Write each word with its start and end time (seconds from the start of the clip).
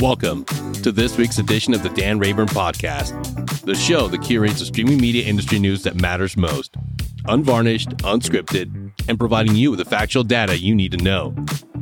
Welcome 0.00 0.44
to 0.82 0.92
this 0.92 1.16
week's 1.16 1.38
edition 1.38 1.74
of 1.74 1.82
the 1.82 1.88
Dan 1.88 2.18
Rayburn 2.18 2.48
Podcast, 2.48 3.60
the 3.62 3.74
show 3.74 4.06
that 4.08 4.22
curates 4.22 4.60
the 4.60 4.66
streaming 4.66 5.00
media 5.00 5.24
industry 5.24 5.58
news 5.58 5.82
that 5.84 5.94
matters 5.96 6.36
most, 6.36 6.76
unvarnished, 7.26 7.88
unscripted, 7.98 8.92
and 9.08 9.18
providing 9.18 9.56
you 9.56 9.70
with 9.70 9.78
the 9.78 9.84
factual 9.84 10.22
data 10.22 10.58
you 10.58 10.74
need 10.74 10.92
to 10.92 10.98
know 10.98 11.34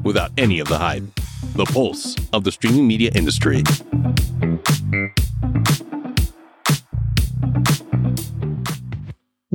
without 0.04 0.30
any 0.38 0.60
of 0.60 0.68
the 0.68 0.78
hype. 0.78 1.02
The 1.54 1.66
pulse 1.66 2.16
of 2.32 2.44
the 2.44 2.52
streaming 2.52 2.86
media 2.86 3.10
industry. 3.14 3.62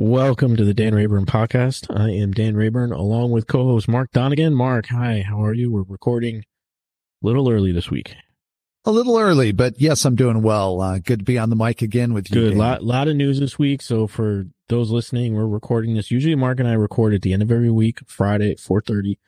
Welcome 0.08 0.56
to 0.56 0.64
the 0.64 0.72
Dan 0.72 0.94
Rayburn 0.94 1.26
podcast. 1.26 1.94
I 1.94 2.08
am 2.08 2.32
Dan 2.32 2.56
Rayburn 2.56 2.92
along 2.92 3.30
with 3.30 3.46
co-host 3.46 3.88
Mark 3.88 4.10
Donegan. 4.10 4.54
Mark, 4.54 4.86
hi, 4.86 5.20
how 5.20 5.44
are 5.44 5.52
you? 5.52 5.70
We're 5.70 5.82
recording 5.82 6.44
a 7.22 7.26
little 7.26 7.50
early 7.50 7.72
this 7.72 7.90
week. 7.90 8.16
A 8.86 8.90
little 8.90 9.18
early, 9.18 9.52
but 9.52 9.78
yes, 9.78 10.06
I'm 10.06 10.16
doing 10.16 10.40
well. 10.40 10.80
Uh, 10.80 10.98
good 10.98 11.18
to 11.18 11.24
be 11.26 11.36
on 11.36 11.50
the 11.50 11.56
mic 11.56 11.82
again 11.82 12.14
with 12.14 12.30
you. 12.30 12.40
Good. 12.40 12.56
Lot, 12.56 12.82
lot 12.82 13.06
of 13.06 13.16
news 13.16 13.38
this 13.38 13.58
week. 13.58 13.82
So 13.82 14.06
for 14.06 14.46
those 14.70 14.90
listening, 14.90 15.34
we're 15.34 15.46
recording 15.46 15.94
this. 15.94 16.10
Usually 16.10 16.34
Mark 16.34 16.58
and 16.58 16.66
I 16.66 16.72
record 16.72 17.12
at 17.12 17.20
the 17.20 17.34
end 17.34 17.42
of 17.42 17.52
every 17.52 17.70
week, 17.70 18.00
Friday 18.06 18.50
at 18.50 18.56
4.30 18.56 19.18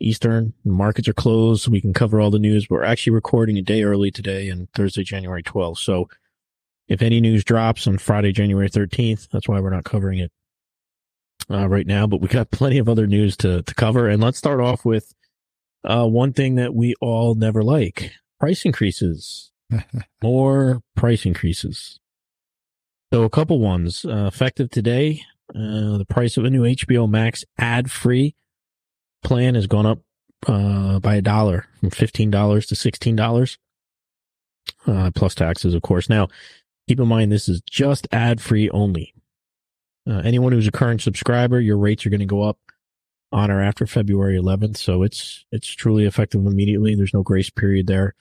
Eastern. 0.00 0.54
The 0.64 0.72
markets 0.72 1.08
are 1.08 1.12
closed, 1.12 1.64
so 1.64 1.70
we 1.70 1.82
can 1.82 1.92
cover 1.92 2.22
all 2.22 2.30
the 2.30 2.38
news. 2.38 2.70
We're 2.70 2.84
actually 2.84 3.12
recording 3.12 3.58
a 3.58 3.62
day 3.62 3.82
early 3.82 4.10
today 4.10 4.48
and 4.48 4.72
Thursday, 4.72 5.04
January 5.04 5.42
12th. 5.42 5.76
So 5.76 6.08
if 6.88 7.02
any 7.02 7.20
news 7.20 7.44
drops 7.44 7.86
on 7.86 7.98
Friday, 7.98 8.32
January 8.32 8.68
13th, 8.68 9.28
that's 9.30 9.48
why 9.48 9.60
we're 9.60 9.70
not 9.70 9.84
covering 9.84 10.18
it 10.18 10.32
uh, 11.50 11.68
right 11.68 11.86
now. 11.86 12.06
But 12.06 12.20
we 12.20 12.28
got 12.28 12.50
plenty 12.52 12.78
of 12.78 12.88
other 12.88 13.06
news 13.06 13.36
to, 13.38 13.62
to 13.62 13.74
cover. 13.74 14.08
And 14.08 14.22
let's 14.22 14.38
start 14.38 14.60
off 14.60 14.84
with 14.84 15.12
uh, 15.84 16.06
one 16.06 16.32
thing 16.32 16.56
that 16.56 16.74
we 16.74 16.94
all 17.00 17.34
never 17.34 17.62
like 17.62 18.12
price 18.38 18.64
increases. 18.64 19.50
More 20.22 20.82
price 20.96 21.24
increases. 21.24 21.98
So 23.12 23.24
a 23.24 23.30
couple 23.30 23.58
ones 23.58 24.04
uh, 24.04 24.26
effective 24.26 24.70
today. 24.70 25.22
Uh, 25.54 25.98
the 25.98 26.06
price 26.08 26.36
of 26.36 26.44
a 26.44 26.50
new 26.50 26.62
HBO 26.62 27.08
Max 27.08 27.44
ad 27.58 27.90
free 27.90 28.34
plan 29.22 29.54
has 29.54 29.66
gone 29.66 29.84
up 29.84 29.98
uh, 30.46 30.98
by 30.98 31.16
a 31.16 31.22
dollar 31.22 31.66
from 31.80 31.90
fifteen 31.90 32.30
dollars 32.30 32.66
to 32.66 32.74
sixteen 32.74 33.14
dollars, 33.14 33.58
uh, 34.86 35.10
plus 35.14 35.34
taxes, 35.34 35.74
of 35.74 35.82
course. 35.82 36.08
Now, 36.08 36.28
keep 36.88 37.00
in 37.00 37.08
mind 37.08 37.30
this 37.30 37.48
is 37.48 37.62
just 37.68 38.08
ad 38.12 38.40
free 38.40 38.68
only. 38.70 39.14
Uh, 40.08 40.18
anyone 40.24 40.52
who's 40.52 40.66
a 40.66 40.72
current 40.72 41.00
subscriber, 41.00 41.60
your 41.60 41.78
rates 41.78 42.04
are 42.04 42.10
going 42.10 42.20
to 42.20 42.26
go 42.26 42.42
up 42.42 42.58
on 43.30 43.50
or 43.50 43.62
after 43.62 43.86
February 43.86 44.36
11th, 44.36 44.76
so 44.76 45.02
it's 45.02 45.44
it's 45.50 45.68
truly 45.68 46.04
effective 46.04 46.44
immediately. 46.44 46.94
There's 46.94 47.14
no 47.14 47.22
grace 47.22 47.50
period 47.50 47.86
there. 47.86 48.14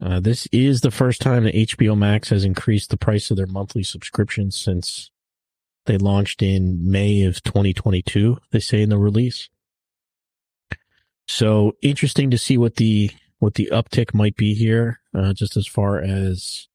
Uh, 0.00 0.20
this 0.20 0.46
is 0.52 0.80
the 0.80 0.90
first 0.90 1.20
time 1.20 1.44
that 1.44 1.54
HBO 1.54 1.96
Max 1.96 2.30
has 2.30 2.44
increased 2.44 2.90
the 2.90 2.96
price 2.96 3.30
of 3.30 3.36
their 3.36 3.46
monthly 3.46 3.82
subscription 3.82 4.50
since 4.50 5.10
they 5.86 5.98
launched 5.98 6.42
in 6.42 6.88
May 6.88 7.22
of 7.22 7.42
2022. 7.42 8.38
They 8.50 8.60
say 8.60 8.82
in 8.82 8.90
the 8.90 8.98
release. 8.98 9.48
So 11.26 11.76
interesting 11.82 12.30
to 12.30 12.38
see 12.38 12.56
what 12.56 12.76
the 12.76 13.10
what 13.38 13.54
the 13.54 13.68
uptick 13.72 14.14
might 14.14 14.36
be 14.36 14.54
here, 14.54 15.00
uh, 15.14 15.32
just 15.32 15.56
as 15.56 15.66
far 15.66 16.00
as 16.00 16.68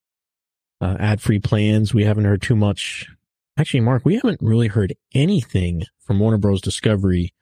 uh, 0.84 0.98
ad 1.00 1.22
free 1.22 1.40
plans. 1.40 1.94
We 1.94 2.04
haven't 2.04 2.26
heard 2.26 2.42
too 2.42 2.56
much. 2.56 3.08
Actually, 3.58 3.82
Mark, 3.82 4.04
we 4.04 4.16
haven't 4.16 4.42
really 4.42 4.68
heard 4.68 4.94
anything 5.14 5.84
from 6.00 6.20
Warner 6.20 6.38
Bros. 6.38 6.62
Discovery 6.62 7.34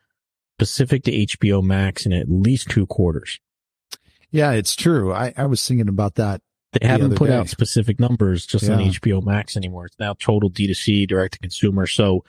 specific 0.58 1.04
to 1.04 1.12
HBO 1.12 1.64
Max 1.64 2.06
in 2.06 2.14
at 2.14 2.30
least 2.30 2.70
two 2.70 2.86
quarters. 2.86 3.40
Yeah, 4.30 4.52
it's 4.52 4.76
true. 4.76 5.12
I, 5.12 5.34
I 5.36 5.46
was 5.46 5.68
thinking 5.68 5.90
about 5.90 6.16
that. 6.16 6.42
They 6.74 6.88
haven't 6.88 7.08
other 7.08 7.16
put 7.16 7.30
day. 7.30 7.36
out 7.36 7.50
specific 7.50 8.00
numbers 8.00 8.46
just 8.46 8.70
on 8.70 8.80
HBO 8.80 9.26
Max 9.26 9.58
anymore. 9.58 9.88
It's 9.88 10.00
now 10.00 10.14
total 10.20 10.50
D2C, 10.50 11.08
direct 11.08 11.34
to 11.34 11.40
consumer. 11.40 11.88
So 11.88 12.24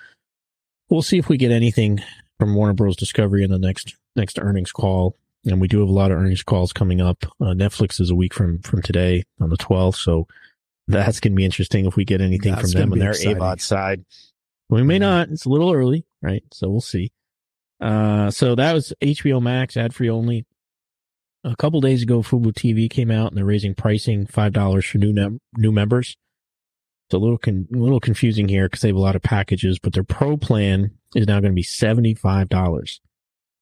we'll 0.88 1.02
see 1.02 1.18
if 1.18 1.28
we 1.28 1.36
get 1.36 1.52
anything 1.52 2.02
from 2.38 2.54
Warner 2.54 2.72
Bros. 2.72 2.96
Discovery 2.96 3.44
in 3.44 3.50
the 3.50 3.58
next 3.58 3.94
next 4.16 4.38
earnings 4.40 4.72
call. 4.72 5.16
And 5.44 5.60
we 5.60 5.68
do 5.68 5.80
have 5.80 5.88
a 5.88 5.92
lot 5.92 6.10
of 6.10 6.18
earnings 6.18 6.42
calls 6.42 6.72
coming 6.72 7.00
up. 7.00 7.24
Uh, 7.40 7.46
Netflix 7.46 8.00
is 8.00 8.10
a 8.10 8.14
week 8.14 8.32
from 8.32 8.60
from 8.60 8.80
today 8.82 9.24
on 9.40 9.50
the 9.50 9.56
12th, 9.58 9.96
so 9.96 10.26
that's 10.88 11.20
going 11.20 11.32
to 11.32 11.36
be 11.36 11.44
interesting 11.44 11.86
if 11.86 11.96
we 11.96 12.04
get 12.04 12.20
anything 12.20 12.52
That's 12.54 12.72
from 12.72 12.80
them 12.80 12.92
on 12.92 12.98
their 12.98 13.10
exciting. 13.10 13.36
AVOD 13.38 13.60
side. 13.60 14.04
We 14.68 14.82
may 14.82 14.94
Yeah. 14.94 14.98
not. 14.98 15.28
It's 15.30 15.44
a 15.44 15.48
little 15.48 15.72
early, 15.72 16.04
right? 16.22 16.42
So 16.52 16.68
we'll 16.70 16.80
see. 16.80 17.12
Uh, 17.80 18.30
so 18.30 18.54
that 18.54 18.72
was 18.72 18.92
HBO 19.02 19.40
Max 19.40 19.76
ad 19.76 19.94
free 19.94 20.08
only. 20.10 20.46
A 21.44 21.56
couple 21.56 21.80
days 21.80 22.02
ago, 22.02 22.22
Fubo 22.22 22.52
TV 22.52 22.88
came 22.88 23.10
out 23.10 23.28
and 23.28 23.36
they're 23.36 23.44
raising 23.44 23.74
pricing 23.74 24.26
five 24.26 24.52
dollars 24.52 24.84
for 24.86 24.98
new 24.98 25.12
num- 25.12 25.40
new 25.56 25.72
members. 25.72 26.16
It's 27.08 27.14
a 27.14 27.18
little 27.18 27.38
con- 27.38 27.66
little 27.70 27.98
confusing 27.98 28.48
here 28.48 28.66
because 28.66 28.80
they 28.82 28.88
have 28.88 28.96
a 28.96 29.00
lot 29.00 29.16
of 29.16 29.22
packages, 29.22 29.80
but 29.80 29.92
their 29.92 30.04
pro 30.04 30.36
plan 30.36 30.92
is 31.16 31.26
now 31.26 31.40
going 31.40 31.50
to 31.52 31.56
be 31.56 31.64
seventy 31.64 32.14
five 32.14 32.48
dollars, 32.48 33.00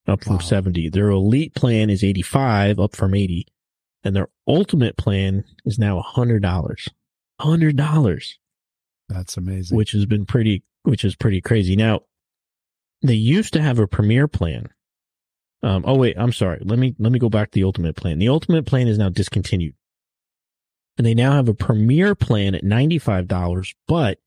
up 0.07 0.23
from 0.23 0.33
Wow. 0.35 0.39
seventy. 0.41 0.89
Their 0.89 1.09
elite 1.09 1.55
plan 1.55 1.89
is 1.89 2.03
eighty 2.03 2.21
five, 2.21 2.79
up 2.79 2.95
from 2.95 3.15
eighty, 3.15 3.47
and 4.03 4.15
their 4.15 4.29
ultimate 4.47 4.95
plan 4.95 5.43
is 5.65 5.79
now 5.79 5.99
hundred 6.01 6.43
dollars. 6.43 6.87
Hundred 7.41 7.75
dollars 7.75 8.37
That's 9.09 9.35
amazing. 9.37 9.75
which 9.77 9.91
has 9.91 10.05
been 10.05 10.25
pretty, 10.25 10.63
which 10.83 11.03
is 11.03 11.15
pretty 11.15 11.41
crazy. 11.41 11.75
Now, 11.75 12.01
they 13.01 13.15
used 13.15 13.53
to 13.53 13.61
have 13.61 13.79
a 13.79 13.87
premier 13.87 14.27
plan. 14.27 14.69
Um, 15.63 15.83
oh 15.87 15.95
wait, 15.97 16.15
I'm 16.17 16.31
sorry. 16.33 16.59
Let 16.63 16.79
me 16.79 16.95
let 16.99 17.11
me 17.11 17.19
go 17.19 17.29
back 17.29 17.51
to 17.51 17.55
the 17.55 17.63
ultimate 17.63 17.95
plan. 17.95 18.19
The 18.19 18.29
ultimate 18.29 18.65
plan 18.65 18.87
is 18.87 18.97
now 18.97 19.09
discontinued, 19.09 19.75
and 20.97 21.05
they 21.05 21.13
now 21.13 21.33
have 21.33 21.49
a 21.49 21.53
premier 21.53 22.15
plan 22.15 22.55
at 22.55 22.63
ninety 22.63 22.97
five 22.99 23.27
dollars, 23.27 23.73
but 23.87 24.19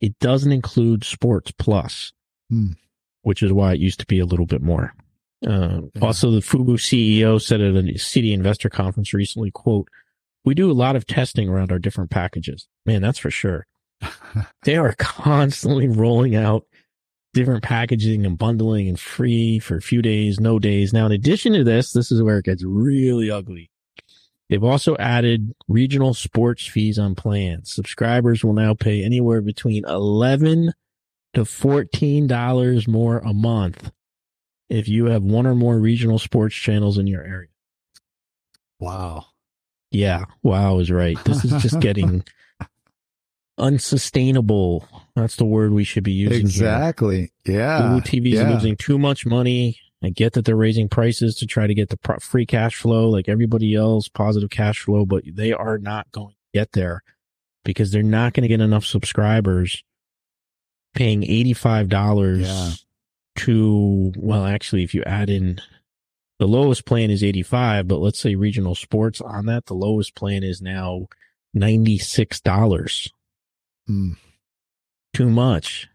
it 0.00 0.18
doesn't 0.20 0.52
include 0.52 1.04
Sports 1.04 1.50
Plus, 1.52 2.12
Hmm. 2.50 2.72
which 3.22 3.42
is 3.42 3.52
why 3.52 3.72
it 3.74 3.80
used 3.80 4.00
to 4.00 4.06
be 4.06 4.18
a 4.20 4.26
little 4.26 4.46
bit 4.46 4.62
more. 4.62 4.94
Um, 5.46 5.90
Yeah. 5.94 6.02
Also, 6.04 6.30
the 6.30 6.40
Fubo 6.40 6.78
CEO 6.78 7.38
said 7.40 7.60
at 7.60 7.74
a 7.76 7.82
Citi 7.94 8.32
investor 8.32 8.68
conference 8.70 9.12
recently, 9.12 9.50
"quote 9.50 9.88
We 10.46 10.54
do 10.54 10.70
a 10.70 10.72
lot 10.72 10.96
of 10.96 11.06
testing 11.06 11.48
around 11.48 11.70
our 11.70 11.78
different 11.78 12.10
packages. 12.10 12.66
Man, 12.86 13.02
that's 13.02 13.18
for 13.18 13.30
sure." 13.30 13.66
they 14.64 14.76
are 14.76 14.94
constantly 14.98 15.88
rolling 15.88 16.34
out 16.34 16.64
different 17.34 17.62
packaging 17.62 18.24
and 18.24 18.38
bundling 18.38 18.88
and 18.88 18.98
free 18.98 19.58
for 19.58 19.76
a 19.76 19.82
few 19.82 20.00
days, 20.00 20.40
no 20.40 20.58
days. 20.58 20.94
Now, 20.94 21.04
in 21.04 21.12
addition 21.12 21.52
to 21.52 21.64
this, 21.64 21.92
this 21.92 22.10
is 22.10 22.22
where 22.22 22.38
it 22.38 22.46
gets 22.46 22.64
really 22.64 23.30
ugly. 23.30 23.70
They've 24.48 24.64
also 24.64 24.96
added 24.96 25.52
regional 25.68 26.14
sports 26.14 26.66
fees 26.66 26.98
on 26.98 27.14
plans. 27.14 27.72
Subscribers 27.72 28.42
will 28.42 28.54
now 28.54 28.74
pay 28.74 29.04
anywhere 29.04 29.42
between 29.42 29.84
11 29.84 30.72
to 31.34 31.40
$14 31.42 32.88
more 32.88 33.18
a 33.18 33.34
month 33.34 33.90
if 34.70 34.88
you 34.88 35.06
have 35.06 35.22
one 35.22 35.46
or 35.46 35.54
more 35.54 35.78
regional 35.78 36.18
sports 36.18 36.54
channels 36.54 36.96
in 36.96 37.06
your 37.06 37.22
area. 37.22 37.48
wow. 38.78 39.26
Yeah, 39.90 40.24
wow 40.42 40.78
is 40.78 40.90
right. 40.90 41.16
This 41.24 41.44
is 41.44 41.62
just 41.62 41.80
getting 41.80 42.24
unsustainable. 43.58 44.86
That's 45.14 45.36
the 45.36 45.44
word 45.44 45.72
we 45.72 45.84
should 45.84 46.04
be 46.04 46.12
using. 46.12 46.38
here. 46.38 46.40
Exactly. 46.46 47.32
Yeah. 47.46 47.80
Hulu 47.80 48.02
TV's 48.02 48.34
yeah. 48.34 48.50
losing 48.50 48.76
too 48.76 48.98
much 48.98 49.24
money. 49.26 49.78
I 50.02 50.10
get 50.10 50.34
that 50.34 50.44
they're 50.44 50.56
raising 50.56 50.88
prices 50.88 51.36
to 51.36 51.46
try 51.46 51.66
to 51.66 51.74
get 51.74 51.88
the 51.88 51.96
pro- 51.96 52.18
free 52.18 52.44
cash 52.46 52.76
flow 52.76 53.08
like 53.08 53.28
everybody 53.28 53.74
else, 53.74 54.08
positive 54.08 54.50
cash 54.50 54.80
flow, 54.82 55.06
but 55.06 55.24
they 55.26 55.52
are 55.52 55.78
not 55.78 56.10
going 56.12 56.28
to 56.34 56.58
get 56.58 56.72
there 56.72 57.02
because 57.64 57.90
they're 57.92 58.02
not 58.02 58.34
going 58.34 58.42
to 58.42 58.48
get 58.48 58.60
enough 58.60 58.84
subscribers 58.84 59.82
paying 60.94 61.22
$85 61.22 62.42
Yeah. 62.42 62.70
to, 63.36 64.12
well, 64.16 64.44
actually, 64.44 64.82
if 64.84 64.94
you 64.94 65.02
add 65.04 65.30
in 65.30 65.60
the 66.38 66.46
lowest 66.48 66.84
plan 66.84 67.10
is 67.10 67.22
85, 67.24 67.88
but 67.88 67.98
let's 67.98 68.18
say 68.18 68.34
regional 68.34 68.74
sports 68.74 69.20
on 69.20 69.46
that, 69.46 69.66
the 69.66 69.74
lowest 69.74 70.14
plan 70.14 70.42
is 70.42 70.60
now 70.60 71.06
$96. 71.56 73.10
Hmm. 73.86 74.12
Too 75.14 75.30
much. 75.30 75.88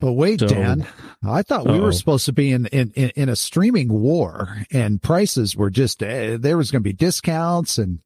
But 0.00 0.12
wait, 0.14 0.40
So- 0.40 0.48
Dan, 0.48 0.86
I 1.22 1.42
thought 1.42 1.66
we 1.66 1.74
Uh-oh. 1.74 1.82
were 1.82 1.92
supposed 1.92 2.26
to 2.26 2.32
be 2.32 2.50
in, 2.50 2.66
in, 2.66 2.92
in, 2.94 3.10
in 3.14 3.28
a 3.28 3.36
streaming 3.36 3.88
war 3.92 4.64
and 4.72 5.00
prices 5.00 5.54
were 5.56 5.70
just, 5.70 6.02
uh, 6.02 6.36
there 6.38 6.56
was 6.56 6.70
going 6.70 6.82
to 6.82 6.88
be 6.88 6.92
discounts 6.92 7.78
and 7.78 8.00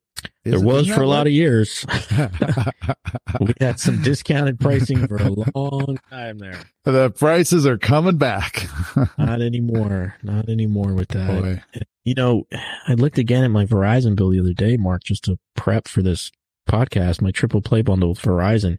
There 0.44 0.60
was 0.60 0.88
for 0.88 1.02
a 1.02 1.06
lot 1.06 1.26
of 1.26 1.32
years. 1.32 1.84
we 3.40 3.52
had 3.60 3.78
some 3.78 4.02
discounted 4.02 4.58
pricing 4.58 5.06
for 5.06 5.16
a 5.16 5.30
long 5.54 5.98
time 6.10 6.38
there. 6.38 6.60
the 6.84 7.10
prices 7.10 7.66
are 7.66 7.78
coming 7.78 8.16
back. 8.16 8.66
Not 9.18 9.42
anymore. 9.42 10.16
Not 10.22 10.48
anymore 10.48 10.94
with 10.94 11.08
that. 11.08 11.42
Boy. 11.42 11.82
You 12.04 12.14
know, 12.14 12.46
I 12.86 12.94
looked 12.94 13.18
again 13.18 13.44
at 13.44 13.50
my 13.50 13.66
Verizon 13.66 14.16
bill 14.16 14.30
the 14.30 14.40
other 14.40 14.54
day, 14.54 14.76
Mark, 14.76 15.04
just 15.04 15.24
to 15.24 15.38
prep 15.54 15.86
for 15.88 16.02
this 16.02 16.30
podcast, 16.68 17.20
my 17.20 17.30
triple 17.30 17.60
play 17.60 17.82
bundle 17.82 18.10
with 18.10 18.20
Verizon. 18.20 18.78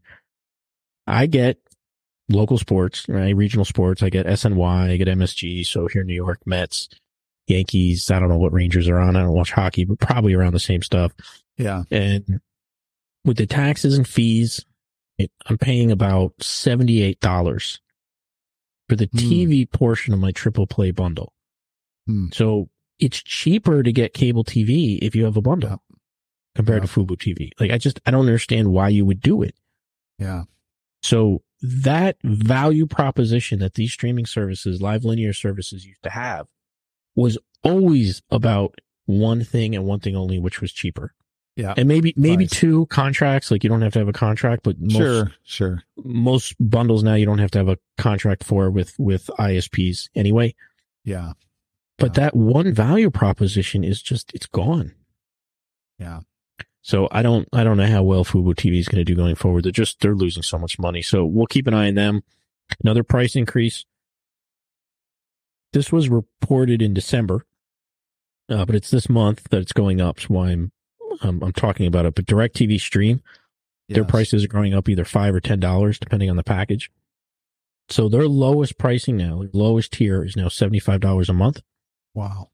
I 1.05 1.27
get 1.27 1.59
local 2.29 2.57
sports, 2.57 3.07
right? 3.09 3.35
Regional 3.35 3.65
sports. 3.65 4.01
I 4.01 4.09
get 4.09 4.25
SNY, 4.25 4.91
I 4.91 4.97
get 4.97 5.07
MSG. 5.07 5.65
So 5.65 5.87
here 5.87 6.01
in 6.01 6.07
New 6.07 6.13
York, 6.15 6.39
Mets, 6.45 6.89
Yankees. 7.49 8.09
I 8.11 8.19
don't 8.19 8.29
know 8.29 8.37
what 8.37 8.53
Rangers 8.53 8.87
are 8.87 8.99
on. 8.99 9.15
I 9.15 9.21
don't 9.21 9.33
watch 9.33 9.51
hockey, 9.51 9.85
but 9.85 9.99
probably 9.99 10.33
around 10.33 10.53
the 10.53 10.59
same 10.59 10.81
stuff. 10.81 11.11
Yeah. 11.57 11.83
And 11.91 12.39
with 13.25 13.37
the 13.37 13.45
taxes 13.45 13.97
and 13.97 14.07
fees, 14.07 14.63
it, 15.17 15.31
I'm 15.47 15.57
paying 15.57 15.91
about 15.91 16.37
$78 16.37 17.79
for 18.87 18.95
the 18.95 19.09
Hmm. 19.11 19.17
TV 19.17 19.69
portion 19.69 20.13
of 20.13 20.19
my 20.19 20.31
triple 20.31 20.67
play 20.67 20.91
bundle. 20.91 21.33
Hmm. 22.07 22.27
So 22.33 22.69
it's 22.99 23.21
cheaper 23.21 23.83
to 23.83 23.91
get 23.91 24.13
cable 24.13 24.43
TV 24.43 24.97
if 25.01 25.15
you 25.15 25.25
have 25.25 25.37
a 25.37 25.41
bundle 25.41 25.69
Yeah. 25.69 25.95
compared 26.55 26.83
Yeah. 26.83 26.87
to 26.87 26.99
Fubo 26.99 27.17
TV. 27.17 27.51
Like 27.59 27.71
I 27.71 27.77
just, 27.77 27.99
I 28.05 28.11
don't 28.11 28.25
understand 28.25 28.71
why 28.71 28.89
you 28.89 29.05
would 29.05 29.21
do 29.21 29.41
it. 29.41 29.55
Yeah. 30.17 30.43
So 31.01 31.43
that 31.61 32.17
value 32.23 32.85
proposition 32.87 33.59
that 33.59 33.73
these 33.75 33.91
streaming 33.93 34.25
services, 34.25 34.81
live 34.81 35.03
linear 35.05 35.33
services 35.33 35.85
used 35.85 36.03
to 36.03 36.09
have 36.09 36.47
was 37.15 37.37
always 37.63 38.21
about 38.29 38.75
one 39.05 39.43
thing 39.43 39.75
and 39.75 39.85
one 39.85 39.99
thing 39.99 40.15
only, 40.15 40.39
which 40.39 40.61
was 40.61 40.71
cheaper. 40.71 41.13
Yeah. 41.55 41.73
And 41.75 41.87
maybe, 41.89 42.13
maybe 42.15 42.45
Price. 42.47 42.59
two 42.59 42.85
contracts. 42.85 43.51
Like 43.51 43.63
you 43.63 43.69
don't 43.69 43.81
have 43.81 43.91
to 43.93 43.99
have 43.99 44.07
a 44.07 44.13
contract, 44.13 44.63
but 44.63 44.79
most, 44.79 44.93
Sure. 44.95 45.31
Sure. 45.43 45.83
most 45.97 46.55
bundles 46.59 47.03
now 47.03 47.15
you 47.15 47.25
don't 47.25 47.39
have 47.39 47.51
to 47.51 47.57
have 47.57 47.67
a 47.67 47.77
contract 47.97 48.43
for 48.45 48.69
with, 48.69 48.97
with 48.97 49.29
ISPs 49.39 50.07
anyway. 50.15 50.55
Yeah. 51.03 51.33
But 51.97 52.15
Yeah. 52.15 52.23
that 52.23 52.35
one 52.37 52.71
value 52.73 53.09
proposition 53.09 53.83
is 53.83 54.01
just, 54.01 54.31
it's 54.33 54.45
gone. 54.45 54.93
Yeah. 55.97 56.21
So 56.81 57.09
I 57.11 57.21
don't, 57.21 57.47
I 57.51 57.65
don't 57.65 57.75
know 57.77 57.87
how 57.87 58.03
well 58.03 58.23
Fubo 58.23 58.55
TV 58.55 58.79
is 58.79 58.87
going 58.87 58.99
to 58.99 59.03
do 59.03 59.15
going 59.15 59.35
forward. 59.35 59.65
They're 59.65 59.71
just, 59.73 59.99
they're 59.99 60.15
losing 60.15 60.43
so 60.43 60.57
much 60.57 60.79
money. 60.79 61.01
So 61.01 61.25
we'll 61.25 61.45
keep 61.47 61.67
an 61.67 61.73
eye 61.73 61.89
on 61.89 61.95
them. 61.95 62.23
Another 62.83 63.03
price 63.03 63.35
increase. 63.35 63.85
This 65.73 65.91
was 65.91 66.09
reported 66.09 66.81
in 66.81 66.93
December, 66.93 67.45
uh, 68.49 68.65
but 68.65 68.75
it's 68.75 68.89
this 68.89 69.09
month 69.09 69.43
that 69.51 69.61
it's 69.61 69.73
going 69.73 70.01
up. 70.01 70.19
So 70.19 70.27
why 70.29 70.49
I'm, 70.51 70.71
I'm, 71.21 71.43
I'm 71.43 71.53
talking 71.53 71.85
about 71.85 72.05
it. 72.05 72.15
But 72.15 72.25
DirecTV 72.25 72.79
Stream, 72.79 73.21
their 73.87 74.03
Yes. 74.03 74.11
prices 74.11 74.43
are 74.43 74.47
going 74.49 74.73
up 74.73 74.87
either 74.89 75.05
five 75.05 75.33
or 75.35 75.39
ten 75.39 75.59
dollars 75.59 75.99
depending 75.99 76.29
on 76.29 76.37
the 76.37 76.43
package. 76.43 76.91
So 77.89 78.07
their 78.09 78.27
lowest 78.27 78.77
pricing 78.77 79.17
now, 79.17 79.39
their 79.39 79.49
lowest 79.53 79.93
tier 79.93 80.23
is 80.23 80.35
now 80.35 80.47
seventy 80.47 80.79
five 80.79 80.99
dollars 81.01 81.29
a 81.29 81.33
month. 81.33 81.61
Wow. 82.13 82.49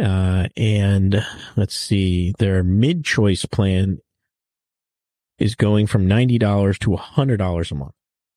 Uh, 0.00 0.48
and 0.56 1.24
let's 1.56 1.76
see, 1.76 2.32
their 2.38 2.64
mid 2.64 3.04
choice 3.04 3.44
plan 3.44 3.98
is 5.38 5.54
going 5.54 5.86
from 5.86 6.06
$90 6.06 6.78
to 6.78 6.90
$100 6.90 7.70
a 7.70 7.74
month 7.74 7.94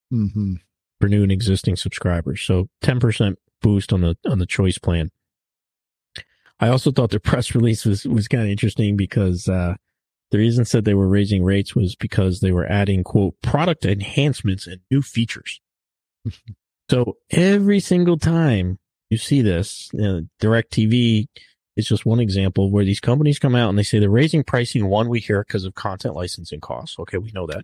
hmm 0.10 0.54
for 1.00 1.08
new 1.08 1.24
and 1.24 1.32
existing 1.32 1.76
subscribers. 1.76 2.42
So 2.42 2.68
10% 2.84 3.36
boost 3.66 3.92
on 3.92 4.02
the, 4.02 4.16
on 4.26 4.40
the 4.40 4.46
choice 4.46 4.78
plan. 4.78 5.10
I 6.60 6.70
also 6.70 6.92
thought 6.92 7.10
their 7.10 7.20
press 7.32 7.56
release 7.56 7.86
was, 7.86 8.06
was 8.06 8.28
kind 8.28 8.44
of 8.44 8.50
interesting 8.50 8.96
because, 8.96 9.50
uh, 9.50 9.76
the 10.32 10.38
reason 10.40 10.66
said 10.66 10.86
they 10.86 10.94
were 10.96 11.08
raising 11.08 11.44
rates 11.44 11.76
was 11.76 11.96
because 11.96 12.40
they 12.40 12.52
were 12.52 12.66
adding 12.66 13.04
quote 13.04 13.36
product 13.42 13.86
enhancements 13.86 14.68
and 14.68 14.82
new 14.92 15.02
features. 15.02 15.62
so 16.90 17.18
every 17.32 17.80
single 17.80 18.18
time 18.18 18.80
you 19.10 19.18
see 19.18 19.42
this, 19.42 19.90
you 19.94 20.02
know, 20.02 20.22
DirecTV 20.42 21.28
is 21.78 21.88
just 21.88 22.06
one 22.06 22.20
example 22.20 22.72
where 22.72 22.84
these 22.86 23.00
companies 23.00 23.40
come 23.40 23.56
out 23.56 23.70
and 23.70 23.78
they 23.78 23.84
say 23.84 24.00
they're 24.00 24.10
raising 24.10 24.44
pricing. 24.44 24.88
One, 24.88 25.10
we 25.10 25.20
hear 25.20 25.44
because 25.44 25.64
of 25.64 25.76
content 25.76 26.16
licensing 26.16 26.60
costs. 26.60 26.98
Okay. 27.00 27.18
We 27.18 27.32
know 27.32 27.46
that. 27.48 27.64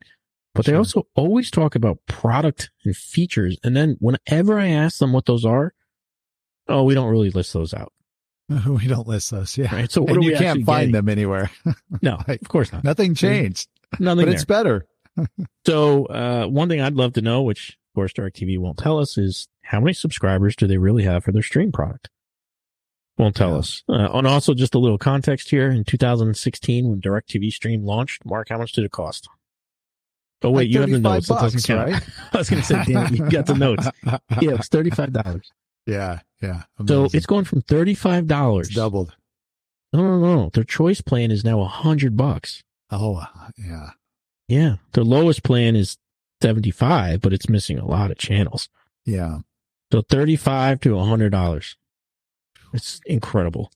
But 0.53 0.65
they 0.65 0.73
Sure. 0.73 0.79
also 0.79 1.07
always 1.15 1.49
talk 1.49 1.75
about 1.75 1.99
product 2.07 2.71
and 2.85 2.95
features. 2.95 3.57
And 3.63 3.75
then 3.75 3.97
whenever 3.99 4.59
I 4.59 4.67
ask 4.67 4.99
them 4.99 5.13
what 5.13 5.25
those 5.25 5.45
are, 5.45 5.73
oh, 6.71 6.83
we 6.83 6.93
don't 6.95 7.09
really 7.09 7.29
list 7.29 7.53
those 7.53 7.73
out. 7.73 7.91
We 8.67 8.87
don't 8.87 9.07
list 9.07 9.31
those. 9.31 9.57
Yeah. 9.57 9.73
Right. 9.73 9.89
So 9.91 10.01
what 10.01 10.11
and 10.11 10.19
are 10.19 10.21
you 10.23 10.31
we 10.33 10.37
can't 10.37 10.65
find 10.65 10.91
getting? 10.91 10.91
them 10.93 11.09
anywhere. 11.09 11.49
No, 12.01 12.17
of 12.27 12.47
course 12.49 12.71
not. 12.73 12.83
Nothing 12.83 13.15
changed, 13.15 13.67
Nothing 13.99 14.21
but 14.21 14.25
there. 14.25 14.33
it's 14.35 14.45
better. 14.45 14.85
So, 15.65 16.05
uh, 16.05 16.45
one 16.47 16.67
thing 16.69 16.81
I'd 16.81 16.95
love 16.95 17.13
to 17.13 17.21
know, 17.21 17.43
which 17.43 17.69
of 17.91 17.95
course 17.95 18.13
DirecTV 18.13 18.57
won't 18.59 18.77
tell 18.77 18.97
us, 18.99 19.17
is 19.17 19.47
how 19.63 19.79
many 19.79 19.93
subscribers 19.93 20.55
do 20.55 20.67
they 20.67 20.77
really 20.77 21.03
have 21.03 21.23
for 21.23 21.31
their 21.31 21.43
stream 21.43 21.71
product? 21.71 22.09
Won't 23.17 23.35
tell 23.35 23.51
Yeah. 23.51 23.57
us. 23.57 23.83
Uh, 23.89 24.09
and 24.13 24.25
also 24.25 24.53
just 24.53 24.73
a 24.73 24.79
little 24.79 24.97
context 24.97 25.49
here. 25.49 25.69
In 25.69 25.83
2016, 25.83 26.89
when 26.89 26.99
DirecTV 27.01 27.51
Stream 27.51 27.83
launched, 27.85 28.25
Mark, 28.25 28.49
how 28.49 28.57
much 28.57 28.71
did 28.71 28.85
it 28.85 28.91
cost? 28.91 29.27
Oh 30.43 30.49
wait, 30.49 30.63
Like 30.65 30.73
you 30.73 30.81
have 30.81 30.89
the 30.89 30.99
35 31.01 31.03
notes. 31.03 31.27
That 31.27 31.41
doesn't 31.41 31.63
count. 31.65 31.91
right? 31.91 32.03
I 32.33 32.37
was 32.37 32.49
going 32.49 32.61
to 32.63 32.67
say, 32.67 32.83
damn, 32.85 33.13
you 33.15 33.29
got 33.29 33.45
the 33.45 33.53
notes. 33.53 33.87
Yeah, 34.05 34.17
it 34.51 34.57
was 34.57 34.67
thirty-five 34.69 35.13
dollars. 35.13 35.51
Yeah. 35.85 36.19
Yeah. 36.41 36.63
So 36.87 37.07
it's 37.13 37.25
going 37.25 37.45
from 37.45 37.61
thirty-five 37.61 38.27
dollars. 38.27 38.69
Doubled. 38.69 39.15
No, 39.93 40.01
no, 40.01 40.19
no. 40.19 40.49
Their 40.53 40.63
choice 40.63 41.01
plan 41.01 41.31
is 41.31 41.43
now 41.43 41.59
a 41.61 41.67
hundred 41.67 42.15
bucks. 42.15 42.63
Oh, 42.89 43.25
yeah. 43.57 43.91
Yeah, 44.47 44.75
their 44.93 45.03
lowest 45.03 45.43
plan 45.43 45.75
is 45.75 45.97
seventy-five, 46.41 47.21
but 47.21 47.33
it's 47.33 47.47
missing 47.47 47.77
a 47.77 47.85
lot 47.85 48.11
of 48.11 48.17
channels. 48.17 48.69
Yeah. 49.05 49.39
So 49.91 50.01
thirty-five 50.01 50.79
to 50.81 50.97
a 50.97 51.05
hundred 51.05 51.31
dollars. 51.31 51.77
It's 52.73 53.01
incredible. 53.05 53.71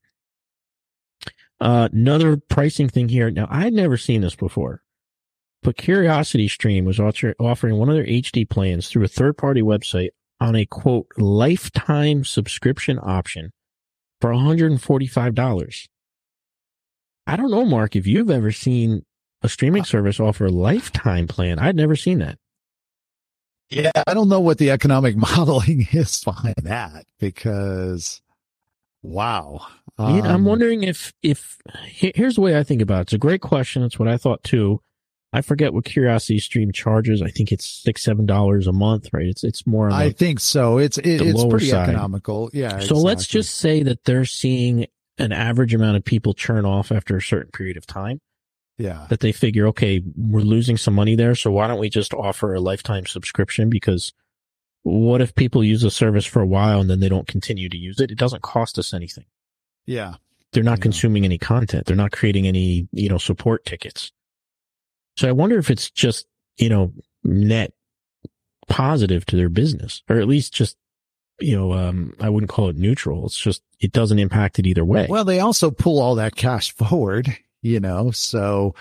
Uh, 1.61 1.89
another 1.91 2.37
pricing 2.37 2.89
thing 2.89 3.09
here. 3.09 3.31
Now, 3.31 3.47
I'd 3.49 3.73
never 3.73 3.95
seen 3.95 4.21
this 4.21 4.35
before, 4.35 4.81
but 5.63 5.77
Curiosity 5.77 6.47
Stream 6.47 6.85
was 6.85 6.99
offering 6.99 7.77
one 7.77 7.89
of 7.89 7.95
their 7.95 8.05
HD 8.05 8.49
plans 8.49 8.89
through 8.89 9.05
a 9.05 9.09
third-party 9.09 9.61
website 9.61 10.09
on 10.45 10.55
a 10.55 10.65
quote 10.65 11.07
lifetime 11.17 12.23
subscription 12.23 12.99
option 13.01 13.51
for 14.21 14.31
$145. 14.31 15.87
I 17.27 17.35
don't 17.35 17.49
know, 17.51 17.65
Mark, 17.65 17.95
if 17.95 18.05
you've 18.05 18.29
ever 18.29 18.51
seen 18.51 19.03
a 19.41 19.49
streaming 19.49 19.83
service 19.83 20.19
offer 20.19 20.45
a 20.45 20.51
lifetime 20.51 21.27
plan. 21.27 21.59
I'd 21.59 21.75
never 21.75 21.95
seen 21.95 22.19
that. 22.19 22.37
Yeah. 23.69 23.91
I 24.07 24.13
don't 24.13 24.29
know 24.29 24.39
what 24.39 24.57
the 24.59 24.69
economic 24.71 25.15
modeling 25.27 25.87
is 25.91 26.23
behind 26.23 26.55
that 26.63 27.05
because 27.19 28.21
wow. 29.01 29.65
Yeah, 29.97 30.05
I'm 30.05 30.25
Um, 30.35 30.45
wondering 30.45 30.83
if 30.83 31.13
if 31.23 31.57
here's 31.85 32.35
the 32.35 32.41
way 32.41 32.57
I 32.57 32.63
think 32.63 32.81
about 32.81 32.99
it. 32.99 33.01
It's 33.03 33.13
a 33.13 33.17
great 33.17 33.41
question. 33.41 33.81
It's 33.83 33.97
what 33.97 34.07
I 34.09 34.17
thought 34.17 34.43
too. 34.43 34.81
I 35.33 35.41
forget 35.41 35.73
what 35.73 35.83
Curiosity 35.85 36.39
Stream 36.39 36.71
charges. 36.71 37.21
I 37.21 37.29
think 37.29 37.51
it's 37.51 37.65
six 37.65 38.03
seven 38.03 38.25
dollars 38.25 38.67
a 38.67 38.71
month, 38.71 39.09
right? 39.11 39.25
It's 39.27 39.43
it's 39.43 39.67
more. 39.67 39.91
I 39.91 40.11
think 40.11 40.39
so. 40.39 40.77
It's 40.77 40.97
it, 40.97 41.21
it's 41.21 41.43
pretty 41.45 41.67
side. 41.69 41.89
economical. 41.89 42.49
Yeah. 42.53 42.79
so 42.79 42.95
let's 42.95 43.27
just 43.27 43.55
say 43.55 43.83
that 43.83 44.05
they're 44.05 44.25
seeing 44.25 44.87
an 45.17 45.31
average 45.31 45.73
amount 45.73 45.97
of 45.97 46.05
people 46.05 46.33
churn 46.33 46.65
off 46.65 46.91
after 46.91 47.17
a 47.17 47.21
certain 47.21 47.51
period 47.51 47.77
of 47.77 47.85
time. 47.85 48.19
yeah. 48.77 49.07
That 49.09 49.21
they 49.21 49.31
figure, 49.31 49.67
okay, 49.67 50.01
we're 50.17 50.41
losing 50.41 50.75
some 50.77 50.93
money 50.93 51.15
there, 51.15 51.35
so 51.35 51.51
why 51.51 51.67
don't 51.67 51.79
we 51.79 51.89
just 51.89 52.13
offer 52.13 52.53
a 52.53 52.59
lifetime 52.59 53.05
subscription? 53.05 53.69
Because 53.69 54.11
what 54.83 55.21
if 55.21 55.33
people 55.33 55.63
use 55.63 55.81
the 55.81 55.89
service 55.91 56.25
for 56.25 56.41
a 56.41 56.45
while 56.47 56.79
and 56.81 56.89
then 56.89 56.99
they 56.99 57.07
don't 57.09 57.27
continue 57.27 57.69
to 57.69 57.77
use 57.77 57.99
it? 57.99 58.11
It 58.11 58.17
doesn't 58.17 58.41
cost 58.43 58.77
us 58.77 58.93
anything. 58.93 59.25
Yeah. 59.85 60.15
they're 60.51 60.63
not 60.63 60.79
Yeah. 60.79 60.83
consuming 60.83 61.25
any 61.25 61.37
content. 61.37 61.85
They're 61.85 61.95
not 61.95 62.11
creating 62.11 62.45
any, 62.47 62.87
you 62.91 63.09
know, 63.09 63.17
support 63.17 63.65
tickets. 63.65 64.11
So 65.17 65.27
I 65.29 65.31
wonder 65.31 65.57
if 65.57 65.69
it's 65.69 65.89
just, 65.89 66.27
you 66.57 66.69
know, 66.69 66.91
net 67.23 67.73
positive 68.67 69.25
to 69.27 69.35
their 69.35 69.49
business 69.49 70.03
or 70.09 70.17
at 70.19 70.27
least 70.27 70.53
just, 70.53 70.77
you 71.39 71.55
know, 71.55 71.73
um, 71.73 72.15
I 72.19 72.29
wouldn't 72.29 72.49
call 72.49 72.69
it 72.69 72.77
neutral. 72.77 73.25
It's 73.25 73.37
just, 73.37 73.61
it 73.79 73.91
doesn't 73.91 74.19
impact 74.19 74.57
it 74.59 74.65
either 74.65 74.85
way. 74.85 75.07
Well, 75.09 75.25
they 75.25 75.39
also 75.39 75.69
pull 75.71 76.01
all 76.01 76.15
that 76.15 76.35
cash 76.35 76.71
forward, 76.71 77.37
you 77.61 77.79
know, 77.79 78.11
so, 78.11 78.73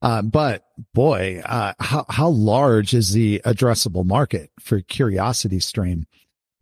uh, 0.00 0.22
but 0.22 0.64
boy, 0.94 1.42
uh, 1.44 1.74
how, 1.80 2.06
how 2.08 2.28
large 2.28 2.94
is 2.94 3.12
the 3.12 3.40
addressable 3.44 4.04
market 4.04 4.50
for 4.60 4.80
Curiosity 4.80 5.58
Stream? 5.58 6.06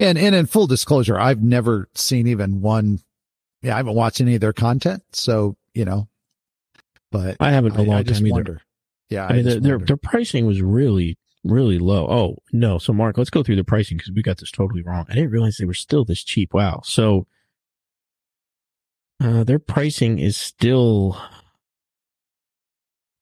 And, 0.00 0.16
and 0.16 0.34
in 0.34 0.46
full 0.46 0.66
disclosure, 0.66 1.18
I've 1.18 1.42
never 1.42 1.88
seen 1.94 2.26
even 2.26 2.60
one. 2.62 3.00
Yeah. 3.62 3.74
I 3.74 3.76
haven't 3.78 3.94
watched 3.94 4.20
any 4.20 4.34
of 4.34 4.40
their 4.40 4.52
content. 4.52 5.02
So, 5.12 5.56
you 5.74 5.84
know, 5.84 6.08
but 7.12 7.36
I 7.40 7.50
haven't 7.50 7.74
in 7.74 7.80
a 7.80 7.82
I, 7.82 7.86
long 7.86 7.96
I 7.98 8.02
just 8.02 8.20
time 8.20 8.26
either. 8.26 8.34
wonder. 8.34 8.62
Yeah. 9.10 9.26
I 9.26 9.32
mean, 9.34 9.44
their, 9.44 9.60
their, 9.60 9.78
their 9.78 9.96
pricing 9.96 10.46
was 10.46 10.60
really, 10.62 11.16
really 11.44 11.78
low. 11.78 12.06
Oh, 12.08 12.36
no. 12.52 12.78
So 12.78 12.92
Mark, 12.92 13.16
let's 13.18 13.30
go 13.30 13.42
through 13.42 13.56
the 13.56 13.64
pricing 13.64 13.96
because 13.98 14.12
we 14.12 14.22
got 14.22 14.38
this 14.38 14.50
totally 14.50 14.82
wrong. 14.82 15.06
I 15.08 15.14
didn't 15.14 15.30
realize 15.30 15.56
they 15.56 15.64
were 15.64 15.74
still 15.74 16.04
this 16.04 16.24
cheap. 16.24 16.52
Wow. 16.52 16.80
So, 16.84 17.26
uh, 19.22 19.44
their 19.44 19.58
pricing 19.58 20.18
is 20.18 20.36
still 20.36 21.18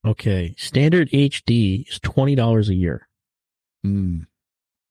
okay. 0.06 0.54
Standard 0.58 1.10
HD 1.10 1.88
is 1.88 1.98
$20 2.00 2.68
a 2.68 2.74
year. 2.74 3.08
Mm, 3.86 4.26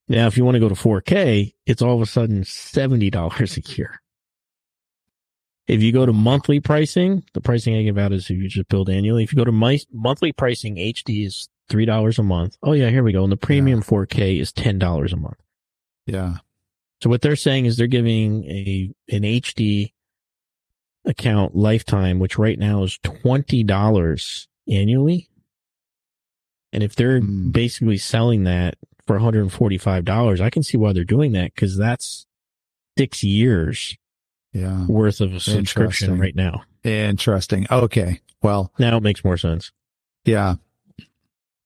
Now, 0.08 0.28
if 0.28 0.38
you 0.38 0.46
want 0.46 0.56
to 0.56 0.60
go 0.60 0.70
to 0.70 0.76
4K, 0.76 1.54
it's 1.66 1.82
all 1.82 1.96
of 1.96 2.02
a 2.02 2.06
sudden 2.06 2.44
$70 2.44 3.58
a 3.58 3.76
year. 3.76 4.02
If 5.68 5.82
you 5.82 5.92
go 5.94 6.06
to 6.06 6.12
monthly 6.14 6.60
pricing, 6.60 7.24
the 7.34 7.42
pricing 7.42 7.76
I 7.78 7.84
give 7.84 7.98
out 7.98 8.12
is 8.12 8.26
if 8.30 8.38
you 8.38 8.50
just 8.50 8.68
build 8.68 8.90
annually. 8.90 9.24
If 9.24 9.32
you 9.32 9.38
go 9.38 9.46
to 9.46 9.52
my 9.52 9.80
monthly 9.94 10.34
pricing, 10.34 10.76
HD 10.76 11.26
is 11.26 11.48
$3 11.70 12.20
a 12.20 12.24
month. 12.24 12.58
Oh 12.62 12.74
yeah, 12.74 12.90
here 12.90 13.04
we 13.04 13.14
go. 13.14 13.24
And 13.24 13.32
the 13.32 13.38
premium 13.38 13.82
4K 13.82 14.40
is 14.42 14.52
$10 14.52 15.14
a 15.14 15.16
month. 15.16 15.38
yeah. 16.06 16.38
So 17.02 17.10
what 17.10 17.22
they're 17.22 17.36
saying 17.36 17.66
is 17.66 17.76
they're 17.76 17.88
giving 17.88 18.46
a, 18.46 18.90
an 19.10 19.24
HD 19.24 19.92
account 21.06 21.54
lifetime, 21.54 22.20
which 22.20 22.38
right 22.38 22.58
now 22.58 22.84
is 22.84 22.98
$20 23.04 24.48
annually. 24.70 25.30
And 26.72 26.82
if 26.82 26.96
they're 26.96 27.20
Hmm. 27.20 27.52
basically 27.52 27.98
selling 27.98 28.46
that 28.46 28.76
for 29.06 29.18
$145, 29.20 30.40
I 30.40 30.50
can 30.50 30.64
see 30.64 30.78
why 30.78 30.94
they're 30.94 31.04
doing 31.04 31.34
that 31.34 31.54
because 31.54 31.78
that's 31.78 32.26
six 32.98 33.22
years 33.22 33.98
Yeah. 34.54 34.86
worth 34.86 35.20
of 35.20 35.34
a 35.34 35.40
subscription 35.40 36.20
right 36.20 36.36
now. 36.36 36.64
Interesting. 36.84 37.66
Okay. 37.72 38.22
Well, 38.42 38.72
Now 38.78 38.98
it 38.98 39.04
makes 39.04 39.24
more 39.24 39.38
sense. 39.38 39.72
yeah. 40.26 40.56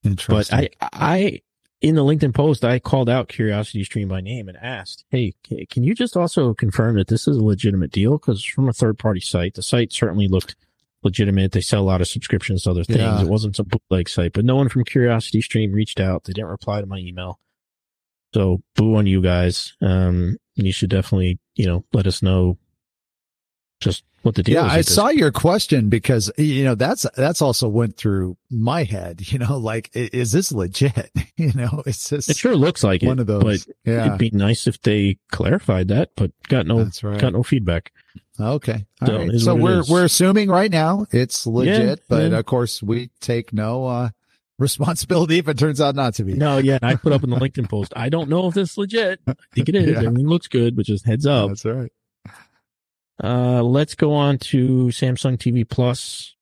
Interesting. 0.03 0.69
But. 0.79 0.89
I, 0.93 1.15
I, 1.19 1.41
in 1.81 1.95
the 1.95 2.01
LinkedIn 2.03 2.33
post, 2.33 2.63
I 2.65 2.79
called 2.79 3.09
out 3.09 3.27
Curiosity 3.27 3.83
Stream 3.83 4.07
by 4.07 4.21
name 4.21 4.47
and 4.47 4.57
asked, 4.57 5.05
Hey, 5.09 5.33
can 5.69 5.83
you 5.83 5.93
just 5.93 6.15
also 6.17 6.53
confirm 6.53 6.95
that 6.95 7.07
this 7.07 7.27
is 7.27 7.37
a 7.37 7.43
legitimate 7.43 7.91
deal? 7.91 8.17
Cause 8.17 8.43
from 8.43 8.69
a 8.69 8.73
third 8.73 8.97
party 8.97 9.19
site, 9.19 9.53
the 9.55 9.61
site 9.61 9.91
certainly 9.91 10.27
looked 10.27 10.55
legitimate. 11.03 11.51
They 11.51 11.61
sell 11.61 11.81
a 11.81 11.83
lot 11.83 12.01
of 12.01 12.07
subscriptions 12.07 12.63
to 12.63 12.71
other 12.71 12.83
things. 12.83 12.99
Yeah. 12.99 13.21
It 13.21 13.27
wasn't 13.27 13.55
some 13.55 13.67
bootleg 13.67 14.09
site, 14.09 14.33
but 14.33 14.45
no 14.45 14.55
one 14.55 14.69
from 14.69 14.85
Curiosity 14.85 15.41
Stream 15.41 15.71
reached 15.73 15.99
out. 15.99 16.23
They 16.23 16.33
didn't 16.33 16.49
reply 16.49 16.81
to 16.81 16.87
my 16.87 16.97
email. 16.97 17.39
So 18.33 18.61
boo 18.75 18.95
on 18.95 19.07
you 19.07 19.21
guys. 19.21 19.73
Um, 19.81 20.37
you 20.55 20.71
should 20.71 20.89
definitely, 20.89 21.39
you 21.55 21.65
know, 21.67 21.85
let 21.93 22.07
us 22.07 22.21
know 22.23 22.57
just 23.79 24.03
what 24.23 24.35
the 24.35 24.43
deal 24.43 24.55
yeah, 24.55 24.65
is. 24.65 24.71
I 24.71 24.81
saw 24.81 25.09
your 25.09 25.31
question 25.31 25.89
because 25.89 26.31
you 26.37 26.63
know 26.65 26.75
that's 26.75 27.05
that's 27.15 27.41
also 27.41 27.67
went 27.67 27.95
through 27.97 28.35
my 28.49 28.83
head. 28.83 29.21
You 29.31 29.39
know, 29.39 29.57
like 29.57 29.89
is 29.93 30.31
this 30.31 30.51
legit? 30.51 31.11
You 31.37 31.53
know, 31.53 31.83
it's 31.85 32.09
just 32.09 32.31
It 32.31 32.35
sure 32.37 32.55
looks 32.55 32.83
like 32.83 33.03
one 33.03 33.19
it, 33.19 33.21
of 33.21 33.27
those. 33.27 33.43
but 33.43 33.75
yeah, 33.85 34.07
it'd 34.07 34.17
be 34.17 34.31
nice 34.31 34.65
if 34.65 34.81
they 34.81 35.19
clarified 35.31 35.89
that, 35.89 36.09
but 36.15 36.31
got 36.47 36.65
no, 36.65 36.83
that's 36.83 37.03
right. 37.03 37.19
got 37.21 37.33
no 37.33 37.43
feedback. 37.43 37.91
Okay, 38.39 38.87
all 39.01 39.07
So, 39.07 39.17
right. 39.17 39.39
So 39.39 39.55
we're 39.55 39.83
we're 39.87 40.05
assuming 40.05 40.49
right 40.49 40.71
now 40.71 41.05
it's 41.11 41.45
legit, 41.45 42.01
but 42.09 42.31
yeah. 42.31 42.39
of 42.39 42.45
course 42.47 42.81
we 42.81 43.11
take 43.21 43.53
no 43.53 43.85
uh 43.85 44.09
responsibility 44.57 45.37
if 45.37 45.47
it 45.47 45.59
turns 45.59 45.79
out 45.79 45.93
not 45.95 46.15
to 46.15 46.23
be. 46.23 46.33
No, 46.33 46.57
yeah, 46.57 46.79
I 46.81 46.95
put 46.95 47.13
up 47.13 47.23
in 47.23 47.29
the 47.29 47.35
LinkedIn 47.39 47.69
post. 47.69 47.93
I 47.95 48.09
don't 48.09 48.29
know 48.29 48.47
if 48.47 48.55
this 48.55 48.71
is 48.71 48.77
legit. 48.79 49.19
I 49.27 49.35
think 49.53 49.69
it 49.69 49.75
is. 49.75 49.91
Yeah. 49.91 49.97
Everything 50.07 50.27
looks 50.27 50.47
good, 50.47 50.75
but 50.75 50.87
just 50.87 51.05
heads 51.05 51.27
up. 51.27 51.49
That's 51.49 51.65
right. 51.65 51.91
Uh, 53.23 53.63
let's 53.63 53.95
go 53.95 54.13
on 54.13 54.37
to 54.37 54.87
Samsung 54.87 55.37
TV 55.37 55.67
Plus, 55.67 56.35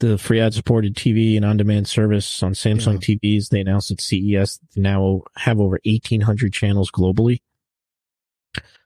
the 0.00 0.16
free 0.18 0.40
ad 0.40 0.54
supported 0.54 0.94
TV 0.94 1.36
and 1.36 1.44
on 1.44 1.56
demand 1.56 1.88
service 1.88 2.42
on 2.42 2.52
Samsung 2.52 2.98
TVs. 2.98 3.48
They 3.50 3.60
announced 3.60 3.90
at 3.90 4.00
CES 4.00 4.58
they 4.74 4.80
now 4.82 5.22
have 5.36 5.60
over 5.60 5.78
1,800 5.84 6.52
channels 6.52 6.90
globally, 6.90 7.40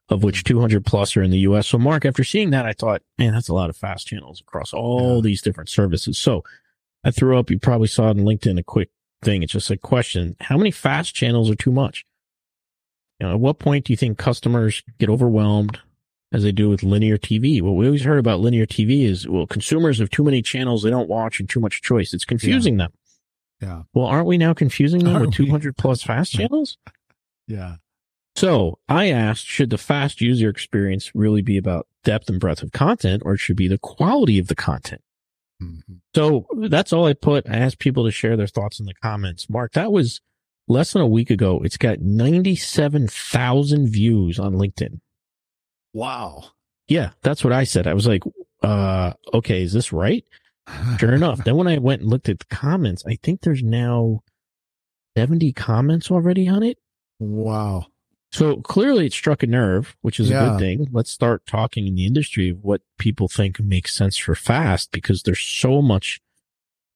of 0.09 0.23
which 0.25 0.45
200 0.45 0.85
plus 0.85 1.17
are 1.17 1.23
in 1.23 1.31
the 1.31 1.39
US. 1.41 1.69
So, 1.69 1.79
Mark, 1.79 2.05
after 2.05 2.25
seeing 2.25 2.51
that, 2.51 2.67
I 2.67 2.73
thought, 2.73 3.03
man, 3.19 3.33
that's 3.33 3.49
a 3.49 3.55
lot 3.55 3.71
of 3.71 3.77
fast 3.77 4.07
channels 4.07 4.41
across 4.41 4.73
all 4.73 5.17
Yeah. 5.17 5.21
these 5.23 5.43
different 5.43 5.69
services. 5.69 6.19
So, 6.19 6.43
I 7.05 7.11
threw 7.11 7.39
up, 7.39 7.51
you 7.51 7.59
probably 7.59 7.89
saw 7.89 8.07
it 8.09 8.11
on 8.11 8.19
LinkedIn, 8.19 8.59
a 8.59 8.63
quick 8.63 8.91
thing. 9.23 9.43
It's 9.43 9.53
just 9.53 9.71
a 9.71 9.77
question. 9.77 10.37
How 10.41 10.57
many 10.59 10.71
fast 10.71 11.15
channels 11.15 11.51
are 11.51 11.55
too 11.57 11.73
much? 11.73 12.05
You 13.19 13.27
know, 13.27 13.35
at 13.35 13.41
what 13.41 13.59
point 13.59 13.87
do 13.87 13.93
you 13.93 13.97
think 13.97 14.19
customers 14.19 14.83
get 14.99 15.09
overwhelmed 15.09 15.79
as 16.33 16.43
they 16.43 16.53
do 16.53 16.69
with 16.69 16.83
linear 16.83 17.19
TV? 17.19 17.61
What 17.63 17.73
we 17.73 17.87
always 17.87 18.05
heard 18.05 18.19
about 18.19 18.41
linear 18.41 18.67
TV 18.67 19.05
is, 19.05 19.27
well, 19.29 19.47
consumers 19.47 19.99
have 19.99 20.11
too 20.11 20.23
many 20.25 20.43
channels 20.43 20.83
they 20.83 20.91
don't 20.91 21.09
watch 21.09 21.41
and 21.41 21.49
too 21.49 21.61
much 21.61 21.83
choice. 21.83 22.13
It's 22.15 22.25
confusing 22.25 22.77
them. 22.77 22.93
Yeah. 23.61 23.83
Well, 23.93 24.07
aren't 24.07 24.27
we 24.27 24.39
now 24.39 24.55
confusing 24.55 25.05
them 25.05 25.15
Aren't 25.17 25.27
with 25.31 25.39
we? 25.39 25.47
200 25.47 25.77
plus 25.77 26.03
fast 26.03 26.33
channels? 26.33 26.79
Yeah. 27.47 27.77
So 28.37 28.79
I 28.89 29.11
asked, 29.11 29.45
should 29.45 29.71
the 29.71 29.77
fast 29.79 30.21
user 30.21 30.49
experience 30.49 31.11
really 31.15 31.43
be 31.43 31.59
about 31.59 31.87
depth 32.05 32.29
and 32.31 32.41
breadth 32.41 32.63
of 32.63 32.73
content 32.73 33.23
or 33.27 33.35
it 33.35 33.39
should 33.39 33.57
be 33.57 33.69
the 33.69 33.77
quality 33.77 34.39
of 34.39 34.47
the 34.47 34.55
content? 34.55 35.03
Mhm. 35.63 35.99
So 36.15 36.47
that's 36.69 36.93
all 36.93 37.05
I 37.07 37.13
put. 37.13 37.47
I 37.51 37.57
asked 37.57 37.81
people 37.81 38.05
to 38.05 38.11
share 38.11 38.37
their 38.37 38.47
thoughts 38.47 38.81
in 38.81 38.87
the 38.87 38.95
comments. 38.95 39.51
Mark, 39.51 39.73
that 39.73 39.93
was 39.93 40.21
less 40.69 40.93
than 40.93 41.03
a 41.03 41.07
week 41.07 41.29
ago. 41.29 41.61
It's 41.63 41.77
got 41.77 41.99
97,000 42.01 43.89
views 43.89 44.39
on 44.39 44.55
LinkedIn. 44.55 45.01
Wow. 45.93 46.45
Yeah, 46.89 47.11
that's 47.23 47.45
what 47.45 47.53
I 47.53 47.65
said. 47.65 47.87
I 47.87 47.95
was 47.95 48.07
like, 48.07 48.23
uh, 48.63 49.13
okay, 49.35 49.63
is 49.63 49.73
this 49.73 49.93
right? 49.93 50.25
Sure 50.99 51.15
enough. 51.15 51.45
then 51.45 51.57
when 51.57 51.69
I 51.69 51.79
went 51.79 52.03
and 52.03 52.11
looked 52.11 52.29
at 52.29 52.41
the 52.41 52.45
comments, 52.47 53.05
I 53.07 53.17
think 53.23 53.41
there's 53.41 53.63
now 53.63 54.21
70 55.17 55.53
comments 55.53 56.11
already 56.11 56.49
on 56.49 56.63
it. 56.63 56.79
Wow. 57.19 57.87
So 58.33 58.57
clearly 58.59 59.07
it 59.07 59.13
struck 59.13 59.43
a 59.43 59.47
nerve, 59.47 59.97
which 60.03 60.21
is 60.21 60.31
a 60.31 60.35
good 60.35 60.59
thing. 60.61 60.89
Let's 60.93 61.11
start 61.11 61.47
talking 61.47 61.89
in 61.89 61.97
the 61.97 62.07
industry 62.07 62.51
of 62.51 62.63
what 62.63 62.83
people 62.97 63.27
think 63.27 63.59
makes 63.59 63.93
sense 63.93 64.17
for 64.17 64.37
fast 64.37 64.93
because 64.93 65.25
there's 65.25 65.43
so 65.43 65.83
much 65.83 66.21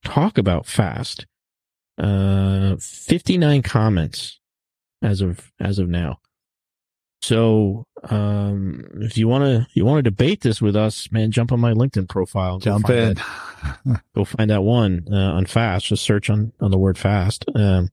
talk 0.05 0.39
about 0.39 0.65
fast. 0.67 1.27
Uh, 1.99 2.77
59 2.77 3.63
comments 3.63 4.39
as 5.03 5.21
of, 5.21 5.53
as 5.61 5.81
of 5.81 5.89
now. 5.89 6.19
So, 7.25 7.87
um, 8.11 8.85
if 9.01 9.17
you 9.17 9.29
want 9.29 9.45
to, 9.45 9.67
you 9.73 9.87
want 9.87 9.97
to 10.05 10.11
debate 10.11 10.43
this 10.43 10.61
with 10.61 10.77
us, 10.77 11.11
man, 11.11 11.31
jump 11.31 11.53
on 11.53 11.61
my 11.61 11.73
LinkedIn 11.73 12.07
profile. 12.07 12.59
go 12.59 12.65
Jump 12.65 12.87
find 12.87 12.99
in. 12.99 13.15
that- 13.15 14.03
go 14.15 14.27
find 14.27 14.51
that 14.51 14.63
one 14.63 15.07
uh, 15.11 15.17
on 15.33 15.47
fast. 15.47 15.87
Just 15.87 16.05
search 16.05 16.29
on 16.29 16.53
on 16.61 16.71
the 16.71 16.77
word 16.77 16.99
fast. 16.99 17.47
Um, 17.55 17.89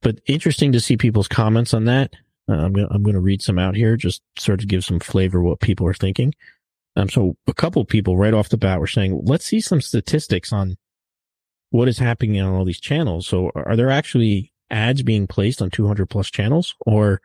but 0.00 0.20
interesting 0.26 0.70
to 0.72 0.80
see 0.80 0.96
people's 0.96 1.26
comments 1.26 1.74
on 1.74 1.86
that. 1.86 2.14
Uh, 2.48 2.52
I'm 2.52 2.72
gonna 2.72 2.86
I'm 2.92 3.02
gonna 3.02 3.18
read 3.20 3.42
some 3.42 3.58
out 3.58 3.74
here, 3.74 3.96
just 3.96 4.22
sort 4.38 4.62
of 4.62 4.68
give 4.68 4.84
some 4.84 5.00
flavor 5.00 5.42
what 5.42 5.58
people 5.58 5.84
are 5.88 5.94
thinking. 5.94 6.32
Um, 6.94 7.08
so 7.10 7.36
a 7.48 7.54
couple 7.54 7.82
of 7.82 7.88
people 7.88 8.16
right 8.16 8.32
off 8.34 8.48
the 8.48 8.56
bat 8.56 8.78
were 8.78 8.86
saying, 8.86 9.22
let's 9.24 9.44
see 9.44 9.60
some 9.60 9.80
statistics 9.80 10.52
on 10.52 10.76
what 11.70 11.88
is 11.88 11.98
happening 11.98 12.40
on 12.40 12.54
all 12.54 12.64
these 12.64 12.80
channels. 12.80 13.26
So 13.26 13.50
are 13.56 13.74
there 13.74 13.90
actually 13.90 14.52
ads 14.70 15.02
being 15.02 15.26
placed 15.26 15.60
on 15.60 15.70
200 15.70 16.08
plus 16.08 16.30
channels, 16.30 16.76
or 16.86 17.20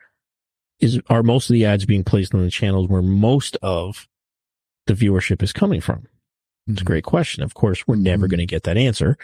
is 0.84 1.00
are 1.10 1.24
most 1.24 1.50
of 1.50 1.54
the 1.54 1.66
ads 1.66 1.86
being 1.86 2.04
placed 2.04 2.34
on 2.34 2.44
the 2.44 2.52
channels 2.52 2.88
where 2.90 3.02
most 3.02 3.58
of 3.62 4.08
the 4.88 4.94
viewership 4.94 5.42
is 5.42 5.54
coming 5.54 5.82
from? 5.82 6.08
It's 6.68 6.82
a 6.82 6.86
great 6.86 7.04
question. 7.04 7.44
Of 7.44 7.54
course, 7.54 7.88
we're 7.88 7.96
never 7.96 8.28
Mhm. 8.28 8.32
going 8.32 8.40
to 8.40 8.46
get 8.46 8.64
that 8.64 8.78
answer. 8.78 9.18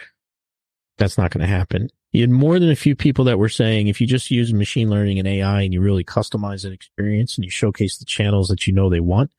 That's 0.98 1.16
not 1.16 1.30
going 1.30 1.40
to 1.42 1.46
happen. 1.46 1.88
You 2.12 2.22
had 2.22 2.30
more 2.30 2.58
than 2.58 2.70
a 2.70 2.76
few 2.76 2.94
people 2.96 3.24
that 3.26 3.38
were 3.38 3.48
saying 3.48 3.86
if 3.86 4.00
you 4.00 4.06
just 4.06 4.30
use 4.30 4.52
machine 4.52 4.90
learning 4.90 5.18
and 5.18 5.28
AI 5.28 5.62
and 5.62 5.72
you 5.72 5.80
really 5.80 6.04
customize 6.04 6.64
an 6.64 6.72
experience 6.72 7.36
and 7.36 7.44
you 7.44 7.50
showcase 7.50 7.96
the 7.98 8.04
channels 8.04 8.48
that 8.48 8.66
you 8.66 8.72
know 8.72 8.90
they 8.90 9.00
want, 9.00 9.30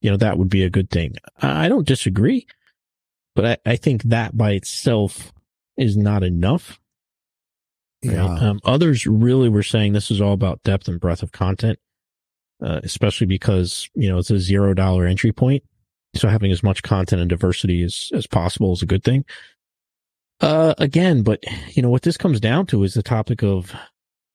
you 0.00 0.10
know, 0.10 0.16
that 0.16 0.38
would 0.38 0.48
be 0.48 0.62
a 0.62 0.70
good 0.70 0.90
thing. 0.90 1.16
I 1.40 1.66
I 1.66 1.68
don't 1.68 1.86
disagree, 1.86 2.46
but 3.34 3.60
I, 3.66 3.72
I 3.72 3.76
think 3.76 4.04
that 4.04 4.36
by 4.36 4.52
itself 4.52 5.32
is 5.76 5.96
not 5.96 6.22
enough. 6.22 6.78
Right? 8.04 8.14
Yeah. 8.14 8.24
Um, 8.24 8.60
others 8.64 9.06
really 9.06 9.48
were 9.48 9.62
saying 9.62 9.92
this 9.92 10.10
is 10.10 10.20
all 10.20 10.32
about 10.32 10.62
depth 10.62 10.88
and 10.88 11.00
breadth 11.00 11.22
of 11.22 11.32
content, 11.32 11.78
uh, 12.64 12.80
especially 12.82 13.26
because, 13.26 13.88
you 13.94 14.08
know, 14.08 14.18
it's 14.18 14.30
a 14.30 14.38
zero 14.38 14.74
dollar 14.74 15.06
entry 15.06 15.32
point. 15.32 15.62
So 16.14 16.28
having 16.28 16.52
as 16.52 16.62
much 16.62 16.82
content 16.82 17.20
and 17.20 17.28
diversity 17.28 17.82
as, 17.82 18.10
as 18.12 18.26
possible 18.26 18.72
is 18.72 18.82
a 18.82 18.86
good 18.86 19.04
thing. 19.04 19.24
Uh, 20.40 20.74
again, 20.78 21.22
but 21.22 21.42
you 21.74 21.82
know, 21.82 21.90
what 21.90 22.02
this 22.02 22.16
comes 22.16 22.40
down 22.40 22.66
to 22.66 22.82
is 22.82 22.94
the 22.94 23.02
topic 23.02 23.42
of, 23.42 23.72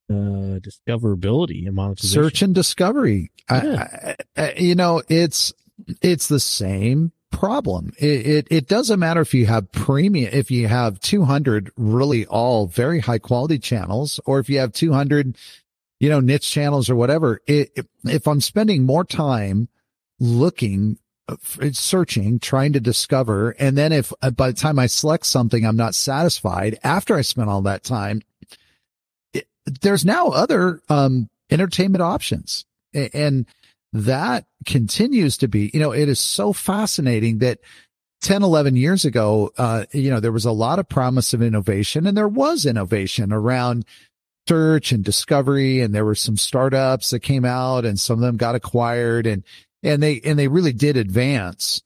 uh, 0.10 0.60
discoverability 0.60 1.68
and 1.68 1.76
monetization. 1.76 2.24
Search 2.24 2.42
and 2.42 2.56
discovery. 2.56 3.32
Yeah. 3.52 4.16
I, 4.38 4.42
I, 4.42 4.54
you 4.54 4.76
know, 4.76 5.04
it's, 5.10 5.54
it's 6.02 6.28
the 6.28 6.40
same 6.40 7.12
problem. 7.31 7.93
It, 7.98 8.25
it, 8.25 8.48
it 8.50 8.67
doesn't 8.67 9.00
matter 9.00 9.22
if 9.22 9.34
you 9.34 9.46
have 9.46 9.72
premium, 9.72 10.29
if 10.34 10.50
you 10.51 10.67
have 10.67 11.00
200 11.00 11.72
really 11.77 12.25
all 12.25 12.67
very 12.67 13.00
high 13.00 13.19
quality 13.19 13.60
channels, 13.60 14.19
or 14.25 14.39
if 14.39 14.50
you 14.50 14.60
have 14.60 14.74
200, 14.74 15.38
you 16.00 16.10
know, 16.10 16.19
niche 16.19 16.50
channels 16.50 16.89
or 16.89 16.96
whatever. 16.96 17.41
It, 17.48 17.72
if, 18.05 18.27
I'm 18.27 18.41
spending 18.41 18.86
more 18.86 19.03
time 19.03 19.67
looking, 20.19 20.98
uh, 21.27 21.36
searching, 21.74 22.39
trying 22.39 22.74
to 22.74 22.79
discover, 22.79 23.51
and 23.60 23.77
then 23.77 23.91
if 23.91 24.13
uh, 24.22 24.31
by 24.31 24.51
the 24.51 24.57
time 24.57 24.79
I 24.79 24.88
select 24.88 25.25
something, 25.25 25.65
I'm 25.65 25.75
not 25.77 25.96
satisfied 25.96 26.79
after 26.84 27.15
I 27.15 27.22
spent 27.22 27.50
all 27.50 27.62
that 27.63 27.84
time, 27.84 28.22
there's 29.81 30.05
now 30.05 30.29
other, 30.29 30.81
um, 30.89 31.29
entertainment 31.50 32.01
options. 32.01 32.65
A- 32.96 33.15
And 33.15 33.46
that 34.06 34.46
continues 34.66 35.38
to 35.38 35.48
be, 35.48 35.72
you 35.74 35.80
know, 35.80 35.92
it 35.92 36.10
is 36.10 36.20
so 36.20 36.54
fascinating 36.54 37.39
that 37.39 37.60
10, 38.22 38.44
11 38.44 38.75
years 38.75 39.06
ago, 39.06 39.51
uh, 39.58 39.86
you 39.94 40.10
know, 40.10 40.20
there 40.20 40.32
was 40.32 40.46
a 40.46 40.51
lot 40.51 40.80
of 40.80 40.89
promise 40.89 41.34
of 41.34 41.42
innovation 41.42 42.08
and 42.08 42.18
there 42.18 42.27
was 42.27 42.66
innovation 42.66 43.32
around 43.32 43.86
search 44.48 44.92
and 44.92 45.04
discovery. 45.04 45.82
And 45.82 45.94
there 45.94 46.06
were 46.06 46.16
some 46.16 46.38
startups 46.38 47.12
that 47.12 47.20
came 47.20 47.46
out 47.46 47.86
and 47.86 48.00
some 48.00 48.16
of 48.16 48.22
them 48.22 48.38
got 48.38 48.56
acquired 48.56 49.27
and, 49.27 49.44
and 49.84 50.01
they, 50.01 50.20
and 50.22 50.39
they 50.39 50.48
really 50.48 50.74
did 50.74 50.98
advance, 50.98 51.84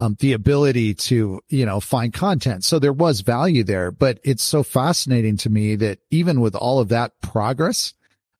um, 0.00 0.16
the 0.20 0.32
ability 0.32 0.94
to, 0.94 1.40
you 1.48 1.66
know, 1.66 1.80
find 1.80 2.12
content. 2.12 2.64
So 2.64 2.78
there 2.78 2.92
was 2.92 3.20
value 3.20 3.64
there, 3.64 3.90
but 3.90 4.18
it's 4.24 4.42
so 4.42 4.62
fascinating 4.62 5.36
to 5.38 5.50
me 5.50 5.76
that 5.76 5.98
even 6.10 6.40
with 6.40 6.54
all 6.54 6.78
of 6.78 6.88
that 6.88 7.12
progress, 7.20 7.92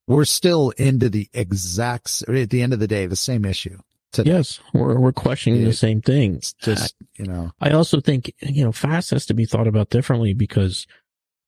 we're 0.06 0.25
still 0.25 0.70
into 0.76 1.08
the 1.08 1.28
exact, 1.32 2.22
at 2.28 2.50
the 2.50 2.62
end 2.62 2.72
of 2.72 2.78
the 2.80 2.86
day, 2.88 3.06
the 3.06 3.16
same 3.16 3.44
issue. 3.44 3.78
today. 4.12 4.30
Yes, 4.32 4.60
we're 4.72 4.98
we're 4.98 5.12
questioning 5.12 5.64
the 5.64 5.72
same 5.72 6.00
thing. 6.00 6.36
It's 6.36 6.52
just, 6.54 6.94
you 7.18 7.26
know, 7.26 7.50
I 7.60 7.70
also 7.70 8.00
think 8.00 8.32
you 8.40 8.64
know 8.64 8.72
fast 8.72 9.10
has 9.10 9.26
to 9.26 9.34
be 9.34 9.44
thought 9.44 9.66
about 9.66 9.90
differently 9.90 10.32
because 10.32 10.86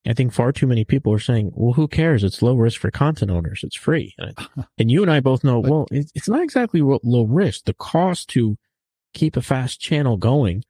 I 0.07 0.13
think 0.15 0.33
far 0.33 0.53
too 0.53 0.67
many 0.67 0.85
people 0.85 1.13
are 1.13 1.19
saying, 1.19 1.53
"Well, 1.55 1.75
who 1.75 1.87
cares? 1.89 2.25
It's 2.25 2.43
low 2.43 2.55
risk 2.57 2.81
for 2.81 2.91
content 2.91 3.31
owners. 3.31 3.61
It's 3.63 3.77
free." 3.77 4.15
And, 4.19 4.37
and 4.79 4.91
you 4.91 5.03
and 5.03 5.11
I 5.11 5.21
both 5.21 5.45
know, 5.45 5.63
But- 5.63 5.71
well, 5.71 5.87
it, 5.91 6.11
it's 6.15 6.29
not 6.29 6.43
exactly 6.43 6.81
low 6.83 7.25
risk. 7.25 7.65
The 7.65 7.75
cost 7.75 8.29
to 8.31 8.57
keep 9.15 9.37
a 9.37 9.43
fast 9.43 9.81
channel 9.81 10.17
going, 10.17 10.65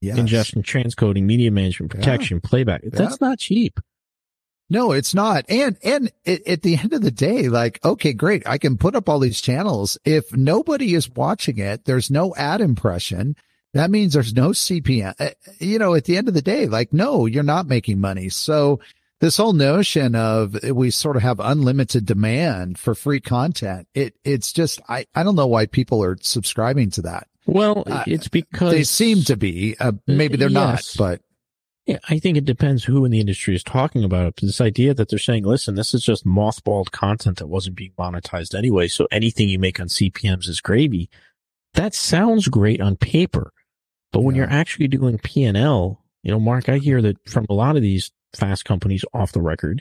yes. 0.00 0.18
ingestion, 0.18 0.62
transcoding, 0.62 1.22
media 1.24 1.50
management, 1.50 1.92
Yeah. 1.94 2.00
protection, 2.00 2.40
playback, 2.40 2.82
that's 2.84 3.20
not 3.20 3.38
cheap. 3.38 3.78
No, 4.68 4.92
it's 4.92 5.14
not. 5.14 5.44
And, 5.48 5.76
and 5.84 6.10
at, 6.26 6.46
at 6.46 6.62
the 6.62 6.76
end 6.76 6.92
of 6.92 7.02
the 7.02 7.10
day, 7.10 7.48
like, 7.48 7.78
okay, 7.84 8.12
great. 8.12 8.46
I 8.46 8.58
can 8.58 8.76
put 8.76 8.96
up 8.96 9.08
all 9.08 9.18
these 9.20 9.40
channels. 9.40 9.96
If 10.04 10.34
nobody 10.34 10.94
is 10.94 11.08
watching 11.10 11.58
it, 11.58 11.84
there's 11.84 12.10
no 12.10 12.34
ad 12.36 12.60
impression. 12.60 13.36
That 13.74 13.90
means 13.90 14.14
there's 14.14 14.34
no 14.34 14.50
CPM. 14.50 15.14
Uh, 15.20 15.30
You 15.60 15.78
know, 15.78 15.94
at 15.94 16.04
the 16.04 16.16
end 16.16 16.28
of 16.28 16.34
the 16.34 16.42
day, 16.42 16.66
like, 16.66 16.92
no, 16.92 17.26
you're 17.26 17.42
not 17.42 17.66
making 17.68 18.00
money. 18.00 18.28
So 18.28 18.80
this 19.20 19.36
whole 19.36 19.52
notion 19.52 20.14
of 20.14 20.56
we 20.64 20.90
sort 20.90 21.16
of 21.16 21.22
have 21.22 21.38
unlimited 21.40 22.04
demand 22.06 22.78
for 22.78 22.94
free 22.94 23.20
content, 23.20 23.86
it, 23.94 24.14
it's 24.24 24.52
just, 24.52 24.80
I, 24.88 25.06
I 25.14 25.22
don't 25.22 25.36
know 25.36 25.46
why 25.46 25.66
people 25.66 26.02
are 26.02 26.16
subscribing 26.20 26.90
to 26.92 27.02
that. 27.02 27.28
Well, 27.46 27.84
Uh, 27.86 28.02
it's 28.06 28.28
because 28.28 28.72
They 28.72 28.82
seem 28.82 29.22
to 29.22 29.36
be, 29.36 29.76
uh, 29.78 29.92
maybe 30.06 30.36
they're 30.36 30.48
Yes. 30.50 30.98
not, 30.98 31.06
but 31.10 31.20
Yeah, 31.86 31.98
I 32.08 32.18
think 32.18 32.36
it 32.36 32.44
depends 32.44 32.82
who 32.84 33.04
in 33.04 33.12
the 33.12 33.20
industry 33.20 33.54
is 33.54 33.62
talking 33.62 34.02
about 34.02 34.26
it. 34.26 34.34
But 34.36 34.46
This 34.46 34.60
idea 34.60 34.92
that 34.94 35.08
they're 35.08 35.18
saying, 35.20 35.44
listen, 35.44 35.76
this 35.76 35.94
is 35.94 36.02
just 36.04 36.26
mothballed 36.26 36.90
content 36.90 37.38
that 37.38 37.46
wasn't 37.46 37.76
being 37.76 37.92
monetized 37.96 38.56
anyway. 38.58 38.88
So 38.88 39.06
anything 39.12 39.48
you 39.48 39.58
make 39.60 39.78
on 39.78 39.86
CPMs 39.86 40.48
is 40.48 40.60
gravy. 40.60 41.08
That 41.74 41.94
sounds 41.94 42.48
great 42.48 42.80
on 42.80 42.96
paper. 42.96 43.52
But 44.12 44.22
when 44.22 44.34
Yeah. 44.34 44.42
you're 44.42 44.50
actually 44.50 44.88
doing 44.88 45.18
P 45.18 45.44
and 45.44 45.56
L, 45.56 46.04
you 46.24 46.32
know, 46.32 46.40
Mark, 46.40 46.68
I 46.68 46.78
hear 46.78 47.00
that 47.02 47.16
from 47.28 47.46
a 47.48 47.54
lot 47.54 47.76
of 47.76 47.82
these 47.82 48.10
fast 48.34 48.64
companies 48.64 49.04
off 49.14 49.30
the 49.32 49.40
record 49.42 49.80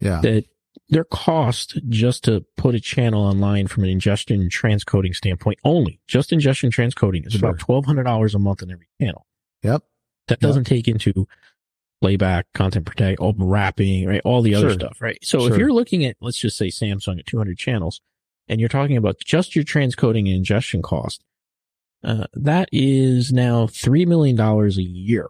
yeah. 0.00 0.20
that 0.22 0.46
their 0.88 1.04
cost 1.04 1.78
just 1.90 2.24
to 2.24 2.46
put 2.56 2.74
a 2.74 2.80
channel 2.80 3.22
online 3.22 3.66
from 3.66 3.84
an 3.84 3.90
ingestion 3.90 4.40
and 4.40 4.50
transcoding 4.50 5.14
standpoint 5.14 5.58
only, 5.64 6.00
just 6.08 6.32
ingestion 6.32 6.70
transcoding 6.70 7.26
is 7.26 7.34
Sure. 7.34 7.50
about 7.50 7.60
$1,200 7.60 8.34
a 8.34 8.38
month 8.38 8.62
on 8.62 8.70
every 8.70 8.88
channel. 9.00 9.26
Yep. 9.62 9.82
That 10.28 10.38
Yeah. 10.40 10.48
doesn't 10.48 10.64
take 10.64 10.88
into 10.88 11.26
playback, 12.00 12.46
content 12.52 12.84
protect, 12.86 13.20
open 13.20 13.44
wrapping, 13.44 14.06
right? 14.06 14.20
All 14.24 14.42
the 14.42 14.54
other 14.54 14.68
Sure. 14.70 14.74
stuff, 14.74 15.00
right? 15.00 15.18
So 15.22 15.46
if 15.46 15.56
you're 15.56 15.72
looking 15.72 16.04
at, 16.04 16.16
let's 16.20 16.38
just 16.38 16.56
say 16.56 16.66
Samsung 16.68 17.18
at 17.18 17.26
200 17.26 17.56
channels 17.58 18.00
and 18.48 18.58
you're 18.60 18.68
talking 18.68 18.96
about 18.96 19.20
just 19.24 19.54
your 19.54 19.64
transcoding 19.64 20.20
and 20.26 20.28
ingestion 20.36 20.82
cost, 20.82 21.22
uh, 22.02 22.26
that 22.34 22.68
is 22.72 23.32
now 23.32 23.66
$3 23.66 24.04
million 24.06 24.38
a 24.40 24.68
year. 24.82 25.28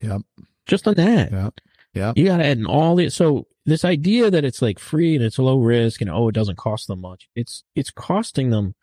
Yep. 0.00 0.22
Just 0.66 0.86
on 0.86 0.94
that. 0.94 1.32
Yep. 1.32 1.54
Yep. 1.94 2.16
You 2.18 2.24
got 2.26 2.36
to 2.36 2.44
add 2.46 2.58
in 2.58 2.66
all 2.66 2.94
the, 2.94 3.08
so 3.10 3.48
this 3.64 3.84
idea 3.84 4.30
that 4.30 4.44
it's 4.44 4.62
like 4.62 4.78
free 4.78 5.16
and 5.16 5.24
it's 5.24 5.38
low 5.40 5.58
risk 5.58 6.00
and 6.00 6.10
oh, 6.10 6.28
it 6.28 6.34
doesn't 6.36 6.56
cost 6.58 6.86
them 6.86 7.00
much. 7.00 7.28
It's, 7.34 7.64
it's 7.74 7.90
costing 7.90 8.50
them 8.50 8.76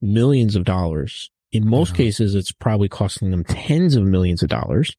millions 0.00 0.56
of 0.56 0.64
dollars. 0.64 1.30
In 1.52 1.68
most 1.68 1.90
Yeah. 1.92 1.96
cases, 1.96 2.34
it's 2.34 2.52
probably 2.52 2.88
costing 2.88 3.30
them 3.30 3.44
tens 3.44 3.96
of 3.96 4.04
millions 4.04 4.42
of 4.42 4.48
dollars 4.48 4.94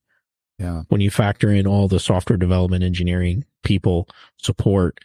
Yeah. 0.60 0.84
when 0.90 1.00
you 1.02 1.10
factor 1.10 1.50
in 1.52 1.66
all 1.66 1.88
the 1.88 2.00
software 2.00 2.38
development, 2.38 2.84
engineering, 2.84 3.46
people, 3.64 4.08
support. 4.38 5.00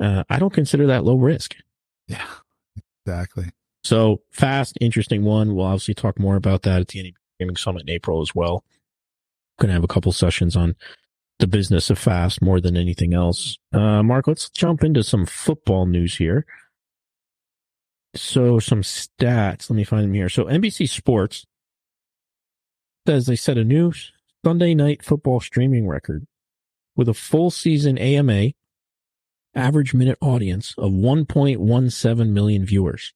Uh, 0.00 0.24
I 0.30 0.38
don't 0.38 0.52
consider 0.52 0.86
that 0.86 1.04
low 1.04 1.16
risk. 1.16 1.56
Yeah. 2.08 2.24
Exactly. 3.04 3.50
So 3.84 4.22
fast, 4.32 4.76
interesting 4.80 5.22
one. 5.22 5.54
We'll 5.54 5.66
obviously 5.66 5.94
talk 5.94 6.18
more 6.18 6.36
about 6.36 6.62
that 6.62 6.80
at 6.80 6.88
the 6.88 7.02
NAB 7.02 7.14
Streaming 7.36 7.56
Summit 7.56 7.82
in 7.82 7.90
April 7.90 8.20
as 8.20 8.34
well. 8.34 8.64
Going 9.60 9.68
to 9.68 9.74
have 9.74 9.84
a 9.84 9.88
couple 9.88 10.12
sessions 10.12 10.56
on 10.56 10.74
the 11.38 11.46
business 11.46 11.88
of 11.90 11.98
fast 11.98 12.40
more 12.42 12.60
than 12.60 12.76
anything 12.76 13.14
else. 13.14 13.58
Uh, 13.72 14.02
Mark, 14.02 14.26
let's 14.26 14.48
jump 14.50 14.82
into 14.82 15.02
some 15.02 15.24
football 15.26 15.86
news 15.86 16.16
here. 16.16 16.46
So 18.20 18.58
some 18.58 18.82
stats. 18.82 19.70
Let 19.70 19.76
me 19.76 19.84
find 19.84 20.04
them 20.04 20.14
here. 20.14 20.28
So 20.28 20.44
NBC 20.44 20.88
Sports 20.88 21.46
says 23.06 23.26
they 23.26 23.36
set 23.36 23.58
a 23.58 23.64
new 23.64 23.92
Sunday 24.44 24.74
night 24.74 25.04
football 25.04 25.40
streaming 25.40 25.86
record 25.86 26.26
with 26.96 27.08
a 27.08 27.14
full 27.14 27.50
season 27.50 27.98
AMA 27.98 28.52
average 29.54 29.94
minute 29.94 30.18
audience 30.20 30.74
of 30.76 30.92
1.17 30.92 32.28
million 32.30 32.64
viewers. 32.64 33.12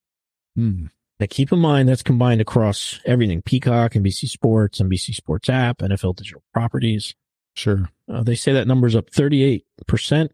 Hmm. 0.56 0.86
Now 1.18 1.26
keep 1.28 1.52
in 1.52 1.58
mind 1.58 1.88
that's 1.88 2.02
combined 2.02 2.40
across 2.40 3.00
everything 3.04 3.42
Peacock, 3.42 3.92
NBC 3.92 4.28
Sports, 4.28 4.80
NBC 4.80 5.14
Sports 5.14 5.48
app, 5.48 5.78
NFL 5.78 6.16
digital 6.16 6.42
properties. 6.52 7.14
Sure. 7.54 7.90
Uh, 8.10 8.22
they 8.22 8.34
say 8.34 8.52
that 8.52 8.66
number's 8.66 8.96
up 8.96 9.10
38% 9.10 10.30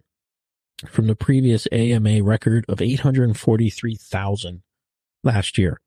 from 0.88 1.06
the 1.06 1.16
previous 1.16 1.66
AMA 1.72 2.22
record 2.22 2.64
of 2.68 2.80
843,000 2.82 4.62
last 5.24 5.58
year. 5.58 5.80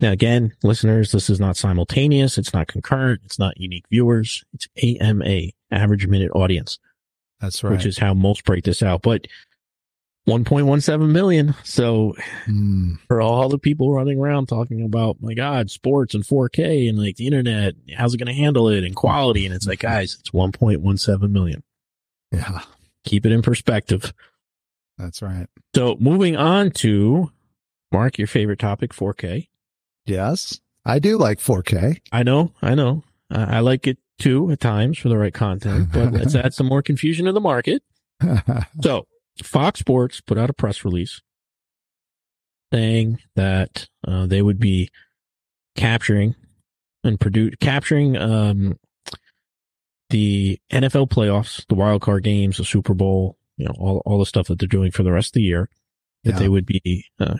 Now 0.00 0.10
again, 0.12 0.52
listeners, 0.62 1.12
this 1.12 1.30
is 1.30 1.38
not 1.38 1.56
simultaneous. 1.56 2.36
It's 2.36 2.52
not 2.52 2.66
concurrent. 2.66 3.22
It's 3.24 3.38
not 3.38 3.58
unique 3.60 3.84
viewers. 3.90 4.44
It's 4.52 4.68
AMA, 5.00 5.50
average 5.70 6.06
minute 6.08 6.32
audience, 6.34 6.78
That's 7.40 7.62
right. 7.62 7.72
which 7.72 7.86
is 7.86 7.98
how 7.98 8.12
most 8.14 8.44
break 8.44 8.64
this 8.64 8.82
out. 8.82 9.02
But 9.02 9.26
1.17 10.28 11.10
million. 11.12 11.54
So 11.64 12.16
Hmm. 12.46 12.94
for 13.08 13.20
all 13.20 13.48
the 13.48 13.58
people 13.58 13.92
running 13.92 14.18
around 14.18 14.46
talking 14.46 14.82
about 14.84 15.18
my 15.20 15.34
god 15.34 15.70
sports 15.70 16.14
and 16.14 16.24
4k 16.24 16.88
and 16.88 16.98
like 16.98 17.16
the 17.16 17.26
internet 17.26 17.74
how's 17.96 18.14
it 18.14 18.18
going 18.18 18.26
to 18.26 18.32
handle 18.32 18.68
it 18.68 18.84
and 18.84 18.96
quality 18.96 19.44
and 19.46 19.54
it's 19.54 19.66
like 19.66 19.78
guys 19.80 20.16
it's 20.18 20.30
1.17 20.30 21.30
million 21.30 21.62
yeah. 22.32 22.62
Keep 23.04 23.24
it 23.26 23.32
in 23.32 23.42
perspective 23.42 24.12
That's 24.98 25.22
right. 25.22 25.46
so 25.74 25.96
moving 26.00 26.36
on 26.36 26.70
to 26.72 27.30
mark 27.92 28.18
your 28.18 28.26
favorite 28.26 28.58
topic 28.58 28.92
4k 28.92 29.48
Yes. 30.06 30.60
I 30.84 30.98
do 30.98 31.16
like 31.16 31.38
4K. 31.38 32.00
i 32.12 32.22
know 32.22 32.52
i 32.62 32.74
know 32.74 33.02
i 33.30 33.56
I 33.56 33.60
like 33.60 33.86
it 33.86 33.98
too 34.18 34.50
at 34.52 34.60
times 34.60 34.98
for 34.98 35.08
the 35.08 35.16
right 35.18 35.34
content 35.34 35.90
but 35.92 36.12
let's 36.12 36.34
add 36.34 36.54
some 36.54 36.66
more 36.66 36.82
confusion 36.82 37.26
to 37.26 37.32
the 37.32 37.40
market 37.40 37.82
So, 38.82 39.06
Fox 39.42 39.80
Sports 39.80 40.20
put 40.20 40.38
out 40.38 40.48
a 40.50 40.52
press 40.54 40.84
release 40.84 41.20
saying 42.72 43.20
that 43.36 43.88
uh, 44.06 44.26
they 44.26 44.42
would 44.42 44.58
be 44.60 44.88
capturing 45.76 46.34
and 47.02 47.18
produce 47.20 47.54
capturing 47.60 48.16
um, 48.16 48.78
the 50.14 50.60
NFL 50.70 51.08
playoffs, 51.08 51.66
the 51.66 51.74
wild 51.74 52.00
card 52.02 52.22
games, 52.22 52.58
the 52.58 52.64
Super 52.64 52.94
Bowl, 52.94 53.36
you 53.56 53.64
know, 53.66 53.74
all 53.78 54.00
all 54.06 54.18
the 54.20 54.26
stuff 54.26 54.46
that 54.46 54.60
they're 54.60 54.68
doing 54.68 54.92
for 54.92 55.02
the 55.02 55.10
rest 55.10 55.30
of 55.30 55.32
the 55.34 55.42
year. 55.42 55.68
That 56.22 56.34
Yeah. 56.34 56.38
they 56.38 56.48
would 56.48 56.66
be 56.66 57.04
uh, 57.18 57.34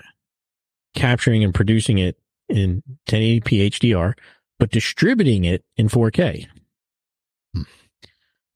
capturing 0.96 1.44
and 1.44 1.54
producing 1.54 1.98
it 1.98 2.18
in 2.48 2.82
1080p 3.08 3.66
HDR, 3.70 4.14
but 4.58 4.70
distributing 4.72 5.44
it 5.44 5.64
in 5.76 5.88
4K. 5.88 6.46
Hmm. 7.54 7.62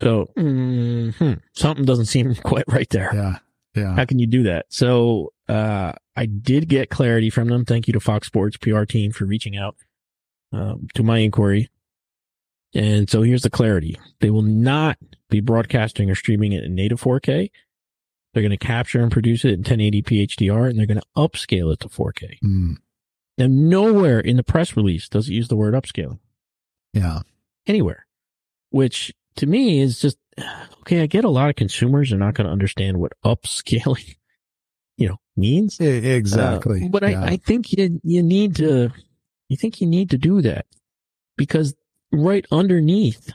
So 0.02 0.26
mhm, 0.36 1.40
something 1.54 1.84
doesn't 1.84 2.06
seem 2.06 2.34
quite 2.44 2.64
right 2.68 2.90
there. 2.90 3.10
yeah. 3.14 3.38
Yeah. 3.74 3.94
How 3.94 4.04
can 4.04 4.18
you 4.18 4.26
do 4.26 4.42
that? 4.42 4.66
So 4.70 5.32
uh, 5.48 5.92
I 6.16 6.26
did 6.26 6.68
get 6.68 6.90
clarity 6.90 7.30
from 7.30 7.46
them. 7.48 7.64
Thank 7.64 7.86
you 7.86 7.92
to 7.92 8.00
Fox 8.00 8.26
Sports 8.26 8.56
PR 8.56 8.82
team 8.84 9.12
for 9.12 9.24
reaching 9.24 9.56
out 9.56 9.76
um, 10.52 10.88
to 10.94 11.04
my 11.04 11.18
inquiry. 11.18 11.68
And 12.74 13.08
so 13.08 13.22
here's 13.22 13.42
the 13.42 13.50
clarity: 13.50 13.98
they 14.20 14.30
will 14.30 14.42
not 14.42 14.98
be 15.30 15.40
broadcasting 15.40 16.10
or 16.10 16.14
streaming 16.14 16.52
it 16.52 16.64
in 16.64 16.74
native 16.74 17.00
4K. 17.00 17.50
They're 18.34 18.42
going 18.42 18.50
to 18.50 18.56
capture 18.58 19.00
and 19.00 19.10
produce 19.10 19.44
it 19.44 19.52
in 19.54 19.62
1080p 19.62 20.26
HDR, 20.28 20.68
and 20.68 20.78
they're 20.78 20.86
going 20.86 21.00
to 21.00 21.06
upscale 21.16 21.72
it 21.72 21.80
to 21.80 21.88
4K. 21.88 22.38
Hmm. 22.40 22.72
Now, 23.38 23.46
nowhere 23.48 24.20
in 24.20 24.36
the 24.36 24.42
press 24.42 24.76
release 24.76 25.08
does 25.08 25.28
it 25.28 25.32
use 25.32 25.48
the 25.48 25.56
word 25.56 25.72
upscaling 25.74 26.18
Yeah. 26.92 27.20
anywhere, 27.66 28.06
which 28.70 29.14
to 29.36 29.46
me 29.46 29.80
is 29.80 30.00
just 30.00 30.18
okay. 30.80 31.00
I 31.02 31.06
get 31.06 31.24
a 31.24 31.28
lot 31.30 31.48
of 31.48 31.56
consumers 31.56 32.12
are 32.12 32.18
not 32.18 32.34
going 32.34 32.46
to 32.46 32.52
understand 32.52 32.98
what 32.98 33.12
upscaling, 33.24 34.16
you 34.98 35.08
know, 35.08 35.16
means. 35.36 35.78
Exactly. 35.80 36.84
Uh, 36.84 36.88
but 36.88 37.02
Yeah. 37.08 37.22
I, 37.22 37.26
I 37.26 37.36
think 37.36 37.72
you 37.72 38.00
you 38.04 38.22
need 38.22 38.56
to 38.56 38.90
you 39.48 39.56
think 39.56 39.80
you 39.80 39.86
need 39.86 40.10
to 40.10 40.18
do 40.18 40.42
that 40.42 40.66
because 41.36 41.74
right 42.12 42.46
underneath 42.50 43.32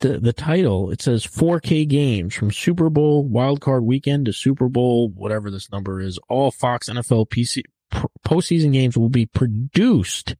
the 0.00 0.18
the 0.18 0.32
title 0.32 0.90
it 0.90 1.00
says 1.00 1.24
4K 1.24 1.86
games 1.88 2.34
from 2.34 2.50
Super 2.50 2.90
Bowl 2.90 3.24
wild 3.24 3.60
card 3.60 3.84
weekend 3.84 4.26
to 4.26 4.32
Super 4.32 4.68
Bowl 4.68 5.08
whatever 5.08 5.50
this 5.50 5.70
number 5.70 6.00
is 6.00 6.18
all 6.28 6.50
Fox 6.50 6.88
NFL 6.88 7.28
PC 7.28 7.62
postseason 8.26 8.72
games 8.72 8.96
will 8.98 9.08
be 9.08 9.24
produced 9.26 10.34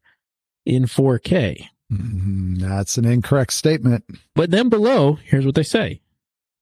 in 0.66 0.84
4K. 0.86 1.68
Mhm. 1.92 2.58
That's 2.58 2.98
an 2.98 3.04
incorrect 3.04 3.52
statement. 3.52 4.04
But 4.34 4.50
then 4.50 4.68
below, 4.68 5.14
here's 5.24 5.46
what 5.46 5.54
they 5.54 5.62
say. 5.62 6.00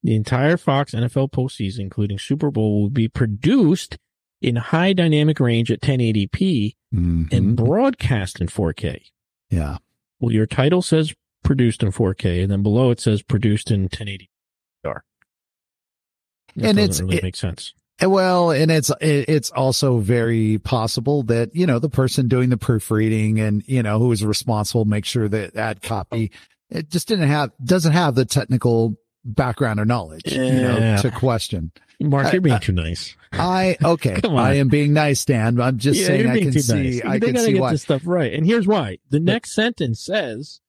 The 0.02 0.14
entire 0.16 0.56
Fox 0.56 0.92
NFL 0.92 1.30
postseason, 1.30 1.78
including 1.80 2.18
Super 2.18 2.50
Bowl, 2.50 2.82
will 2.82 2.90
be 2.90 3.08
produced 3.08 3.96
in 4.42 4.56
high 4.56 4.92
dynamic 4.92 5.38
range 5.40 5.70
at 5.70 5.80
1080p 5.80 6.76
Mhm. 6.92 7.32
and 7.32 7.56
broadcast 7.56 8.40
in 8.40 8.48
4K. 8.48 9.04
yeah. 9.50 9.78
Well, 10.22 10.32
your 10.32 10.46
title 10.46 10.80
says 10.82 11.12
produced 11.44 11.82
in 11.82 11.90
4K, 11.90 12.42
and 12.44 12.50
then 12.50 12.62
below 12.62 12.90
it 12.92 13.00
says 13.00 13.22
produced 13.22 13.70
in 13.72 13.82
1080 13.82 14.30
That 14.84 15.02
And 16.56 16.76
doesn't 16.76 16.78
it's- 16.78 17.00
really 17.00 17.16
it- 17.16 17.22
make 17.22 17.36
sense. 17.36 17.72
Eh, 18.00 18.06
well, 18.06 18.50
and 18.50 18.70
it's 18.70 18.90
it- 19.00 19.28
it's 19.28 19.50
also 19.50 19.98
very 19.98 20.58
possible 20.58 21.22
that 21.24 21.54
you 21.54 21.66
know 21.66 21.78
the 21.78 21.88
person 21.88 22.28
doing 22.28 22.50
the 22.50 22.56
proofreading 22.56 23.40
and 23.40 23.62
you 23.66 23.82
know 23.82 23.98
who 23.98 24.12
is 24.12 24.24
responsible 24.24 24.84
make 24.84 25.04
sure 25.06 25.28
that 25.28 25.54
that 25.54 25.82
copy 25.82 26.30
it 26.70 26.90
just 26.90 27.08
didn't 27.08 27.28
have 27.28 27.50
doesn't 27.64 27.92
have 27.92 28.14
the 28.14 28.24
technical 28.24 28.96
background 29.24 29.78
or 29.80 29.84
knowledge 29.84 30.32
you 30.32 30.38
know 30.38 30.98
to 31.00 31.10
question. 31.10 31.72
Mark, 32.00 32.32
you're 32.32 32.40
being 32.42 32.56
uh, 32.56 32.58
too 32.58 32.72
nice. 32.72 33.14
I 33.32 33.76
okay. 33.82 34.20
I 34.28 34.54
am 34.54 34.68
being 34.68 34.92
nice, 34.92 35.24
Dan. 35.24 35.60
I'm 35.60 35.78
just 35.78 36.00
Yeah, 36.00 36.06
saying 36.08 36.26
I 36.28 36.40
can 36.40 36.52
see 36.52 36.74
nice. 36.98 37.04
I 37.04 37.18
they 37.18 37.26
can 37.26 37.34
gotta 37.34 37.46
see 37.46 37.52
get 37.52 37.60
why. 37.60 37.70
this 37.72 37.82
stuff 37.82 38.02
right. 38.04 38.32
And 38.32 38.44
here's 38.44 38.66
why. 38.66 38.98
The 39.10 39.20
next 39.20 39.54
sentence 39.54 40.00
says, 40.00 40.60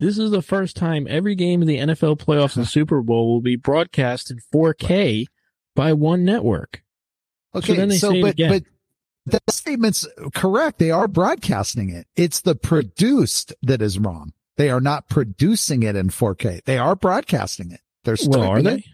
"This 0.00 0.18
is 0.18 0.30
the 0.32 0.42
first 0.42 0.76
time 0.76 1.06
every 1.08 1.34
game 1.34 1.62
of 1.62 1.68
the 1.68 1.78
NFL 1.78 2.18
playoffs 2.18 2.56
and 2.56 2.66
Super 2.66 3.00
Bowl 3.00 3.32
will 3.32 3.40
be 3.40 3.56
broadcast 3.56 4.30
in 4.30 4.38
4K 4.52 5.26
by 5.76 5.92
one 5.92 6.24
network." 6.24 6.82
Okay, 7.54 7.68
so, 7.68 7.74
then 7.74 7.88
they 7.88 7.98
say 7.98 8.18
it 8.18 8.22
but 8.22 8.30
again. 8.32 8.50
but 8.50 8.64
that 9.26 9.50
statement's 9.50 10.06
correct. 10.34 10.78
They 10.78 10.90
are 10.90 11.06
broadcasting 11.06 11.90
it. 11.90 12.06
It's 12.16 12.40
the 12.40 12.56
produced 12.56 13.54
that 13.62 13.80
is 13.80 13.98
wrong. 13.98 14.32
They 14.56 14.68
are 14.68 14.80
not 14.80 15.08
producing 15.08 15.82
it 15.82 15.96
in 15.96 16.08
4K. 16.10 16.64
They 16.64 16.76
are 16.76 16.96
broadcasting 16.96 17.70
it. 17.70 17.80
They're 18.04 18.16
Well, 18.26 18.42
are 18.42 18.62
they? 18.62 18.74
it. 18.76 18.84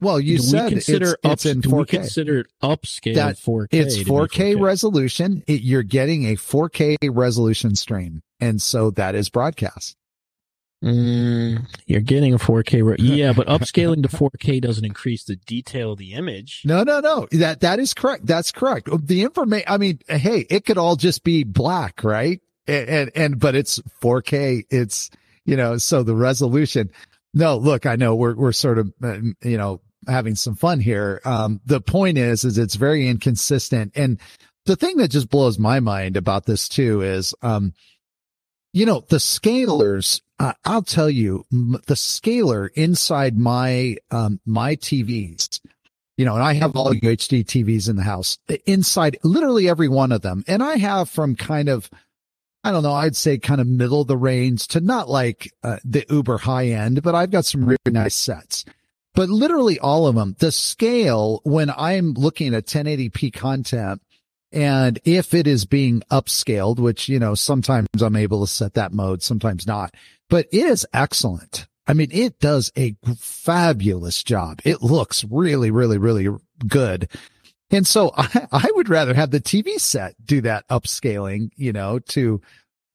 Well, 0.00 0.20
you 0.20 0.36
do 0.36 0.42
said 0.42 0.64
we 0.64 0.70
consider 0.72 1.16
it's, 1.24 1.44
it's 1.44 1.46
in 1.46 1.60
do 1.60 1.70
we 1.70 1.84
4K. 1.84 1.88
consider 1.88 2.38
it 2.40 2.46
upscale 2.62 3.14
That- 3.14 3.36
4K? 3.36 3.68
It's 3.72 3.96
to 3.96 4.04
be 4.04 4.10
4K, 4.10 4.60
resolution. 4.60 5.42
It, 5.46 5.62
you're 5.62 5.82
getting 5.82 6.24
a 6.26 6.36
4K 6.36 6.96
resolution 7.10 7.74
stream. 7.76 8.22
And 8.38 8.60
so 8.60 8.90
that 8.92 9.14
is 9.14 9.30
broadcast. 9.30 9.96
Mm, 10.84 11.66
you're 11.86 12.02
getting 12.02 12.34
a 12.34 12.38
4K. 12.38 12.84
Re- 12.84 12.96
yeah, 13.02 13.32
but 13.32 13.46
upscaling 13.46 14.02
to 14.02 14.08
4K 14.14 14.60
doesn't 14.60 14.84
increase 14.84 15.24
the 15.24 15.36
detail 15.36 15.92
of 15.92 15.98
the 15.98 16.12
image. 16.12 16.60
No, 16.66 16.82
no, 16.82 17.00
no. 17.00 17.26
That, 17.32 17.60
that 17.60 17.78
is 17.78 17.94
correct. 17.94 18.26
That's 18.26 18.52
correct. 18.52 18.90
The 19.06 19.22
information, 19.22 19.64
I 19.66 19.78
mean, 19.78 20.00
hey, 20.08 20.40
it 20.50 20.66
could 20.66 20.76
all 20.76 20.96
just 20.96 21.24
be 21.24 21.44
black, 21.44 22.04
right? 22.04 22.40
And, 22.66 22.88
and, 22.88 23.10
and, 23.14 23.38
but 23.40 23.54
it's 23.54 23.78
4K. 24.02 24.64
It's, 24.68 25.10
you 25.46 25.56
know, 25.56 25.78
so 25.78 26.02
the 26.02 26.14
resolution. 26.14 26.90
No, 27.36 27.58
look, 27.58 27.84
I 27.84 27.96
know 27.96 28.14
we're, 28.14 28.34
we're 28.34 28.52
sort 28.52 28.78
of, 28.78 28.94
uh, 29.04 29.18
you 29.42 29.58
know, 29.58 29.82
having 30.08 30.36
some 30.36 30.56
fun 30.56 30.80
here. 30.80 31.20
Um, 31.26 31.60
the 31.66 31.82
point 31.82 32.16
is, 32.16 32.44
is 32.44 32.56
it's 32.56 32.76
very 32.76 33.06
inconsistent. 33.06 33.92
And 33.94 34.18
the 34.64 34.74
thing 34.74 34.96
that 34.96 35.10
just 35.10 35.28
blows 35.28 35.58
my 35.58 35.80
mind 35.80 36.16
about 36.16 36.46
this 36.46 36.66
too 36.66 37.02
is, 37.02 37.34
um, 37.42 37.74
you 38.72 38.86
know, 38.86 39.04
the 39.10 39.18
scalers, 39.18 40.22
uh, 40.38 40.54
I'll 40.64 40.80
tell 40.80 41.10
you, 41.10 41.44
the 41.50 41.94
scaler 41.94 42.68
inside 42.68 43.36
my, 43.36 43.98
um, 44.10 44.40
my 44.46 44.74
TVs, 44.76 45.60
you 46.16 46.24
know, 46.24 46.36
and 46.36 46.42
I 46.42 46.54
have 46.54 46.74
all 46.74 46.94
UHD 46.94 47.44
TVs 47.44 47.90
in 47.90 47.96
the 47.96 48.02
house 48.02 48.38
inside 48.64 49.18
literally 49.22 49.68
every 49.68 49.88
one 49.88 50.10
of 50.10 50.22
them. 50.22 50.42
And 50.48 50.62
I 50.62 50.78
have 50.78 51.10
from 51.10 51.36
kind 51.36 51.68
of, 51.68 51.90
I 52.64 52.72
don't 52.72 52.82
know, 52.82 52.92
I'd 52.92 53.16
say 53.16 53.38
kind 53.38 53.60
of 53.60 53.66
middle 53.66 54.00
of 54.00 54.08
the 54.08 54.16
range 54.16 54.66
to 54.68 54.80
not 54.80 55.08
like 55.08 55.52
uh, 55.62 55.78
the 55.84 56.04
uber 56.10 56.38
high 56.38 56.66
end, 56.66 57.02
but 57.02 57.14
I've 57.14 57.30
got 57.30 57.44
some 57.44 57.64
really 57.64 57.78
nice 57.86 58.14
sets. 58.14 58.64
But 59.14 59.28
literally 59.28 59.78
all 59.78 60.06
of 60.06 60.14
them, 60.14 60.36
the 60.40 60.52
scale 60.52 61.40
when 61.44 61.70
I'm 61.70 62.12
looking 62.12 62.54
at 62.54 62.66
1080p 62.66 63.32
content 63.32 64.02
and 64.52 64.98
if 65.04 65.34
it 65.34 65.46
is 65.46 65.64
being 65.64 66.02
upscaled, 66.10 66.78
which, 66.78 67.08
you 67.08 67.18
know, 67.18 67.34
sometimes 67.34 67.88
I'm 68.00 68.16
able 68.16 68.44
to 68.44 68.52
set 68.52 68.74
that 68.74 68.92
mode, 68.92 69.22
sometimes 69.22 69.66
not, 69.66 69.94
but 70.28 70.46
it 70.52 70.66
is 70.66 70.86
excellent. 70.92 71.66
I 71.86 71.94
mean, 71.94 72.08
it 72.10 72.40
does 72.40 72.72
a 72.76 72.96
fabulous 73.16 74.22
job. 74.22 74.60
It 74.64 74.82
looks 74.82 75.24
really, 75.24 75.70
really, 75.70 75.98
really 75.98 76.28
good. 76.66 77.08
And 77.70 77.86
so 77.86 78.12
I, 78.16 78.46
I 78.52 78.70
would 78.74 78.88
rather 78.88 79.14
have 79.14 79.30
the 79.30 79.40
TV 79.40 79.78
set 79.80 80.14
do 80.24 80.40
that 80.42 80.66
upscaling, 80.68 81.50
you 81.56 81.72
know, 81.72 81.98
to, 82.10 82.40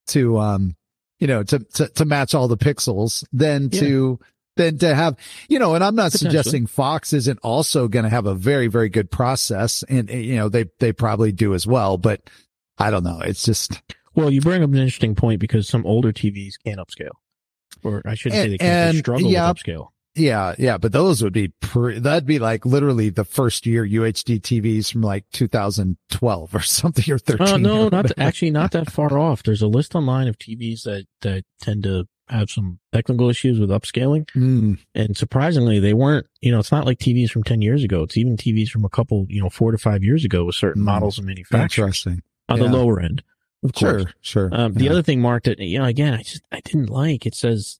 to, 0.08 0.38
um, 0.40 0.76
you 1.20 1.28
know, 1.28 1.44
to, 1.44 1.60
to, 1.60 1.88
to 1.90 2.06
match 2.06 2.34
all 2.34 2.48
the 2.48 2.58
pixels 2.58 3.24
than 3.32 3.70
Yeah. 3.72 3.80
to, 3.82 4.20
than 4.58 4.78
to 4.80 4.94
have, 4.96 5.16
you 5.48 5.60
know, 5.60 5.76
and 5.76 5.84
I'm 5.84 5.96
not 5.96 6.12
suggesting 6.12 6.68
Fox 6.68 7.14
isn't 7.14 7.40
also 7.42 7.88
going 7.88 8.04
to 8.04 8.10
have 8.10 8.26
a 8.26 8.36
very, 8.36 8.68
very 8.68 8.90
good 8.90 9.10
process 9.10 9.84
and, 9.84 10.10
uh, 10.10 10.14
you 10.14 10.36
know, 10.36 10.50
they, 10.50 10.66
they 10.80 10.92
probably 10.92 11.32
do 11.32 11.54
as 11.54 11.66
well, 11.66 11.98
but 11.98 12.30
I 12.78 12.92
don't 12.92 13.04
know. 13.04 13.22
It's 13.24 13.44
just, 13.44 13.82
Well, 14.14 14.30
you 14.30 14.42
bring 14.42 14.62
up 14.64 14.70
an 14.70 14.76
interesting 14.76 15.16
point 15.16 15.40
because 15.40 15.68
some 15.70 15.86
older 15.86 16.12
TVs 16.12 16.56
can't 16.66 16.80
upscale, 16.80 17.12
or 17.84 18.02
I 18.06 18.16
shouldn't 18.16 18.42
say 18.42 18.50
they 18.50 18.58
can't. 18.58 18.94
they 18.94 19.00
struggle 19.00 19.30
yeah, 19.32 19.50
with 19.50 19.58
upscale. 19.58 19.88
Yeah, 20.16 20.56
yeah, 20.58 20.78
but 20.78 20.92
those 20.92 21.24
would 21.24 21.32
be 21.32 21.50
pre- 21.62 22.00
that'd 22.00 22.26
be 22.26 22.38
like 22.40 22.66
literally 22.66 23.10
the 23.10 23.24
first 23.24 23.66
year 23.66 23.86
UHD 23.88 24.42
TVs 24.42 24.92
from 24.92 25.02
like 25.02 25.24
2012 25.32 26.56
or 26.56 26.60
something 26.62 27.10
or 27.14 27.18
13. 27.18 27.48
Oh 27.48 27.58
no, 27.58 27.88
or 27.88 27.90
not 27.92 28.12
actually 28.18 28.52
not 28.52 28.72
that 28.72 28.92
far 28.92 29.18
off. 29.18 29.44
There's 29.44 29.62
a 29.62 29.68
list 29.68 29.96
online 29.96 30.28
of 30.28 30.38
TVs 30.38 30.84
that 30.84 31.06
that 31.22 31.44
tend 31.62 31.84
to 31.84 32.08
have 32.28 32.50
some 32.50 32.80
technical 32.94 33.30
issues 33.30 33.60
with 33.60 33.70
upscaling, 33.70 34.26
Mm, 34.36 34.80
and 34.96 35.18
surprisingly, 35.18 35.80
they 35.80 35.94
weren't. 35.94 36.28
You 36.42 36.52
know, 36.52 36.60
it's 36.60 36.72
not 36.72 36.86
like 36.86 36.98
TVs 37.00 37.30
from 37.30 37.44
ten 37.44 37.62
years 37.62 37.84
ago. 37.84 38.04
It's 38.04 38.18
even 38.18 38.38
TVs 38.38 38.70
from 38.70 38.84
a 38.86 38.90
couple, 38.90 39.26
you 39.30 39.42
know, 39.42 39.50
four 39.50 39.72
to 39.72 39.78
five 39.78 40.04
years 40.04 40.24
ago 40.26 40.46
with 40.46 40.56
certain 40.56 40.82
Mm. 40.82 40.86
models 40.86 41.18
and 41.18 41.28
manufacturers 41.28 41.78
interesting. 42.06 42.22
on 42.50 42.58
Yeah. 42.60 42.68
the 42.68 42.72
lower 42.78 43.00
end. 43.00 43.24
Of 43.64 43.74
course. 43.74 44.04
Sure, 44.04 44.50
sure. 44.50 44.50
Um, 44.54 44.74
the 44.74 44.86
Yeah. 44.86 44.92
other 44.92 45.04
thing, 45.04 45.22
Mark, 45.22 45.44
that 45.44 45.60
you 45.60 45.78
know, 45.80 45.86
again, 45.86 46.14
I 46.14 46.24
just 46.24 46.42
I 46.52 46.62
didn't 46.62 46.90
like. 46.90 47.26
It 47.26 47.36
says 47.36 47.80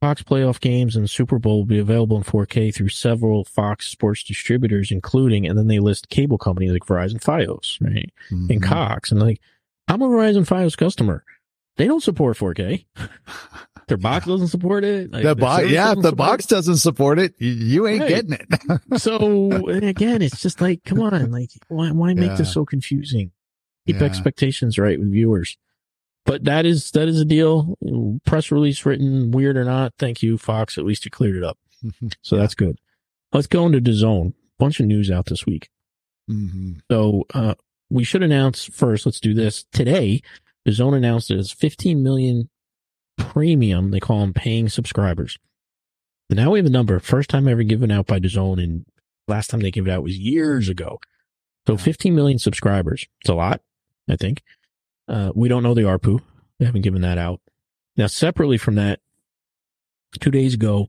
Fox 0.00 0.22
playoff 0.22 0.60
games 0.60 0.96
and 0.96 1.10
Super 1.10 1.38
Bowl 1.38 1.58
will 1.58 1.66
be 1.66 1.78
available 1.78 2.16
in 2.16 2.22
4K 2.22 2.74
through 2.74 2.88
several 2.88 3.44
Fox 3.44 3.86
sports 3.88 4.22
distributors, 4.24 4.90
including, 4.90 5.46
and 5.46 5.58
then 5.58 5.66
they 5.66 5.78
list 5.78 6.08
cable 6.08 6.38
companies 6.38 6.72
like 6.72 6.86
Verizon, 6.86 7.20
FiOS, 7.22 7.78
right, 7.82 8.10
and 8.30 8.48
Mhm. 8.48 8.62
Cox, 8.62 9.10
and 9.10 9.20
like, 9.20 9.40
I'm 9.88 10.00
a 10.00 10.08
Verizon, 10.08 10.46
FiOS 10.46 10.76
customer. 10.76 11.22
They 11.76 11.86
don't 11.86 12.02
support 12.02 12.38
4K. 12.38 12.86
Their 13.88 13.96
box 13.98 14.24
doesn't 14.26 14.48
support 14.48 14.84
it. 14.84 15.12
Like, 15.12 15.22
the 15.24 15.34
box, 15.34 15.68
yeah, 15.68 15.94
the 15.94 16.12
box 16.12 16.46
doesn't 16.46 16.76
support 16.76 17.18
it, 17.18 17.34
you, 17.38 17.50
you 17.50 17.86
ain't 17.86 18.00
Right. 18.00 18.08
getting 18.08 18.32
it. 18.32 18.46
it. 18.50 18.80
So 19.00 19.50
again, 19.66 20.22
it's 20.22 20.40
just 20.40 20.60
like, 20.62 20.82
come 20.84 21.00
on, 21.00 21.30
like, 21.30 21.50
why 21.68 21.90
why 21.90 22.14
make 22.14 22.36
this 22.36 22.52
so 22.52 22.64
confusing? 22.64 23.32
Keep 23.86 23.96
Yeah. 24.00 24.04
expectations 24.06 24.78
right 24.78 24.98
with 24.98 25.10
viewers. 25.10 25.58
But 26.26 26.44
that 26.44 26.66
is 26.66 26.90
that 26.92 27.08
is 27.08 27.20
a 27.20 27.24
deal. 27.24 27.76
Press 28.26 28.50
release 28.50 28.84
written, 28.84 29.30
weird 29.30 29.56
or 29.56 29.64
not. 29.64 29.94
Thank 29.98 30.22
you, 30.22 30.38
Fox. 30.38 30.76
At 30.78 30.84
least 30.84 31.04
you 31.04 31.10
cleared 31.10 31.36
it 31.36 31.44
up. 31.44 31.58
So 32.22 32.36
that's 32.36 32.54
good. 32.54 32.78
Let's 33.32 33.46
go 33.46 33.64
into 33.66 33.80
DAZN. 33.80 34.34
Bunch 34.58 34.80
of 34.80 34.86
news 34.86 35.10
out 35.10 35.26
this 35.26 35.46
week. 35.46 35.70
Mhm. 36.30 36.80
So 36.90 37.24
uh, 37.32 37.54
we 37.88 38.04
should 38.04 38.22
announce 38.22 38.64
first. 38.66 39.06
Let's 39.06 39.20
do 39.20 39.32
this 39.32 39.64
today. 39.72 40.20
DAZN 40.68 40.94
announced 40.96 41.30
it 41.30 41.38
as 41.38 41.50
15 41.52 42.02
million 42.02 42.50
premium. 43.16 43.90
They 43.90 44.00
call 44.00 44.20
them 44.20 44.34
paying 44.34 44.68
subscribers. 44.68 45.38
But 46.28 46.36
now 46.36 46.50
we 46.52 46.58
have 46.58 46.66
a 46.66 46.70
number. 46.70 46.98
First 47.00 47.30
time 47.30 47.48
ever 47.48 47.62
given 47.62 47.90
out 47.90 48.06
by 48.06 48.20
DAZN, 48.20 48.62
and 48.62 48.84
last 49.26 49.48
time 49.50 49.60
they 49.60 49.70
gave 49.70 49.86
it 49.86 49.90
out 49.90 50.02
was 50.02 50.18
years 50.18 50.68
ago. 50.68 51.00
So 51.66 51.76
15 51.76 52.14
million 52.14 52.38
subscribers. 52.38 53.06
It's 53.22 53.30
a 53.30 53.34
lot, 53.34 53.62
I 54.08 54.16
think. 54.16 54.42
Uh, 55.10 55.32
we 55.34 55.48
don't 55.48 55.64
know 55.64 55.74
the 55.74 55.82
ARPU. 55.82 56.20
They 56.58 56.66
haven't 56.66 56.82
given 56.82 57.02
that 57.02 57.18
out. 57.18 57.40
Now, 57.96 58.06
separately 58.06 58.58
from 58.58 58.76
that, 58.76 59.00
two 60.20 60.30
days 60.30 60.54
ago, 60.54 60.88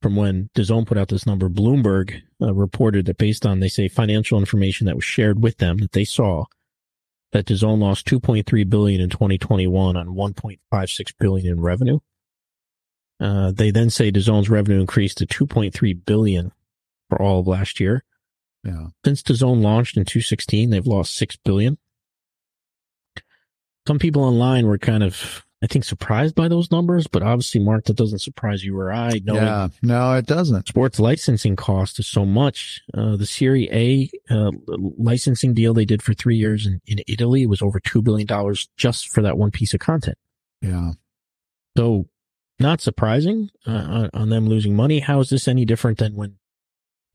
from 0.00 0.14
when 0.14 0.50
DAZN 0.54 0.86
put 0.86 0.96
out 0.96 1.08
this 1.08 1.26
number, 1.26 1.48
Bloomberg 1.48 2.22
uh, 2.40 2.54
reported 2.54 3.06
that 3.06 3.18
based 3.18 3.44
on, 3.44 3.58
they 3.58 3.68
say, 3.68 3.88
financial 3.88 4.38
information 4.38 4.86
that 4.86 4.94
was 4.94 5.04
shared 5.04 5.42
with 5.42 5.56
them 5.56 5.78
that 5.78 5.92
they 5.92 6.04
saw, 6.04 6.44
that 7.32 7.46
DAZN 7.46 7.80
lost 7.80 8.06
2.3 8.06 8.70
billion 8.70 9.00
in 9.00 9.10
2021 9.10 9.96
on 9.96 10.06
1.56 10.08 11.14
billion 11.18 11.46
in 11.46 11.60
revenue. 11.60 11.98
Uh, 13.18 13.50
they 13.50 13.72
then 13.72 13.90
say 13.90 14.12
DAZN's 14.12 14.48
revenue 14.48 14.80
increased 14.80 15.18
to 15.18 15.26
2.3 15.26 16.04
billion 16.04 16.52
for 17.08 17.20
all 17.20 17.40
of 17.40 17.48
last 17.48 17.80
year. 17.80 18.04
Yeah. 18.62 18.88
Since 19.04 19.22
DAZN 19.22 19.60
launched 19.60 19.96
in 19.96 20.04
2016, 20.04 20.70
they've 20.70 20.86
lost 20.86 21.16
6 21.16 21.36
billion. 21.44 21.78
Some 23.86 23.98
people 23.98 24.24
online 24.24 24.66
were 24.66 24.78
kind 24.78 25.02
of, 25.02 25.46
I 25.62 25.66
think, 25.66 25.84
surprised 25.84 26.34
by 26.34 26.48
those 26.48 26.70
numbers, 26.70 27.06
but 27.06 27.22
obviously, 27.22 27.60
Mark, 27.60 27.84
that 27.84 27.96
doesn't 27.96 28.18
surprise 28.18 28.64
you 28.64 28.78
or 28.78 28.92
I, 28.92 29.20
knowing 29.24 29.42
Yeah. 29.42 29.68
No, 29.82 30.12
it 30.14 30.26
doesn't. 30.26 30.68
sports 30.68 30.98
licensing 30.98 31.56
cost 31.56 31.98
is 31.98 32.06
so 32.06 32.24
much. 32.24 32.82
Uh, 32.92 33.16
the 33.16 33.26
Serie 33.26 33.68
A 33.72 34.10
uh, 34.32 34.50
licensing 34.98 35.54
deal 35.54 35.72
they 35.72 35.84
did 35.84 36.02
for 36.02 36.14
three 36.14 36.36
years 36.36 36.66
in, 36.66 36.80
in 36.86 37.00
Italy 37.06 37.46
was 37.46 37.62
over 37.62 37.80
$2 37.80 38.02
billion 38.02 38.26
just 38.76 39.08
for 39.08 39.22
that 39.22 39.38
one 39.38 39.50
piece 39.50 39.72
of 39.72 39.80
content. 39.80 40.18
Yeah. 40.60 40.92
So, 41.76 42.06
not 42.58 42.80
surprising 42.80 43.50
uh, 43.66 43.70
on, 43.70 44.10
on 44.14 44.28
them 44.30 44.48
losing 44.48 44.74
money. 44.74 45.00
How 45.00 45.20
is 45.20 45.28
this 45.28 45.46
any 45.46 45.64
different 45.64 45.98
than 45.98 46.16
when 46.16 46.36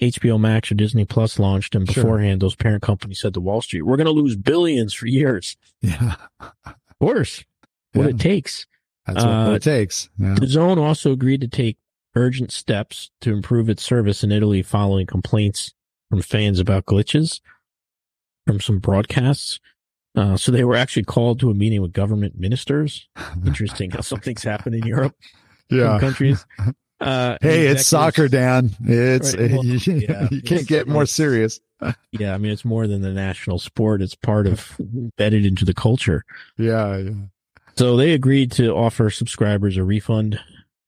HBO 0.02 0.40
Max 0.40 0.72
or 0.72 0.76
Disney 0.76 1.06
Plus 1.06 1.38
launched, 1.40 1.76
and 1.76 1.90
Sure. 1.90 2.04
beforehand, 2.04 2.42
those 2.42 2.56
parent 2.56 2.82
companies 2.82 3.20
said 3.22 3.34
to 3.36 3.40
Wall 3.42 3.62
Street, 3.62 3.84
"We're 3.84 3.98
going 3.98 4.06
to 4.06 4.12
lose 4.12 4.36
billions 4.36 4.94
for 4.94 5.06
years." 5.08 5.58
Yeah. 5.82 6.16
Of 6.40 6.76
course, 7.00 7.44
what 7.94 8.04
Yeah. 8.04 8.10
it 8.10 8.20
takes. 8.20 8.66
That's 9.06 9.24
what, 9.24 9.32
Uh, 9.34 9.52
it 9.54 9.62
takes. 9.64 10.10
Yeah. 10.18 10.36
DAZN 10.36 10.78
also 10.78 11.12
agreed 11.12 11.42
to 11.42 11.48
take 11.48 11.78
urgent 12.16 12.52
steps 12.52 13.10
to 13.22 13.32
improve 13.32 13.70
its 13.70 13.84
service 13.84 14.24
in 14.24 14.32
Italy 14.32 14.62
following 14.62 15.06
complaints 15.08 15.74
from 16.10 16.22
fans 16.22 16.60
about 16.60 16.86
glitches 16.86 17.40
from 18.46 18.60
some 18.60 18.80
broadcasts. 18.80 19.60
Uh, 20.16 20.36
so 20.36 20.52
they 20.52 20.64
were 20.66 20.76
actually 20.76 21.04
called 21.04 21.40
to 21.40 21.50
a 21.50 21.54
meeting 21.54 21.82
with 21.82 21.94
government 21.94 22.38
ministers. 22.38 23.08
Interesting 23.46 23.92
how 23.92 24.02
something's 24.02 24.44
happened 24.44 24.76
in 24.76 24.86
Europe, 24.86 25.16
in 25.70 25.78
countries. 26.00 26.46
Uh, 27.02 27.38
Hey, 27.42 27.68
it's 27.68 27.86
soccer, 27.86 28.28
Dan. 28.28 28.72
It's 28.84 29.36
Right, 29.36 29.52
well, 29.52 29.66
you, 29.66 29.94
yeah. 29.94 30.28
you 30.32 30.42
can't 30.42 30.68
get 30.68 30.88
more 30.88 31.06
serious. 31.06 31.60
Yeah, 32.12 32.36
I 32.36 32.38
mean, 32.38 32.52
it's 32.52 32.64
more 32.64 32.86
than 32.88 33.02
the 33.02 33.12
national 33.12 33.58
sport. 33.58 34.02
It's 34.02 34.14
part 34.16 34.46
of 34.46 34.76
embedded 34.80 35.46
into 35.46 35.66
the 35.66 35.74
culture. 35.74 36.24
Yeah, 36.58 36.98
yeah. 36.98 37.12
So 37.76 37.98
they 37.98 38.12
agreed 38.12 38.52
to 38.54 38.76
offer 38.76 39.10
subscribers 39.10 39.78
a 39.78 39.84
refund 39.84 40.40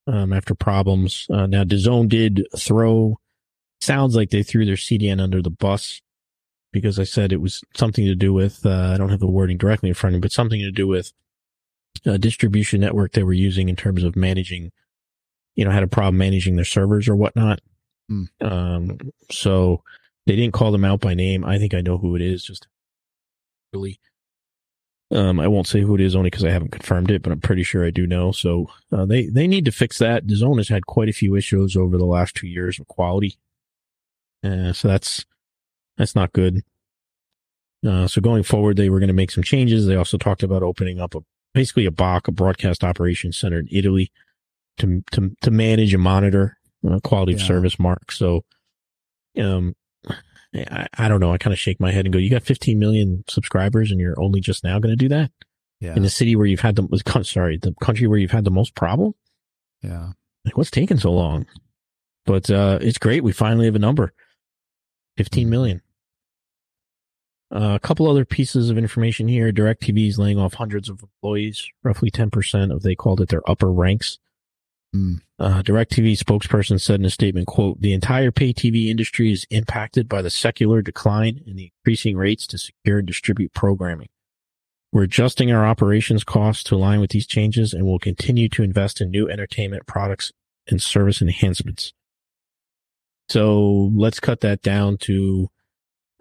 um, 0.06 0.34
after 0.34 0.54
problems. 0.54 1.26
Uh, 1.32 1.48
now, 1.48 1.64
DAZN 1.64 2.10
did 2.10 2.46
throw, 2.56 3.18
sounds 3.82 4.16
like 4.16 4.30
they 4.30 4.44
threw 4.44 4.66
their 4.66 4.76
CDN 4.76 5.20
under 5.22 5.42
the 5.42 5.50
bus 5.50 6.02
because 6.72 7.00
I 7.00 7.04
said 7.06 7.32
it 7.32 7.42
was 7.42 7.64
something 7.76 8.06
to 8.06 8.16
do 8.16 8.34
with, 8.34 8.66
uh, 8.66 8.92
I 8.94 8.98
don't 8.98 9.10
have 9.10 9.20
the 9.20 9.28
wording 9.28 9.58
directly 9.58 9.90
in 9.90 9.96
front 9.96 10.16
of 10.16 10.18
me, 10.18 10.22
but 10.22 10.32
something 10.32 10.60
to 10.60 10.72
do 10.72 10.88
with 10.88 11.14
a 12.06 12.18
distribution 12.18 12.82
network 12.82 13.14
they 13.14 13.24
were 13.24 13.34
using 13.34 13.70
in 13.70 13.76
terms 13.76 14.04
of 14.04 14.16
managing, 14.16 14.72
you 15.56 15.66
know, 15.66 15.72
had 15.72 15.84
a 15.84 15.88
problem 15.88 16.18
managing 16.18 16.56
their 16.56 16.66
servers 16.66 17.08
or 17.08 17.16
whatnot. 17.16 17.60
Hmm. 18.10 18.24
Um, 18.42 19.00
so 19.32 19.84
they 20.26 20.36
didn't 20.36 20.54
call 20.54 20.72
them 20.72 20.86
out 20.86 21.02
by 21.02 21.14
name. 21.14 21.46
I 21.46 21.58
think 21.58 21.74
I 21.74 21.82
know 21.82 21.98
who 21.98 22.16
it 22.16 22.22
is, 22.22 22.44
just 22.44 22.68
really. 23.74 24.00
Um, 25.12 25.40
I 25.40 25.48
won't 25.48 25.68
say 25.68 25.82
who 25.82 25.94
it 25.96 26.02
is 26.02 26.16
only 26.16 26.32
because 26.32 26.46
I 26.46 26.50
haven't 26.50 26.72
confirmed 26.72 27.12
it, 27.12 27.22
but 27.22 27.32
I'm 27.32 27.42
pretty 27.42 27.62
sure 27.64 27.86
I 27.86 27.92
do 27.92 28.08
know. 28.08 28.32
So 28.32 28.70
uh, 28.92 29.06
they 29.06 29.28
they 29.28 29.48
need 29.48 29.66
to 29.66 29.72
fix 29.72 30.00
that. 30.00 30.26
DAZN 30.26 30.58
has 30.58 30.70
had 30.70 30.88
quite 30.88 31.10
a 31.10 31.14
few 31.14 31.36
issues 31.36 31.78
over 31.78 31.98
the 31.98 32.06
last 32.06 32.36
two 32.36 32.48
years 32.48 32.80
with 32.80 32.88
quality, 32.88 33.38
uh, 34.44 34.74
so 34.74 34.88
that's 34.88 35.26
that's 35.98 36.16
not 36.16 36.34
good. 36.34 36.64
Uh, 37.86 38.08
so 38.08 38.22
going 38.22 38.44
forward, 38.44 38.78
they 38.78 38.90
were 38.90 39.00
going 39.00 39.08
to 39.08 39.14
make 39.14 39.30
some 39.30 39.44
changes. 39.44 39.86
They 39.86 39.96
also 39.96 40.18
talked 40.18 40.42
about 40.42 40.64
opening 40.64 41.00
up 41.00 41.16
a 41.16 41.20
basically 41.54 41.86
a 41.86 41.92
BOC, 41.92 42.30
a 42.30 42.32
broadcast 42.32 42.84
operations 42.84 43.38
center 43.38 43.60
in 43.60 43.68
Italy, 43.70 44.12
to 44.80 45.04
to 45.12 45.32
to 45.42 45.52
manage 45.52 45.94
and 45.94 46.04
monitor 46.04 46.58
uh, 46.90 47.00
quality 47.02 47.34
of 47.34 47.42
service 47.42 47.78
mark. 47.80 48.12
So, 48.12 48.44
um, 49.40 49.76
I, 50.56 50.88
I 50.98 51.08
don't 51.08 51.20
know. 51.20 51.34
I 51.34 51.38
kind 51.38 51.54
of 51.54 51.60
shake 51.60 51.80
my 51.80 51.92
head 51.92 52.06
and 52.06 52.14
go, 52.14 52.20
"You 52.20 52.30
got 52.30 52.44
15 52.44 52.78
million 52.80 53.24
subscribers, 53.30 53.92
and 53.92 54.00
you're 54.00 54.20
only 54.22 54.40
just 54.42 54.64
now 54.64 54.80
going 54.80 54.92
to 54.92 54.96
do 54.96 55.10
that 55.10 55.32
Yeah. 55.80 55.96
in 55.96 56.04
the 56.04 56.10
city 56.10 56.36
where 56.36 56.46
you've 56.46 56.60
had 56.60 56.76
the 56.76 57.24
sorry, 57.24 57.58
the 57.62 57.74
country 57.82 58.08
where 58.08 58.18
you've 58.20 58.32
had 58.32 58.44
the 58.46 58.52
most 58.52 58.76
problem? 58.76 59.14
yeah. 59.82 60.10
Like, 60.46 60.58
what's 60.58 60.72
taking 60.72 60.98
so 60.98 61.12
long?" 61.12 61.46
But 62.26 62.50
uh, 62.50 62.80
it's 62.82 62.98
great. 62.98 63.24
We 63.24 63.32
finally 63.34 63.66
have 63.66 63.76
a 63.76 63.80
number, 63.80 64.14
15 65.18 65.50
million. 65.50 65.82
Uh, 67.54 67.76
a 67.76 67.80
couple 67.80 68.10
other 68.10 68.26
pieces 68.26 68.70
of 68.70 68.78
information 68.78 69.28
here. 69.28 69.52
DirecTV 69.52 70.08
is 70.08 70.18
laying 70.18 70.40
off 70.40 70.56
hundreds 70.56 70.90
of 70.90 71.02
employees, 71.04 71.68
roughly 71.84 72.10
10% 72.10 72.74
of 72.74 72.82
they 72.82 72.96
called 72.96 73.22
it 73.22 73.30
their 73.30 73.48
upper 73.50 73.72
ranks. 73.72 74.18
Mm. 74.94 75.22
Uh, 75.40 75.62
DirecTV 75.64 76.14
spokesperson 76.18 76.80
said 76.80 77.00
in 77.00 77.06
a 77.06 77.10
statement, 77.10 77.48
quote, 77.48 77.82
the 77.82 77.94
entire 77.94 78.32
pay 78.32 78.54
TV 78.54 78.90
industry 78.90 79.32
is 79.32 79.46
impacted 79.50 80.08
by 80.08 80.22
the 80.22 80.30
secular 80.30 80.82
decline 80.82 81.42
in 81.48 81.56
the 81.56 81.72
increasing 81.80 82.16
rates 82.16 82.46
to 82.48 82.58
secure 82.58 83.00
and 83.00 83.08
distribute 83.08 83.54
programming. 83.54 84.10
We're 84.92 85.04
adjusting 85.04 85.52
our 85.52 85.66
operations 85.66 86.24
costs 86.24 86.64
to 86.66 86.76
align 86.76 87.00
with 87.00 87.10
these 87.10 87.26
changes 87.26 87.74
and 87.74 87.86
will 87.86 87.98
continue 87.98 88.48
to 88.50 88.62
invest 88.62 89.02
in 89.02 89.10
new 89.10 89.28
entertainment 89.28 89.88
products 89.88 90.32
and 90.68 90.80
service 90.80 91.22
enhancements. 91.22 91.94
So 93.30 93.90
let's 93.96 94.20
cut 94.20 94.42
that 94.42 94.62
down 94.62 94.98
to, 95.00 95.50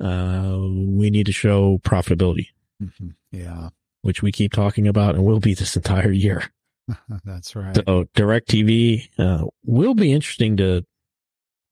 uh, 0.00 0.56
we 0.58 1.10
need 1.10 1.26
to 1.26 1.32
show 1.32 1.78
profitability, 1.84 2.46
Mhm. 2.82 3.14
Yeah. 3.30 3.68
which 4.00 4.22
we 4.22 4.32
keep 4.32 4.52
talking 4.52 4.88
about 4.88 5.14
and 5.14 5.24
will 5.24 5.40
be 5.40 5.52
this 5.52 5.76
entire 5.76 6.10
year. 6.12 6.44
That's 7.24 7.54
right. 7.54 7.74
So 7.74 8.04
DirecTV 8.14 9.08
uh, 9.18 9.46
will 9.64 9.94
be 9.94 10.12
interesting 10.12 10.56
to 10.58 10.84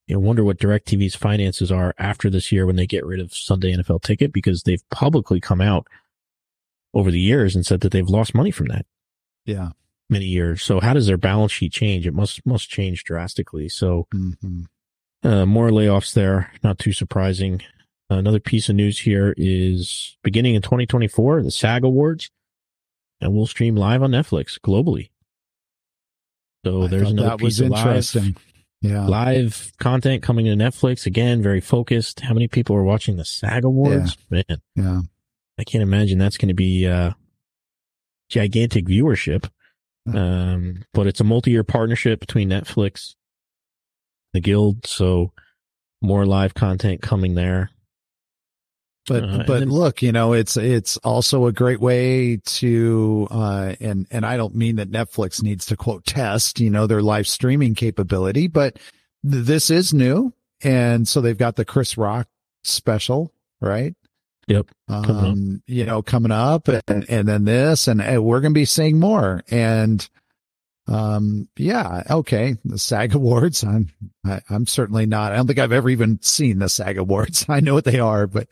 you 0.07 0.15
know, 0.15 0.21
wonder 0.21 0.43
what 0.43 0.59
DirecTV's 0.59 1.15
finances 1.15 1.71
are 1.71 1.95
after 1.99 2.31
this 2.31 2.51
year 2.51 2.67
when 2.67 2.77
they 2.77 2.87
get 2.87 3.07
rid 3.07 3.21
of 3.21 3.33
Sunday 3.33 3.73
NFL 3.73 4.03
Ticket 4.03 4.33
because 4.33 4.65
they've 4.65 4.83
publicly 4.91 5.41
come 5.41 5.61
out 5.61 5.87
over 6.95 7.11
the 7.11 7.21
years 7.21 7.55
and 7.55 7.65
said 7.65 7.81
that 7.81 7.93
they've 7.93 8.09
lost 8.09 8.35
money 8.35 8.51
from 8.51 8.67
that 8.69 8.87
yeah. 9.45 9.71
many 10.09 10.25
years. 10.25 10.63
So 10.63 10.81
how 10.81 10.95
does 10.95 11.07
their 11.07 11.17
balance 11.17 11.53
sheet 11.53 11.73
change? 11.73 12.07
It 12.07 12.15
must 12.15 12.45
must 12.45 12.69
change 12.69 13.05
drastically. 13.05 13.69
So 13.69 14.07
hmm 14.13 14.63
uh, 15.23 15.45
more 15.45 15.69
layoffs 15.69 16.15
there, 16.15 16.51
not 16.63 16.79
too 16.79 16.93
surprising. 16.93 17.63
Another 18.09 18.41
piece 18.41 18.69
of 18.69 18.75
news 18.75 18.99
here 18.99 19.35
is 19.37 20.17
beginning 20.23 20.55
in 20.55 20.63
2024, 20.63 21.43
the 21.43 21.51
SAG 21.51 21.85
Awards, 21.85 22.31
and 23.21 23.35
we'll 23.35 23.47
stream 23.47 23.77
live 23.77 24.03
on 24.03 24.11
Netflix 24.11 24.59
globally. 24.59 25.11
So 26.65 26.85
I 26.85 26.87
there's 26.89 27.11
another 27.11 27.29
that 27.31 27.39
piece 27.39 27.45
was 27.45 27.61
of 27.61 27.69
live, 27.71 27.87
interesting. 27.87 28.37
Yeah. 28.83 29.07
live 29.07 29.73
content 29.79 30.23
coming 30.23 30.47
to 30.47 30.53
Netflix 30.53 31.05
again, 31.07 31.43
very 31.43 31.61
focused. 31.61 32.21
How 32.21 32.33
many 32.33 32.49
people 32.49 32.75
are 32.77 32.83
watching 32.83 33.17
the 33.17 33.25
SAG 33.25 33.65
Awards? 33.65 34.17
Man, 34.31 34.45
Yeah. 34.75 35.03
I 35.59 35.65
can't 35.65 35.83
imagine 35.83 36.19
that's 36.19 36.39
going 36.39 36.49
to 36.49 36.55
be 36.55 36.87
uh, 36.87 37.11
gigantic 38.31 38.87
viewership. 38.87 39.51
Um, 40.13 40.85
but 40.95 41.07
it's 41.07 41.21
a 41.21 41.25
multi-year 41.25 41.63
partnership 41.63 42.21
between 42.21 42.49
Netflix, 42.49 43.15
the 44.33 44.41
Guild, 44.41 44.87
so 44.87 45.33
more 46.01 46.25
live 46.25 46.55
content 46.55 47.03
coming 47.03 47.35
there. 47.35 47.71
But 49.11 49.25
Uh, 49.25 49.45
but 49.47 49.59
then- 49.61 49.71
look, 49.71 50.03
you 50.03 50.13
know, 50.13 50.33
it's 50.35 50.57
it's 50.57 50.97
also 50.99 51.47
a 51.47 51.53
great 51.53 51.81
way 51.81 52.37
to 52.37 53.27
uh 53.31 53.75
and 53.81 54.07
and 54.13 54.25
I 54.25 54.37
don't 54.37 54.55
mean 54.55 54.77
that 54.77 54.91
Netflix 54.91 55.43
needs 55.43 55.67
to 55.67 55.77
quote 55.77 56.05
test, 56.07 56.61
you 56.61 56.71
know, 56.71 56.87
their 56.87 57.03
live 57.03 57.27
streaming 57.27 57.75
capability, 57.75 58.47
but 58.47 58.75
th- 59.29 59.45
this 59.45 59.69
is 59.71 59.93
new. 59.93 60.33
And 60.63 61.09
so 61.09 61.21
they've 61.21 61.37
got 61.37 61.57
the 61.57 61.65
Chris 61.65 61.99
Rock 61.99 62.29
special, 62.63 63.33
right? 63.61 63.95
Yep. 64.47 64.67
Um, 64.89 65.63
you 65.67 65.85
know, 65.87 66.03
coming 66.03 66.33
up 66.33 66.69
and 66.69 67.05
and 67.09 67.27
then 67.27 67.45
this 67.45 67.89
and, 67.89 68.01
and 68.01 68.25
we're 68.25 68.41
going 68.41 68.53
to 68.55 68.61
be 68.61 68.65
seeing 68.65 68.99
more 69.01 69.43
and 69.51 70.09
um 70.89 71.49
yeah, 71.57 72.03
okay, 72.11 72.57
the 72.65 72.79
SAG 72.79 73.15
Awards. 73.17 73.63
I'm 73.65 73.91
I, 74.25 74.41
I'm 74.51 74.67
certainly 74.67 75.07
not. 75.07 75.33
I 75.33 75.37
don't 75.37 75.47
think 75.47 75.59
I've 75.59 75.73
ever 75.73 75.89
even 75.91 76.21
seen 76.23 76.59
the 76.59 76.69
SAG 76.69 76.99
Awards. 76.99 77.47
I 77.49 77.61
know 77.61 77.75
what 77.75 77.85
they 77.85 78.01
are, 78.01 78.27
but 78.27 78.49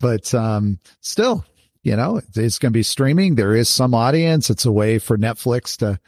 but 0.00 0.34
um 0.34 0.78
still 1.00 1.44
you 1.82 1.94
know 1.96 2.20
it's 2.34 2.58
going 2.58 2.72
to 2.72 2.76
be 2.76 2.82
streaming 2.82 3.34
there 3.34 3.54
is 3.54 3.68
some 3.68 3.94
audience 3.94 4.50
it's 4.50 4.64
a 4.66 4.72
way 4.72 4.98
for 4.98 5.16
netflix 5.18 5.76
to 5.76 5.98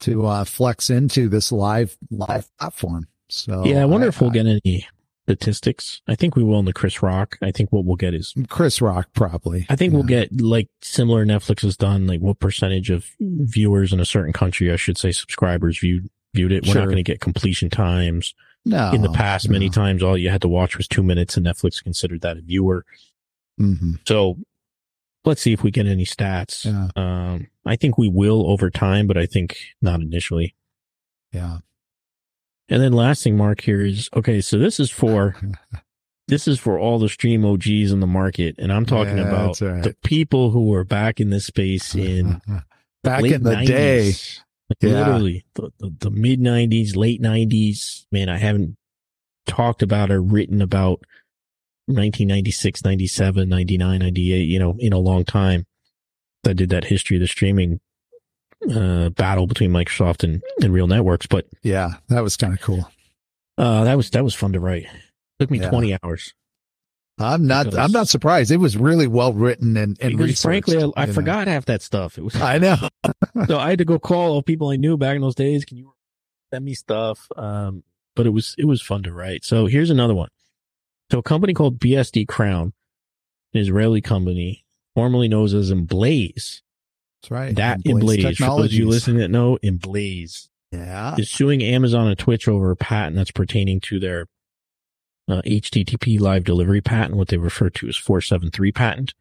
to 0.00 0.26
uh 0.26 0.44
flex 0.44 0.90
into 0.90 1.28
this 1.28 1.52
live 1.52 1.96
live 2.10 2.46
platform 2.58 3.06
so 3.28 3.64
yeah, 3.64 3.80
I 3.80 3.84
wonder 3.84 4.08
if 4.08 4.20
we'll 4.20 4.30
get 4.30 4.46
any 4.46 4.86
statistics. 5.22 6.02
I 6.08 6.16
think 6.16 6.34
we 6.34 6.42
will 6.42 6.58
in 6.58 6.64
the 6.64 6.72
Chris 6.72 7.00
Rock. 7.00 7.38
I 7.40 7.52
think 7.52 7.70
what 7.70 7.84
we'll 7.84 7.94
get 7.94 8.12
is, 8.12 8.34
chris 8.48 8.82
rock 8.82 9.08
probably 9.12 9.66
I 9.68 9.76
think 9.76 9.92
we'll 9.94 10.02
get 10.02 10.40
like 10.40 10.68
similar 10.82 11.24
Netflix 11.24 11.62
has 11.62 11.76
done, 11.76 12.08
like 12.08 12.20
what 12.20 12.40
percentage 12.40 12.90
of 12.90 13.06
viewers 13.20 13.92
in 13.92 14.00
a 14.00 14.04
certain 14.04 14.32
country, 14.32 14.72
I 14.72 14.76
should 14.76 14.98
say, 14.98 15.12
subscribers 15.12 15.78
viewed 15.78 16.10
viewed 16.34 16.50
it. 16.50 16.64
We're 16.66 16.72
Sure. 16.72 16.82
not 16.82 16.86
going 16.86 16.96
to 16.96 17.02
get 17.04 17.20
completion 17.20 17.70
times. 17.70 18.34
No 18.64 18.90
in 18.92 19.02
the 19.02 19.12
past, 19.12 19.48
many 19.48 19.68
times, 19.70 20.02
all 20.02 20.16
you 20.18 20.30
had 20.30 20.42
to 20.42 20.48
watch 20.48 20.76
was 20.76 20.86
two 20.88 21.02
minutes, 21.02 21.36
and 21.36 21.46
Netflix 21.46 21.82
considered 21.82 22.20
that 22.22 22.36
a 22.36 22.40
viewer. 22.42 22.84
Mhm. 23.60 23.98
So 24.06 24.38
let's 25.24 25.42
see 25.42 25.52
if 25.52 25.62
we 25.62 25.70
get 25.70 25.86
any 25.86 26.04
stats. 26.04 26.64
Yeah. 26.64 26.88
Um, 26.96 27.46
I 27.66 27.76
think 27.76 27.98
we 27.98 28.08
will 28.08 28.50
over 28.50 28.70
time, 28.70 29.06
but 29.06 29.16
I 29.18 29.26
think 29.26 29.56
not 29.82 30.00
initially. 30.00 30.54
yeah 31.32 31.58
And 32.68 32.82
then 32.82 32.92
last 32.92 33.22
thing, 33.24 33.36
Mark, 33.36 33.60
here 33.62 33.80
is 33.82 34.08
okay. 34.14 34.40
So 34.40 34.58
this 34.58 34.78
is 34.80 34.90
for 34.90 35.36
this 36.28 36.46
is 36.48 36.58
for 36.60 36.78
all 36.78 36.98
the 36.98 37.08
stream 37.08 37.44
OGs 37.44 37.90
in 37.92 38.00
the 38.00 38.06
market, 38.06 38.54
and 38.58 38.72
I'm 38.72 38.86
talking 38.86 39.18
Yeah, 39.18 39.28
about 39.28 39.60
right. 39.60 39.82
the 39.82 39.96
people 40.04 40.50
who 40.52 40.68
were 40.68 40.84
back 40.84 41.18
in 41.20 41.30
this 41.30 41.46
space 41.46 41.94
in 41.94 42.40
back 43.02 43.24
in 43.24 43.42
the 43.42 43.54
90s. 43.56 43.66
day 43.66 44.12
Like, 44.70 44.78
Yeah. 44.80 45.00
literally 45.06 45.44
the, 45.54 45.70
the, 45.78 45.94
the 45.98 46.10
mid 46.10 46.40
'90s, 46.40 46.96
late 46.96 47.20
'90s. 47.20 48.06
Man, 48.12 48.28
I 48.28 48.38
haven't 48.38 48.76
talked 49.46 49.82
about 49.82 50.10
or 50.10 50.22
written 50.22 50.62
about 50.62 51.00
1996, 51.86 52.84
97, 52.84 53.48
99, 53.48 53.98
98. 53.98 54.42
You 54.48 54.58
know, 54.58 54.76
in 54.78 54.92
a 54.92 54.98
long 54.98 55.24
time. 55.24 55.66
I 56.46 56.52
did 56.54 56.70
that 56.70 56.84
history 56.84 57.16
of 57.18 57.20
the 57.20 57.26
streaming 57.26 57.80
uh, 58.74 59.10
battle 59.10 59.46
between 59.46 59.72
Microsoft 59.72 60.24
and, 60.24 60.42
and 60.62 60.72
RealNetworks, 60.72 61.28
but 61.28 61.46
yeah 61.62 61.94
that 62.08 62.22
was 62.22 62.36
kind 62.38 62.54
of 62.54 62.60
cool 62.60 62.90
uh, 63.58 63.84
that 63.84 63.94
was 63.96 64.08
that 64.10 64.24
was 64.24 64.34
fun 64.34 64.52
to 64.54 64.60
write. 64.60 64.86
Took 65.38 65.50
me 65.50 65.60
Yeah. 65.60 65.68
20 65.68 65.98
hours. 66.02 66.32
I'm 67.20 67.46
not. 67.46 67.66
Because- 67.66 67.78
I'm 67.78 67.92
not 67.92 68.08
surprised. 68.08 68.50
It 68.50 68.56
was 68.58 68.76
really 68.76 69.06
well 69.06 69.32
written 69.32 69.76
and 69.76 69.96
and 70.00 70.38
frankly, 70.38 70.82
I, 70.82 70.90
I 70.96 71.06
know. 71.06 71.12
forgot 71.12 71.48
half 71.48 71.66
that 71.66 71.82
stuff. 71.82 72.18
It 72.18 72.22
was 72.22 72.34
I 72.40 72.58
know. 72.58 72.76
so 73.46 73.58
I 73.58 73.70
had 73.70 73.78
to 73.78 73.84
go 73.84 73.98
call 73.98 74.32
all 74.32 74.42
people 74.42 74.68
I 74.70 74.76
knew 74.76 74.96
back 74.96 75.16
in 75.16 75.22
those 75.22 75.34
days. 75.34 75.64
Can 75.64 75.76
you 75.76 75.92
send 76.52 76.64
me 76.64 76.74
stuff? 76.74 77.28
Um, 77.36 77.82
but 78.16 78.26
it 78.26 78.30
was 78.30 78.54
it 78.58 78.64
was 78.64 78.82
fun 78.82 79.02
to 79.04 79.12
write. 79.12 79.44
So 79.44 79.66
here's 79.66 79.90
another 79.90 80.14
one. 80.14 80.28
So 81.10 81.18
a 81.18 81.22
company 81.22 81.54
called 81.54 81.78
BSD 81.78 82.26
Crown, 82.28 82.72
an 83.54 83.60
Israeli 83.60 84.00
company, 84.00 84.64
formerly 84.94 85.28
known 85.28 85.44
as 85.46 85.72
Emblaze. 85.72 86.62
That's 87.22 87.30
right. 87.30 87.54
That 87.56 87.80
Emblaze 87.84 88.36
for 88.36 88.44
those 88.62 88.74
you 88.74 88.88
listening 88.88 89.18
that 89.18 89.28
know, 89.30 89.58
Emblaze 89.62 90.48
Yeah. 90.72 91.16
is 91.18 91.28
suing 91.28 91.62
Amazon 91.62 92.08
and 92.08 92.18
Twitch 92.18 92.48
over 92.48 92.70
a 92.70 92.76
patent 92.76 93.16
that's 93.16 93.30
pertaining 93.32 93.80
to 93.82 93.98
their 94.00 94.26
uh, 95.30 95.42
HTTP 95.42 96.18
live 96.20 96.44
delivery 96.44 96.80
patent, 96.80 97.16
what 97.16 97.28
they 97.28 97.36
refer 97.36 97.70
to 97.70 97.88
as 97.88 97.96
473 97.96 98.72
patent. 98.72 99.14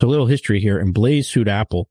So 0.00 0.08
a 0.08 0.10
little 0.10 0.26
history 0.26 0.60
here. 0.60 0.82
Emblaze 0.82 1.26
sued 1.26 1.48
Apple, 1.48 1.88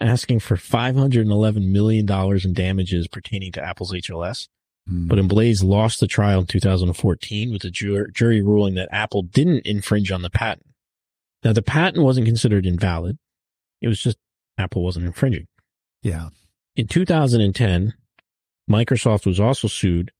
asking 0.00 0.40
for 0.40 0.56
$511 0.56 1.70
million 1.70 2.08
in 2.44 2.52
damages 2.52 3.08
pertaining 3.08 3.52
to 3.52 3.62
Apple's 3.64 3.92
HLS. 3.92 4.48
Hmm. 4.86 5.08
But 5.08 5.18
Emblaze 5.18 5.64
lost 5.64 6.00
the 6.00 6.06
trial 6.06 6.40
in 6.40 6.46
2014 6.46 7.52
with 7.52 7.62
the 7.62 7.70
jur- 7.70 8.08
jury 8.08 8.42
ruling 8.42 8.74
that 8.74 8.88
Apple 8.92 9.22
didn't 9.22 9.66
infringe 9.66 10.12
on 10.12 10.22
the 10.22 10.30
patent. 10.30 10.66
Now, 11.44 11.52
the 11.52 11.62
patent 11.62 12.04
wasn't 12.04 12.26
considered 12.26 12.66
invalid. 12.66 13.18
It 13.80 13.88
was 13.88 14.00
just 14.00 14.18
Apple 14.58 14.84
wasn't 14.84 15.06
infringing. 15.06 15.46
yeah. 16.02 16.28
In 16.74 16.86
2010, 16.86 17.92
Microsoft 18.70 19.26
was 19.26 19.38
also 19.38 19.68
sued 19.68 20.10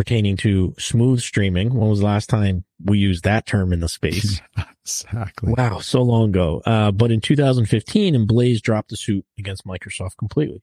pertaining 0.00 0.34
to 0.38 0.74
smooth 0.78 1.20
streaming. 1.20 1.74
When 1.74 1.90
was 1.90 1.98
the 2.00 2.06
last 2.06 2.30
time 2.30 2.64
we 2.82 2.98
used 2.98 3.24
that 3.24 3.44
term 3.44 3.70
in 3.72 3.80
the 3.80 3.88
space? 3.88 4.40
Exactly. 4.86 5.52
wow, 5.56 5.78
so 5.78 6.00
long 6.02 6.30
ago. 6.30 6.62
Uh, 6.66 6.90
but 6.90 7.12
in 7.12 7.20
2015, 7.20 8.14
Emblaze 8.14 8.60
dropped 8.62 8.88
the 8.88 8.96
suit 8.96 9.24
against 9.38 9.64
Microsoft 9.66 10.16
completely. 10.18 10.62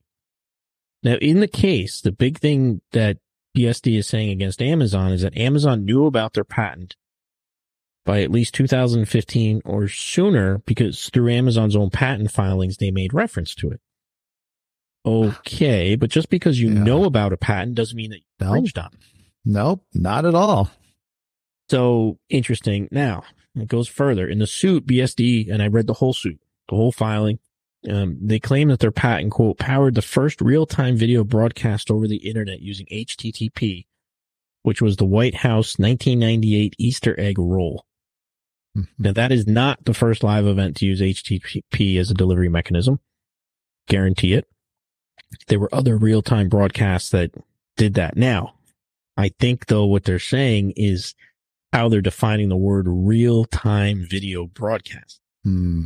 Now, 1.04 1.16
in 1.22 1.40
the 1.40 1.48
case, 1.48 2.02
the 2.02 2.12
big 2.12 2.40
thing 2.40 2.82
that 2.92 3.20
BSD 3.56 3.98
is 4.00 4.08
saying 4.08 4.30
against 4.32 4.62
Amazon 4.62 5.14
is 5.14 5.22
that 5.22 5.38
Amazon 5.38 5.86
knew 5.86 6.08
about 6.08 6.34
their 6.34 6.44
patent 6.44 6.96
by 8.06 8.22
at 8.22 8.32
least 8.32 8.54
2015 8.56 9.62
or 9.64 9.88
sooner 9.88 10.58
because 10.66 11.10
through 11.14 11.30
Amazon's 11.32 11.76
own 11.76 11.90
patent 11.92 12.32
filings, 12.32 12.78
they 12.78 12.92
made 12.92 13.14
reference 13.14 13.54
to 13.56 13.70
it. 13.70 13.80
Okay, 15.06 15.96
but 15.96 16.10
just 16.10 16.30
because 16.30 16.60
you 16.60 16.70
Yeah. 16.70 16.84
know 16.84 17.06
about 17.06 17.32
a 17.32 17.38
patent 17.38 17.76
doesn't 17.76 17.96
mean 17.96 18.10
that 18.10 18.18
you 18.18 18.26
infringed 18.42 18.78
on 18.78 18.90
it. 18.94 19.00
Nope. 19.48 19.82
Not 19.94 20.26
at 20.26 20.36
all. 20.36 20.70
So 21.70 22.20
interesting. 22.30 22.90
Now 22.92 23.24
it 23.56 23.70
goes 23.70 23.88
further 23.88 24.28
in 24.28 24.40
the 24.40 24.48
suit. 24.48 24.86
BSD 24.86 25.50
and 25.50 25.64
I 25.64 25.68
read 25.68 25.88
the 25.88 25.94
whole 25.94 26.14
suit, 26.14 26.40
the 26.70 26.76
whole 26.76 26.92
filing. 26.92 27.40
Um, 27.90 28.18
they 28.22 28.40
claim 28.40 28.68
that 28.68 28.80
their 28.80 28.92
patent 28.92 29.32
quote 29.32 29.58
powered 29.58 29.96
the 29.96 30.02
first 30.02 30.42
real-time 30.42 30.98
video 30.98 31.24
broadcast 31.24 31.90
over 31.90 32.08
the 32.08 32.18
internet 32.18 32.60
using 32.60 32.88
HTTP, 32.88 33.86
which 34.64 34.82
was 34.82 34.98
the 34.98 35.06
White 35.06 35.36
House 35.36 35.80
1998 35.80 36.76
Easter 36.78 37.18
egg 37.18 37.40
roll. 37.40 37.86
Mhm. 38.76 38.88
Now 39.00 39.14
that 39.14 39.32
is 39.32 39.48
not 39.48 39.86
the 39.86 39.94
first 39.94 40.24
live 40.24 40.46
event 40.46 40.76
to 40.78 40.86
use 40.86 41.02
HTTP 41.02 41.98
as 41.98 42.12
a 42.12 42.16
delivery 42.16 42.50
mechanism. 42.50 43.00
Guarantee 43.88 44.34
it. 44.34 44.46
There 45.48 45.60
were 45.60 45.74
other 45.74 45.96
real-time 45.98 46.50
broadcasts 46.50 47.12
that 47.12 47.32
did 47.78 47.94
that. 47.94 48.18
Now, 48.18 48.57
I 49.18 49.30
think 49.40 49.66
though 49.68 49.86
what 49.86 50.04
they're 50.04 50.20
saying 50.20 50.74
is 50.76 51.16
how 51.74 51.90
they're 51.90 52.02
defining 52.02 52.50
the 52.50 52.58
word 52.58 52.86
real-time 52.88 54.06
video 54.10 54.46
broadcast. 54.46 55.20
Hmm. 55.44 55.86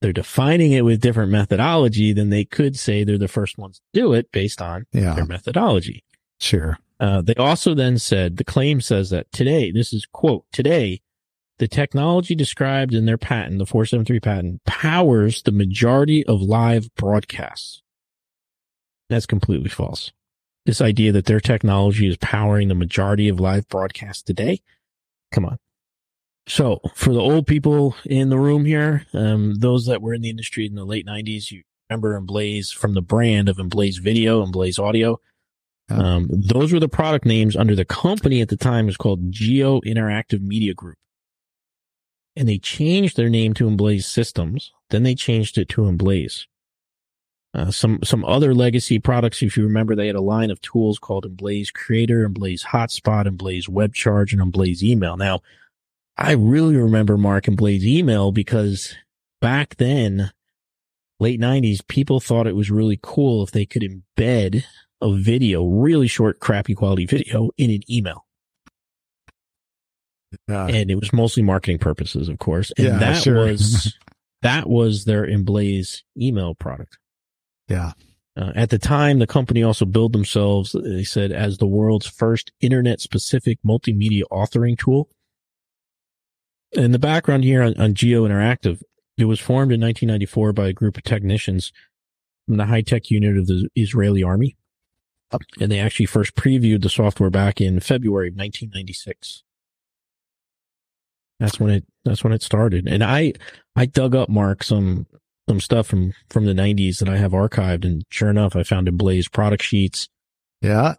They're 0.00 0.12
defining 0.12 0.72
it 0.72 0.84
with 0.84 1.00
different 1.00 1.30
methodology 1.32 2.12
than 2.12 2.30
they 2.30 2.44
could 2.44 2.78
say 2.78 3.04
they're 3.04 3.16
the 3.18 3.28
first 3.28 3.56
ones 3.58 3.78
to 3.94 4.00
do 4.00 4.12
it 4.12 4.30
based 4.32 4.60
on 4.60 4.86
Yeah. 4.92 5.14
their 5.14 5.24
methodology. 5.26 6.04
Sure. 6.40 6.78
Uh, 7.00 7.22
they 7.22 7.34
also 7.36 7.74
then 7.74 7.98
said 7.98 8.36
the 8.36 8.44
claim 8.44 8.80
says 8.80 9.10
that 9.10 9.30
today, 9.32 9.70
this 9.70 9.92
is 9.92 10.06
quote, 10.06 10.44
today, 10.52 11.00
the 11.58 11.68
technology 11.68 12.34
described 12.34 12.94
in 12.94 13.06
their 13.06 13.16
patent, 13.18 13.58
the 13.58 13.66
473 13.66 14.20
patent, 14.20 14.64
powers 14.64 15.42
the 15.42 15.52
majority 15.52 16.24
of 16.26 16.40
live 16.42 16.92
broadcasts. 16.96 17.82
That's 19.08 19.26
completely 19.26 19.68
false. 19.70 20.12
This 20.66 20.80
idea 20.80 21.12
that 21.12 21.26
their 21.26 21.40
technology 21.40 22.08
is 22.08 22.16
powering 22.16 22.68
the 22.68 22.74
majority 22.74 23.28
of 23.28 23.38
live 23.38 23.68
broadcasts 23.68 24.22
today. 24.22 24.60
Come 25.30 25.44
on. 25.44 25.58
So 26.46 26.80
for 26.94 27.12
the 27.12 27.20
old 27.20 27.46
people 27.46 27.96
in 28.04 28.28
the 28.28 28.38
room 28.38 28.64
here, 28.64 29.06
um, 29.12 29.54
those 29.56 29.86
that 29.86 30.02
were 30.02 30.14
in 30.14 30.22
the 30.22 30.30
industry 30.30 30.66
in 30.66 30.74
the 30.74 30.84
late 30.84 31.06
nineties, 31.06 31.50
you 31.50 31.62
remember 31.88 32.18
Emblaze 32.18 32.72
from 32.72 32.94
the 32.94 33.02
brand 33.02 33.48
of 33.48 33.56
Emblaze 33.56 34.00
Video, 34.00 34.44
Emblaze 34.44 34.78
Audio. 34.78 35.20
Um, 35.90 36.28
those 36.30 36.72
were 36.72 36.80
the 36.80 36.88
product 36.88 37.26
names 37.26 37.56
under 37.56 37.74
the 37.74 37.84
company 37.84 38.40
at 38.40 38.48
the 38.48 38.56
time 38.56 38.86
was 38.86 38.96
called 38.96 39.30
Geo 39.30 39.80
Interactive 39.82 40.40
Media 40.40 40.72
Group. 40.72 40.96
And 42.36 42.48
they 42.48 42.58
changed 42.58 43.16
their 43.16 43.28
name 43.28 43.52
to 43.54 43.68
Emblaze 43.68 44.04
Systems. 44.04 44.72
Then 44.90 45.02
they 45.02 45.14
changed 45.14 45.58
it 45.58 45.68
to 45.70 45.82
Emblaze. 45.82 46.46
Uh, 47.54 47.70
some, 47.70 48.00
some 48.02 48.24
other 48.24 48.52
legacy 48.52 48.98
products, 48.98 49.40
if 49.40 49.56
you 49.56 49.62
remember, 49.62 49.94
they 49.94 50.08
had 50.08 50.16
a 50.16 50.20
line 50.20 50.50
of 50.50 50.60
tools 50.60 50.98
called 50.98 51.24
Emblaze 51.24 51.72
Creator, 51.72 52.28
Emblaze 52.28 52.64
Hotspot, 52.64 53.26
Emblaze 53.26 53.68
Web 53.68 53.94
Charge, 53.94 54.32
and 54.32 54.42
Emblaze 54.42 54.82
Email. 54.82 55.16
Now, 55.16 55.40
I 56.16 56.32
really 56.32 56.76
remember 56.76 57.16
Mark 57.16 57.44
Emblaze 57.44 57.84
Email 57.84 58.32
because 58.32 58.96
back 59.40 59.76
then, 59.76 60.32
late 61.20 61.38
nineties, 61.38 61.80
people 61.82 62.18
thought 62.18 62.48
it 62.48 62.56
was 62.56 62.72
really 62.72 62.98
cool 63.00 63.44
if 63.44 63.52
they 63.52 63.66
could 63.66 63.82
embed 63.82 64.64
a 65.00 65.12
video, 65.14 65.64
really 65.64 66.08
short, 66.08 66.40
crappy 66.40 66.74
quality 66.74 67.06
video 67.06 67.50
in 67.56 67.70
an 67.70 67.82
email. 67.88 68.26
Yeah. 70.48 70.66
And 70.66 70.90
it 70.90 70.96
was 70.96 71.12
mostly 71.12 71.42
marketing 71.44 71.78
purposes, 71.78 72.28
of 72.28 72.38
course. 72.38 72.72
And 72.76 72.86
Yeah, 72.86 72.98
that 72.98 73.22
sure. 73.22 73.46
was, 73.46 73.96
that 74.42 74.68
was 74.68 75.04
their 75.04 75.26
Emblaze 75.26 76.02
email 76.20 76.54
product. 76.54 76.98
Yeah. 77.68 77.92
Uh, 78.36 78.52
at 78.56 78.70
the 78.70 78.78
time, 78.78 79.20
the 79.20 79.26
company 79.26 79.62
also 79.62 79.84
billed 79.84 80.12
themselves, 80.12 80.72
they 80.72 81.04
said, 81.04 81.30
as 81.30 81.58
the 81.58 81.66
world's 81.66 82.06
first 82.06 82.50
internet 82.60 83.00
specific 83.00 83.58
multimedia 83.64 84.22
authoring 84.32 84.76
tool. 84.76 85.08
And 86.76 86.92
the 86.92 86.98
background 86.98 87.44
here 87.44 87.62
on, 87.62 87.78
on 87.80 87.94
Geo 87.94 88.26
Interactive, 88.26 88.82
it 89.16 89.26
was 89.26 89.38
formed 89.38 89.70
in 89.70 89.80
1994 89.80 90.52
by 90.52 90.66
a 90.66 90.72
group 90.72 90.96
of 90.96 91.04
technicians 91.04 91.72
from 92.46 92.56
the 92.56 92.66
high 92.66 92.82
tech 92.82 93.10
unit 93.10 93.36
of 93.36 93.46
the 93.46 93.68
Israeli 93.76 94.24
army. 94.24 94.56
And 95.60 95.70
they 95.70 95.78
actually 95.78 96.06
first 96.06 96.34
previewed 96.34 96.82
the 96.82 96.88
software 96.88 97.30
back 97.30 97.60
in 97.60 97.78
February 97.80 98.28
of 98.28 98.34
1996. 98.34 99.44
That's 101.38 101.58
when 101.60 101.70
it, 101.70 101.84
that's 102.04 102.24
when 102.24 102.32
it 102.32 102.42
started. 102.42 102.88
And 102.88 103.02
I, 103.02 103.34
I 103.76 103.86
dug 103.86 104.14
up 104.14 104.28
Mark 104.28 104.62
some, 104.62 105.06
some 105.48 105.60
stuff 105.60 105.86
from, 105.86 106.12
from 106.30 106.46
the 106.46 106.54
nineties 106.54 106.98
that 106.98 107.08
I 107.08 107.16
have 107.18 107.32
archived. 107.32 107.84
And 107.84 108.04
sure 108.10 108.30
enough, 108.30 108.56
I 108.56 108.62
found 108.62 108.88
Emblaze 108.88 109.30
product 109.30 109.62
sheets, 109.62 110.08
Yeah. 110.62 110.94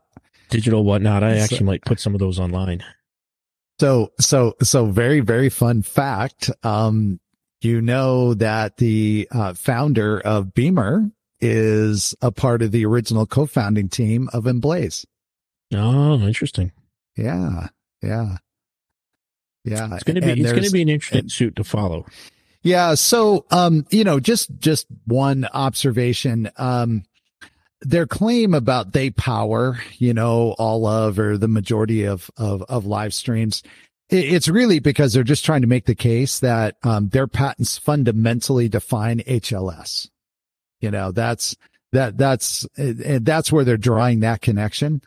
digital 0.49 0.83
whatnot. 0.83 1.23
I 1.23 1.37
So- 1.37 1.43
actually 1.43 1.65
might 1.65 1.83
put 1.85 1.99
some 1.99 2.13
of 2.13 2.19
those 2.19 2.39
online. 2.39 2.83
So, 3.79 4.11
so, 4.19 4.55
so 4.61 4.85
very, 4.85 5.19
very 5.19 5.49
fun 5.49 5.81
fact. 5.81 6.49
Um, 6.63 7.19
you 7.61 7.81
know 7.81 8.33
that 8.35 8.77
the 8.77 9.27
uh, 9.31 9.53
founder 9.53 10.19
of 10.21 10.53
Beamr 10.53 11.11
is 11.41 12.15
a 12.21 12.31
part 12.31 12.61
of 12.61 12.71
the 12.71 12.85
original 12.85 13.25
co-founding 13.25 13.89
team 13.89 14.29
of 14.31 14.43
Emblaze. 14.45 15.05
Oh, 15.73 16.19
interesting. 16.19 16.71
Yeah. 17.17 17.67
Yeah. 18.01 18.37
Yeah. 19.65 19.93
It's 19.95 20.03
going 20.03 20.15
to 20.15 20.21
be, 20.21 20.29
And 20.31 20.41
it's 20.41 20.51
going 20.51 20.63
to 20.63 20.71
be 20.71 20.83
an 20.83 20.89
interesting 20.89 21.21
and- 21.21 21.31
suit 21.31 21.55
to 21.55 21.63
follow. 21.63 22.05
Yeah. 22.65 22.95
So, 22.95 23.45
um, 23.51 23.85
you 23.91 24.03
know, 24.03 24.19
just, 24.19 24.49
just 24.57 24.87
one 25.05 25.45
observation. 25.53 26.49
Um, 26.57 27.03
their 27.81 28.07
claim 28.07 28.55
about 28.55 28.91
they 28.91 29.11
power, 29.11 29.79
you 29.99 30.15
know, 30.15 30.55
all 30.57 30.87
of 30.87 31.19
or 31.19 31.37
the 31.37 31.47
majority 31.47 32.05
of, 32.05 32.31
of, 32.37 32.63
of 32.63 32.87
live 32.87 33.13
streams. 33.13 33.61
i- 34.11 34.15
It's 34.15 34.47
really 34.47 34.79
because 34.79 35.13
they're 35.13 35.23
just 35.23 35.45
trying 35.45 35.61
to 35.61 35.67
make 35.67 35.85
the 35.85 35.93
case 35.93 36.39
that, 36.39 36.77
um, 36.81 37.09
their 37.09 37.27
patents 37.27 37.77
fundamentally 37.77 38.67
define 38.67 39.19
HLS. 39.19 40.09
You 40.81 40.89
know, 40.89 41.11
that's, 41.11 41.55
that, 41.91 42.17
that's, 42.17 42.65
that's 42.75 43.51
where 43.51 43.63
they're 43.63 43.77
drawing 43.77 44.21
that 44.21 44.41
connection. 44.41 45.03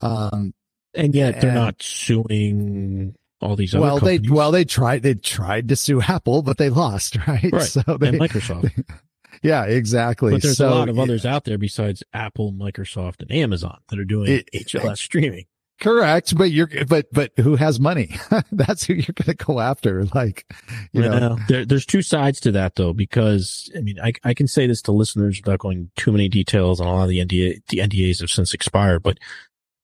Um, 0.00 0.54
And 0.94 1.14
yet 1.14 1.42
they're 1.42 1.50
and- 1.50 1.58
not 1.60 1.82
suing 1.82 3.14
all 3.44 3.56
these 3.56 3.74
other 3.74 3.82
well, 3.82 3.98
they, 3.98 4.18
well, 4.18 4.50
they 4.50 4.64
tried, 4.64 5.02
they 5.02 5.14
tried 5.14 5.68
to 5.68 5.76
sue 5.76 6.00
Apple, 6.00 6.42
but 6.42 6.56
they 6.56 6.70
lost, 6.70 7.16
right? 7.28 7.50
Right. 7.52 7.62
So 7.62 7.82
they, 7.98 8.08
and 8.08 8.18
Microsoft. 8.18 8.84
yeah, 9.42 9.64
exactly. 9.64 10.32
But 10.32 10.42
there's 10.42 10.56
So, 10.56 10.68
a 10.68 10.74
lot 10.74 10.88
of 10.88 10.98
others 10.98 11.26
out 11.26 11.44
there 11.44 11.58
besides 11.58 12.02
Apple, 12.12 12.52
Microsoft, 12.52 13.20
and 13.20 13.30
Amazon 13.30 13.78
that 13.88 13.98
are 13.98 14.04
doing 14.04 14.32
It- 14.32 14.50
HLS 14.52 14.98
streaming. 14.98 15.44
Correct, 15.80 16.36
but 16.38 16.52
you're 16.52 16.68
but 16.86 17.06
but 17.12 17.32
who 17.36 17.56
has 17.56 17.80
money? 17.80 18.16
That's 18.52 18.84
who 18.84 18.94
you're 18.94 19.12
going 19.12 19.36
to 19.36 19.44
go 19.44 19.58
after. 19.58 20.04
Like, 20.14 20.46
you 20.92 21.02
know, 21.02 21.18
know. 21.18 21.38
There, 21.48 21.64
there's 21.66 21.84
two 21.84 22.00
sides 22.00 22.38
to 22.40 22.52
that 22.52 22.76
though, 22.76 22.92
because 22.92 23.70
I 23.76 23.80
mean, 23.80 23.98
I 24.00 24.12
I 24.22 24.34
can 24.34 24.46
say 24.46 24.68
this 24.68 24.80
to 24.82 24.92
listeners 24.92 25.40
without 25.44 25.58
going 25.58 25.90
too 25.96 26.12
many 26.12 26.28
details, 26.28 26.80
on 26.80 26.86
a 26.86 26.92
lot 26.92 27.02
of 27.02 27.08
the 27.08 27.18
NDA 27.18 27.66
the 27.68 27.78
NDAs 27.78 28.20
have 28.20 28.30
since 28.30 28.54
expired. 28.54 29.02
But 29.02 29.18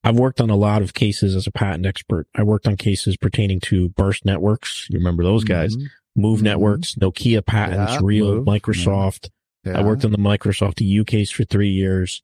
I've 0.03 0.19
worked 0.19 0.41
on 0.41 0.49
a 0.51 0.57
lot 0.57 0.81
of 0.83 0.95
cases 0.95 1.37
as 1.37 1.47
a 1.47 1.51
patent 1.53 1.85
expert. 1.87 2.27
I 2.35 2.43
worked 2.43 2.67
on 2.67 2.77
cases 2.77 3.17
pertaining 3.17 3.61
to 3.61 3.91
burst 3.91 4.25
networks. 4.25 4.87
You 4.91 4.99
remember 4.99 5.23
those 5.23 5.45
guys? 5.45 5.77
Mhm. 5.77 5.87
Move 6.17 6.41
Mhm. 6.41 6.45
networks, 6.45 6.95
Nokia 6.95 7.45
patents, 7.45 7.93
Yeah, 7.95 8.01
real 8.03 8.35
Move. 8.37 8.47
Microsoft. 8.47 9.29
Yeah. 9.65 9.79
I 9.79 9.85
worked 9.85 10.05
on 10.05 10.11
the 10.13 10.19
Microsoft 10.19 10.81
EU 10.81 11.05
case 11.05 11.31
for 11.31 11.45
three 11.45 11.71
years. 11.71 12.23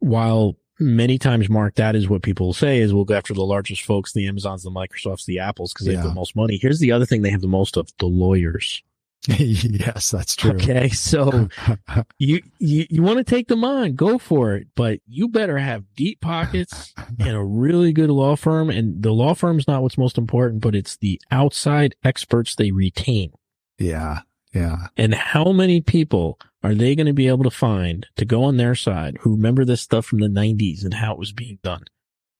While 0.00 0.56
many 0.78 1.18
times, 1.18 1.48
Mark, 1.48 1.76
that 1.76 1.96
is 1.96 2.08
what 2.08 2.22
people 2.22 2.52
say 2.52 2.80
is 2.80 2.92
we'll 2.92 3.04
go 3.04 3.14
after 3.14 3.32
the 3.34 3.44
largest 3.44 3.82
folks, 3.82 4.12
the 4.12 4.26
Amazons, 4.26 4.62
the 4.62 4.70
Microsofts, 4.70 5.24
the 5.24 5.38
Apples, 5.38 5.72
because 5.72 5.86
they 5.86 5.94
have 5.94 6.04
the 6.04 6.14
most 6.14 6.36
money. 6.36 6.58
Here's 6.60 6.80
the 6.80 6.92
other 6.92 7.06
thing 7.06 7.22
they 7.22 7.30
have 7.30 7.40
the 7.40 7.46
most 7.48 7.76
of 7.76 7.88
the 7.98 8.06
lawyers. 8.06 8.82
yes, 9.38 10.10
that's 10.10 10.34
true. 10.34 10.52
Okay. 10.52 10.88
So 10.88 11.48
you, 12.18 12.42
you, 12.58 12.86
you 12.90 13.02
want 13.02 13.18
to 13.18 13.24
take 13.24 13.48
them 13.48 13.64
on, 13.64 13.94
go 13.94 14.18
for 14.18 14.54
it, 14.56 14.66
but 14.74 15.00
you 15.06 15.28
better 15.28 15.58
have 15.58 15.84
deep 15.94 16.20
pockets 16.20 16.92
and 17.20 17.36
a 17.36 17.42
really 17.42 17.92
good 17.92 18.10
law 18.10 18.34
firm. 18.36 18.68
And 18.68 19.02
the 19.02 19.12
law 19.12 19.34
firm's 19.34 19.68
not 19.68 19.82
what's 19.82 19.96
most 19.98 20.18
important, 20.18 20.60
but 20.60 20.74
it's 20.74 20.96
the 20.96 21.20
outside 21.30 21.94
experts 22.04 22.54
they 22.54 22.72
retain. 22.72 23.32
yeah, 23.78 24.20
yeah, 24.52 24.88
And 24.98 25.14
how 25.14 25.52
many 25.52 25.80
people 25.80 26.38
are 26.62 26.74
they 26.74 26.94
going 26.94 27.06
to 27.06 27.14
be 27.14 27.28
able 27.28 27.44
to 27.44 27.50
find 27.50 28.06
to 28.16 28.24
go 28.26 28.44
on 28.44 28.58
their 28.58 28.74
side 28.74 29.16
who 29.20 29.30
remember 29.30 29.64
this 29.64 29.80
stuff 29.80 30.04
from 30.04 30.18
the 30.18 30.28
90s 30.28 30.84
and 30.84 30.94
how 30.94 31.12
it 31.12 31.18
was 31.18 31.32
being 31.32 31.58
done? 31.62 31.84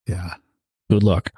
yeah. 0.07 0.35
Good 0.91 1.03
luck. 1.05 1.31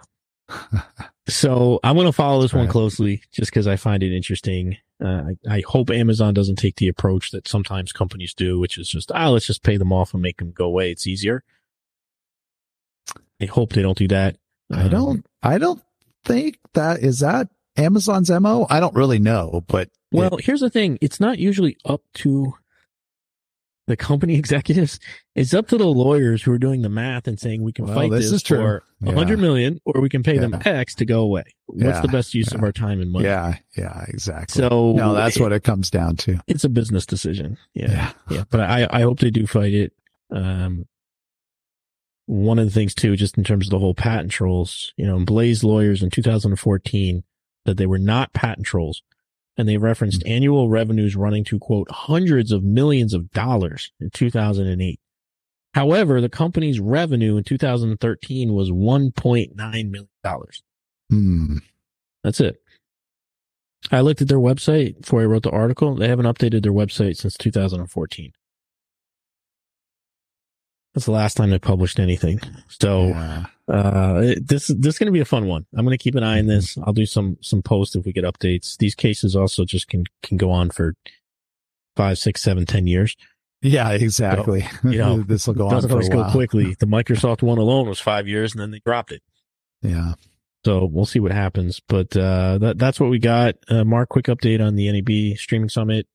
So 1.27 1.81
I'm 1.83 1.95
going 1.97 2.07
to 2.07 2.13
follow 2.13 2.43
this 2.43 2.53
one 2.53 2.69
closely 2.69 3.23
just 3.33 3.51
because 3.51 3.67
I 3.67 3.77
find 3.77 4.03
it 4.03 4.15
interesting. 4.15 4.77
Uh, 5.03 5.31
I, 5.49 5.57
I 5.57 5.63
hope 5.67 5.91
Amazon 5.91 6.35
doesn't 6.35 6.57
take 6.57 6.77
the 6.77 6.89
approach 6.89 7.31
that 7.31 7.49
sometimes 7.49 7.93
companies 7.93 8.35
do, 8.35 8.59
which 8.61 8.77
is 8.79 8.89
just, 8.89 9.11
ah, 9.13 9.29
let's 9.31 9.47
just 9.47 9.63
pay 9.63 9.77
them 9.79 9.93
off 9.93 10.13
and 10.13 10.23
make 10.23 10.37
them 10.39 10.53
go 10.53 10.67
away. 10.67 10.91
It's 10.91 11.07
easier. 11.07 11.43
I 13.41 13.47
hope 13.47 13.73
they 13.73 13.83
don't 13.83 13.99
do 13.99 14.09
that. 14.09 14.37
I 14.71 14.83
Um, 14.85 14.91
don't. 14.91 15.27
I 15.43 15.59
don't 15.59 15.83
think 16.25 16.59
that 16.75 17.01
is 17.01 17.21
that 17.21 17.49
Amazon's 17.77 18.31
mo. 18.31 18.67
I 18.71 18.81
don't 18.81 18.95
really 18.95 19.19
know, 19.19 19.65
but 19.67 19.89
Well, 20.13 20.37
here's 20.39 20.61
the 20.61 20.71
thing. 20.71 20.99
It's 21.01 21.21
not 21.21 21.39
usually 21.39 21.77
up 21.85 22.03
to 22.15 22.55
the 23.87 23.97
company 23.97 24.35
executives. 24.39 24.99
It's 25.35 25.53
up 25.55 25.69
to 25.69 25.77
the 25.79 25.87
lawyers 25.87 26.43
who 26.43 26.53
are 26.53 26.59
doing 26.59 26.83
the 26.83 26.89
math 26.89 27.27
and 27.29 27.39
saying 27.39 27.63
we 27.63 27.73
can 27.73 27.85
Well, 27.87 27.95
fight 27.95 28.11
this 28.11 28.25
this, 28.27 28.33
is 28.33 28.43
true. 28.43 28.59
for 28.59 28.77
a 29.03 29.07
Yeah. 29.09 29.13
hundred 29.15 29.39
million 29.41 29.81
or 29.85 30.01
we 30.01 30.09
can 30.09 30.23
pay 30.23 30.39
them 30.39 30.57
X 30.65 30.95
to 30.97 31.05
go 31.05 31.21
away. 31.21 31.45
What's 31.67 31.83
Yeah. 31.85 32.01
the 32.01 32.09
best 32.09 32.35
use 32.35 32.53
of 32.53 32.63
our 32.63 32.73
time 32.73 33.01
and 33.01 33.11
money? 33.13 33.27
yeah, 33.27 33.57
yeah, 33.77 34.05
exactly. 34.09 34.61
So 34.63 34.93
no, 34.93 35.15
that's 35.15 35.39
what 35.39 35.53
it 35.53 35.65
comes 35.65 35.91
down 35.91 36.17
to. 36.17 36.39
it's 36.47 36.65
a 36.65 36.69
business 36.69 37.05
decision. 37.07 37.59
Yeah. 37.75 37.91
Yeah. 37.91 38.13
Yeah. 38.31 38.45
But 38.51 38.61
I, 38.61 38.87
I 38.91 39.03
hope 39.03 39.19
they 39.21 39.31
do 39.31 39.47
fight 39.47 39.75
it. 39.75 39.93
Um, 40.31 40.87
one 42.27 42.59
of 42.59 42.65
the 42.65 42.71
things 42.71 42.95
too, 42.95 43.17
just 43.17 43.37
in 43.37 43.45
terms 43.45 43.67
of 43.67 43.71
the 43.71 43.79
whole 43.79 43.95
patent 43.95 44.31
trolls, 44.31 44.95
you 44.97 45.05
know, 45.07 45.19
Blaze 45.25 45.63
lawyers 45.63 46.03
in 46.03 46.09
2014 46.11 47.23
that 47.67 47.77
they 47.77 47.87
were 47.87 47.99
not 47.99 48.33
patent 48.33 48.67
trolls 48.67 49.03
and 49.57 49.69
they 49.69 49.77
referenced 49.77 50.21
Mm-hmm. 50.21 50.33
annual 50.33 50.69
revenues 50.69 51.15
running 51.17 51.45
to 51.45 51.59
quote 51.59 51.91
hundreds 51.91 52.51
of 52.53 52.63
millions 52.65 53.15
of 53.15 53.31
dollars 53.33 53.93
in 54.01 54.11
2008. 54.11 55.01
However, 55.75 56.21
the 56.21 56.29
company's 56.29 56.79
revenue 56.81 57.37
in 57.37 57.45
2013 57.45 58.53
was 58.53 58.71
1.9 58.71 59.55
million 59.57 60.09
dollars. 60.23 60.63
Hmm. 61.11 61.59
That's 62.23 62.41
it. 62.41 62.61
I 63.93 64.01
looked 64.01 64.23
at 64.23 64.29
their 64.29 64.39
website 64.39 65.01
before 65.03 65.21
I 65.21 65.27
wrote 65.27 65.43
the 65.43 65.51
article. 65.51 65.95
They 65.95 66.09
haven't 66.09 66.25
updated 66.27 66.63
their 66.63 66.73
website 66.73 67.17
since 67.17 67.37
2014. 67.37 68.33
That's 70.95 71.05
the 71.07 71.13
last 71.13 71.37
time 71.37 71.51
they 71.51 71.59
published 71.59 71.99
anything. 71.99 72.41
So, 72.69 73.09
Yeah. 73.09 73.47
Uh, 73.67 74.35
this, 74.43 74.67
this 74.69 74.95
is 74.95 74.99
going 74.99 75.07
to 75.07 75.13
be 75.13 75.21
a 75.21 75.25
fun 75.25 75.47
one. 75.47 75.67
I'm 75.75 75.85
going 75.85 75.97
to 75.97 76.03
keep 76.03 76.15
an 76.15 76.23
eye 76.23 76.39
on 76.39 76.47
this. 76.47 76.77
I'll 76.85 76.93
do 76.93 77.07
some, 77.07 77.39
some 77.41 77.63
posts 77.63 77.97
if 77.97 78.05
we 78.05 78.13
get 78.13 78.25
updates. 78.25 78.77
These 78.77 78.95
cases 78.95 79.35
also 79.35 79.65
just 79.65 79.89
can, 79.89 80.05
can 80.23 80.37
go 80.37 80.51
on 80.51 80.71
for 80.71 80.95
five, 81.97 82.19
six, 82.19 82.43
seven, 82.43 82.67
ten 82.67 82.87
years. 82.87 83.17
Yeah, 83.63 83.91
exactly. 83.93 84.67
you 84.85 84.99
know, 84.99 85.23
this 85.27 85.47
will 85.47 85.55
go 85.55 85.67
on 85.67 85.73
Doesn't 85.73 85.89
for 85.89 85.95
a 85.95 85.97
always 85.97 86.09
go 86.11 86.31
quickly. 86.31 86.77
The 86.79 86.87
Microsoft 86.87 87.43
one 87.43 87.59
alone 87.59 87.89
was 87.89 88.01
five 88.01 88.29
years 88.29 88.53
and 88.53 88.61
then 88.61 88.71
they 88.71 88.81
dropped 88.85 89.11
it. 89.13 89.23
Yeah. 89.81 90.15
So 90.65 90.85
we'll 90.85 91.07
see 91.07 91.21
what 91.21 91.33
happens. 91.33 91.81
But 91.89 92.15
uh, 92.17 92.59
that 92.59 92.79
that's 92.79 93.01
what 93.01 93.11
we 93.11 93.19
got. 93.19 93.57
Uh, 93.69 93.85
Mark, 93.85 94.11
quick 94.11 94.27
update 94.27 94.67
on 94.67 94.77
the 94.77 94.91
NAB 94.91 95.39
streaming 95.39 95.69
summit. 95.69 96.07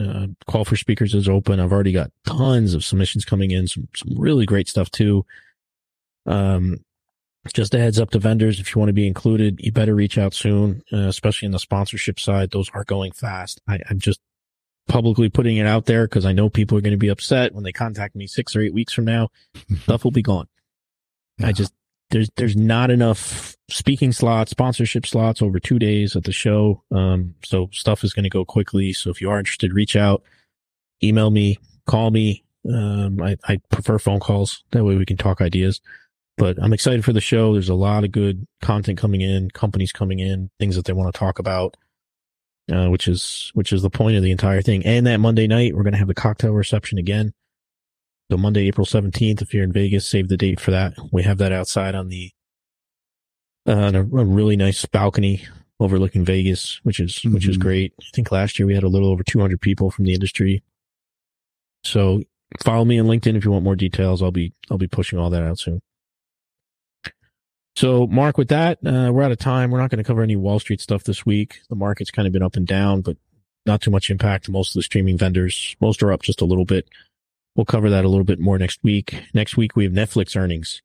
Uh, 0.00 0.28
call 0.46 0.64
for 0.64 0.76
speakers 0.76 1.14
is 1.14 1.28
open. 1.28 1.58
I've 1.58 1.72
already 1.72 1.92
got 1.92 2.12
tons 2.24 2.74
of 2.74 2.84
submissions 2.84 3.24
coming 3.24 3.50
in. 3.50 3.66
Some 3.66 3.88
some 3.96 4.16
really 4.16 4.46
great 4.46 4.68
stuff 4.68 4.90
too. 4.90 5.24
Um, 6.26 6.84
just 7.52 7.74
a 7.74 7.78
heads 7.78 7.98
up 7.98 8.10
to 8.10 8.18
vendors 8.18 8.60
if 8.60 8.74
you 8.74 8.78
want 8.78 8.88
to 8.88 8.94
be 8.94 9.06
included, 9.06 9.60
you 9.60 9.72
better 9.72 9.94
reach 9.94 10.18
out 10.18 10.34
soon, 10.34 10.82
uh, 10.92 11.08
especially 11.08 11.46
in 11.46 11.52
the 11.52 11.58
sponsorship 11.58 12.18
side. 12.18 12.50
Those 12.50 12.70
are 12.74 12.84
going 12.84 13.12
fast. 13.12 13.60
I, 13.68 13.80
I'm 13.88 13.98
just 13.98 14.20
publicly 14.88 15.28
putting 15.28 15.58
it 15.58 15.66
out 15.66 15.86
there 15.86 16.06
because 16.06 16.24
I 16.24 16.32
know 16.32 16.48
people 16.48 16.76
are 16.78 16.80
going 16.80 16.92
to 16.92 16.96
be 16.96 17.08
upset 17.08 17.54
when 17.54 17.64
they 17.64 17.72
contact 17.72 18.16
me 18.16 18.26
six 18.26 18.56
or 18.56 18.60
eight 18.60 18.74
weeks 18.74 18.92
from 18.92 19.04
now. 19.04 19.28
Stuff 19.82 20.04
will 20.04 20.10
be 20.10 20.22
gone. 20.22 20.48
I 21.42 21.52
just 21.52 21.72
there's 22.10 22.30
there's 22.36 22.56
not 22.56 22.90
enough 22.90 23.56
speaking 23.68 24.12
slots, 24.12 24.50
sponsorship 24.50 25.06
slots 25.06 25.42
over 25.42 25.60
two 25.60 25.78
days 25.78 26.16
at 26.16 26.24
the 26.24 26.32
show. 26.32 26.82
Um, 26.90 27.34
so 27.44 27.68
stuff 27.72 28.02
is 28.02 28.12
going 28.12 28.24
to 28.24 28.30
go 28.30 28.44
quickly. 28.44 28.92
So 28.92 29.10
if 29.10 29.20
you 29.20 29.30
are 29.30 29.38
interested, 29.38 29.72
reach 29.72 29.94
out, 29.94 30.22
email 31.02 31.30
me, 31.30 31.58
call 31.86 32.10
me. 32.10 32.44
Um, 32.68 33.20
I, 33.22 33.36
I 33.44 33.60
prefer 33.70 33.98
phone 33.98 34.20
calls. 34.20 34.64
That 34.72 34.84
way 34.84 34.96
we 34.96 35.06
can 35.06 35.16
talk 35.16 35.40
ideas. 35.40 35.80
But 36.38 36.56
I'm 36.62 36.72
excited 36.72 37.04
for 37.04 37.12
the 37.12 37.20
show. 37.20 37.52
There's 37.52 37.68
a 37.68 37.74
lot 37.74 38.04
of 38.04 38.12
good 38.12 38.46
content 38.62 38.98
coming 38.98 39.20
in, 39.20 39.50
companies 39.50 39.92
coming 39.92 40.20
in, 40.20 40.50
things 40.58 40.76
that 40.76 40.84
they 40.84 40.92
want 40.92 41.12
to 41.12 41.18
talk 41.18 41.38
about. 41.38 41.76
Uh, 42.70 42.90
which 42.90 43.08
is 43.08 43.50
which 43.54 43.72
is 43.72 43.80
the 43.80 43.88
point 43.88 44.14
of 44.18 44.22
the 44.22 44.30
entire 44.30 44.60
thing. 44.60 44.84
And 44.84 45.06
that 45.06 45.16
Monday 45.20 45.46
night, 45.46 45.74
we're 45.74 45.84
going 45.84 45.94
to 45.94 45.98
have 45.98 46.06
the 46.08 46.14
cocktail 46.14 46.52
reception 46.52 46.98
again. 46.98 47.32
So 48.30 48.36
Monday, 48.36 48.66
April 48.68 48.84
17th, 48.86 49.40
if 49.40 49.54
you're 49.54 49.64
in 49.64 49.72
Vegas, 49.72 50.06
save 50.06 50.28
the 50.28 50.36
date 50.36 50.60
for 50.60 50.70
that. 50.70 50.92
We 51.10 51.22
have 51.22 51.38
that 51.38 51.50
outside 51.50 51.94
on 51.94 52.08
the, 52.08 52.30
uh, 53.66 53.72
on 53.72 53.94
a, 53.94 54.00
a 54.00 54.04
really 54.24 54.54
nice 54.54 54.84
balcony 54.84 55.46
overlooking 55.80 56.26
Vegas, 56.26 56.78
which 56.82 57.00
is, 57.00 57.22
which 57.24 57.48
is 57.48 57.56
Mhm. 57.56 57.60
great. 57.62 57.94
I 58.02 58.04
think 58.12 58.30
last 58.30 58.58
year 58.58 58.66
we 58.66 58.74
had 58.74 58.82
a 58.84 58.88
little 58.88 59.08
over 59.08 59.22
200 59.22 59.62
people 59.62 59.90
from 59.90 60.04
the 60.04 60.12
industry. 60.12 60.62
So 61.84 62.22
follow 62.62 62.84
me 62.84 62.98
on 63.00 63.06
LinkedIn 63.06 63.34
if 63.34 63.46
you 63.46 63.50
want 63.52 63.64
more 63.64 63.76
details. 63.76 64.22
I'll 64.22 64.30
be, 64.30 64.52
I'll 64.70 64.76
be 64.76 64.88
pushing 64.88 65.18
all 65.18 65.30
that 65.30 65.42
out 65.42 65.58
soon. 65.58 65.80
So 67.78 68.08
Mark, 68.08 68.36
with 68.36 68.48
that, 68.48 68.78
uh, 68.84 69.12
we're 69.12 69.22
out 69.22 69.30
of 69.30 69.38
time. 69.38 69.70
We're 69.70 69.78
not 69.78 69.88
going 69.88 70.02
to 70.02 70.04
cover 70.04 70.20
any 70.20 70.34
Wall 70.34 70.58
Street 70.58 70.80
stuff 70.80 71.04
this 71.04 71.24
week. 71.24 71.60
The 71.68 71.76
market's 71.76 72.10
kind 72.10 72.26
of 72.26 72.32
been 72.32 72.42
up 72.42 72.56
and 72.56 72.66
down, 72.66 73.02
but 73.02 73.16
not 73.66 73.80
too 73.80 73.92
much 73.92 74.10
impact 74.10 74.48
most 74.48 74.70
of 74.70 74.80
the 74.80 74.82
streaming 74.82 75.16
vendors. 75.16 75.76
Most 75.80 76.02
are 76.02 76.10
up 76.10 76.22
just 76.22 76.40
a 76.40 76.44
little 76.44 76.64
bit. 76.64 76.88
We'll 77.54 77.66
cover 77.66 77.88
that 77.90 78.04
a 78.04 78.08
little 78.08 78.24
bit 78.24 78.40
more 78.40 78.58
next 78.58 78.82
week. 78.82 79.22
Next 79.32 79.56
week 79.56 79.76
we 79.76 79.84
have 79.84 79.92
Netflix 79.92 80.36
earnings, 80.36 80.82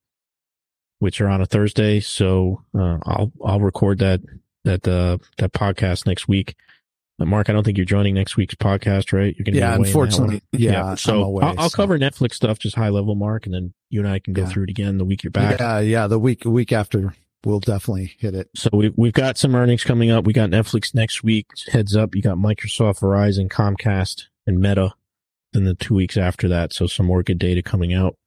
which 1.00 1.20
are 1.20 1.30
on 1.30 1.42
a 1.42 1.48
Thursday. 1.48 2.00
So 2.00 2.64
uh, 2.78 3.00
I'll 3.08 3.32
I'll 3.44 3.60
record 3.60 3.98
that 3.98 4.22
that 4.64 4.88
uh, 4.88 5.18
that 5.40 5.52
podcast 5.52 6.06
next 6.06 6.28
week. 6.28 6.56
Mark, 7.20 7.50
I 7.50 7.54
don't 7.54 7.64
think 7.64 7.78
you're 7.78 7.86
joining 7.86 8.16
next 8.16 8.36
week's 8.38 8.56
podcast, 8.56 9.14
right? 9.14 9.34
You're 9.38 9.46
going 9.46 9.54
to 9.54 9.60
Yeah, 9.60 9.78
be 9.78 9.84
away 9.84 9.88
in 9.88 9.94
that 9.94 9.98
one. 9.98 10.08
unfortunately. 10.10 10.42
Yeah. 10.52 10.84
I'm 10.92 10.98
So 10.98 11.24
away, 11.24 11.44
I'll, 11.46 11.56
I'll 11.60 11.70
so- 11.70 11.76
cover 11.78 11.98
Netflix 11.98 12.34
stuff, 12.34 12.60
just 12.60 12.76
high 12.76 12.90
level, 12.90 13.16
Mark, 13.16 13.46
and 13.46 13.54
then 13.56 13.74
you 13.90 14.00
and 14.02 14.10
I 14.10 14.20
can 14.20 14.34
go 14.34 14.42
Yeah. 14.42 14.50
through 14.50 14.64
it 14.64 14.70
again 14.70 14.98
the 14.98 15.06
week 15.06 15.24
you're 15.24 15.32
back. 15.32 15.60
Yeah, 15.60 15.80
yeah. 15.80 16.08
The 16.08 16.20
week 16.20 16.44
week 16.44 16.72
after, 16.74 17.16
we'll 17.46 17.60
definitely 17.62 18.16
hit 18.20 18.34
it. 18.36 18.50
So 18.56 18.70
we, 18.74 18.92
we've 18.98 19.14
got 19.14 19.38
some 19.38 19.56
earnings 19.56 19.84
coming 19.84 20.10
up. 20.12 20.26
We 20.26 20.34
got 20.34 20.50
Netflix 20.50 20.94
next 20.94 21.24
week. 21.24 21.48
Heads 21.72 21.96
up, 21.96 22.16
you 22.16 22.22
got 22.22 22.38
Microsoft, 22.38 23.00
Verizon, 23.00 23.48
Comcast, 23.50 24.24
and 24.48 24.60
Meta. 24.60 24.92
Then 25.54 25.66
the 25.66 25.76
two 25.76 25.94
weeks 25.94 26.18
after 26.18 26.48
that, 26.50 26.74
so 26.74 26.88
some 26.88 27.06
more 27.06 27.22
good 27.22 27.38
data 27.38 27.62
coming 27.62 27.94
out. 27.94 28.18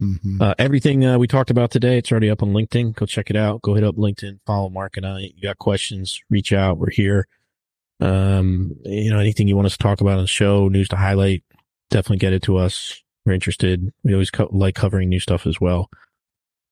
hmm 0.00 0.42
Uh, 0.42 0.54
everything 0.58 1.06
uh, 1.06 1.16
we 1.16 1.28
talked 1.28 1.48
about 1.50 1.70
today, 1.70 1.96
it's 1.96 2.10
already 2.10 2.28
up 2.28 2.42
on 2.42 2.52
LinkedIn. 2.52 2.96
Go 2.96 3.06
check 3.06 3.30
it 3.30 3.36
out. 3.36 3.62
Go 3.62 3.74
hit 3.74 3.84
up 3.84 3.94
LinkedIn, 3.94 4.40
follow 4.44 4.68
Mark 4.68 4.96
and 4.96 5.06
I. 5.06 5.20
You 5.36 5.42
got 5.42 5.58
questions, 5.58 6.20
reach 6.28 6.52
out. 6.52 6.76
We're 6.78 6.90
here. 6.90 7.28
Um, 8.02 8.74
you 8.84 9.10
know, 9.10 9.20
anything 9.20 9.46
you 9.46 9.54
want 9.54 9.66
us 9.66 9.76
to 9.76 9.82
talk 9.82 10.00
about 10.00 10.16
on 10.16 10.24
the 10.24 10.26
show, 10.26 10.68
news 10.68 10.88
to 10.88 10.96
highlight, 10.96 11.44
definitely 11.90 12.18
get 12.18 12.32
it 12.32 12.42
to 12.42 12.56
us. 12.56 13.00
We're 13.24 13.34
interested. 13.34 13.92
We 14.02 14.12
always 14.12 14.30
co- 14.30 14.48
like 14.50 14.74
covering 14.74 15.08
new 15.08 15.20
stuff 15.20 15.46
as 15.46 15.60
well. 15.60 15.88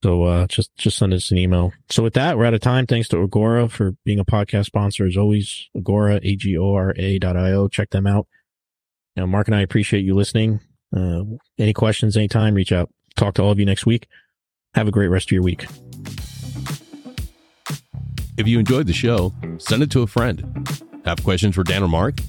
So, 0.03 0.25
uh, 0.25 0.47
just, 0.49 0.75
just 0.77 0.97
send 0.97 1.13
us 1.13 1.31
an 1.31 1.39
email. 1.39 1.73
So 1.91 2.03
with 2.03 2.15
that, 2.15 2.37
we're 2.37 2.47
out 2.47 2.55
of 2.55 2.61
time. 2.61 2.87
Thanks 2.87 3.07
to 3.09 3.23
Agora 3.23 3.69
for 3.69 3.93
being 4.05 4.19
a 4.19 4.25
podcast 4.25 4.65
sponsor 4.67 5.07
as 5.07 5.17
always. 5.17 5.69
Agora, 5.77 6.19
A-G-O-R-A 6.23 7.19
dot 7.19 7.37
I-O. 7.37 7.69
Check 7.69 7.91
them 7.91 8.07
out. 8.07 8.27
Know, 9.17 9.27
Mark 9.27 9.47
and 9.47 9.55
I 9.55 9.61
appreciate 9.61 10.05
you 10.05 10.15
listening. 10.15 10.61
Uh, 10.97 11.23
any 11.59 11.73
questions 11.73 12.17
anytime, 12.17 12.55
reach 12.55 12.73
out. 12.73 12.91
Talk 13.17 13.35
to 13.35 13.43
all 13.43 13.53
of 13.53 13.59
you 13.59 13.67
next 13.67 13.87
week. 13.87 14.09
Have 14.75 14.89
a 14.89 14.91
great 14.91 15.09
rest 15.09 15.29
of 15.29 15.33
your 15.33 15.43
week. 15.43 15.67
If 18.37 18.49
you 18.49 18.59
enjoyed 18.59 18.87
the 18.87 18.93
show, 18.93 19.33
send 19.59 19.83
it 19.83 19.91
to 19.91 20.03
a 20.03 20.07
friend. 20.07 20.90
Have 21.05 21.23
questions 21.25 21.55
for 21.55 21.65
Dan 21.65 21.83
or 21.83 21.89
Mark? 21.89 22.21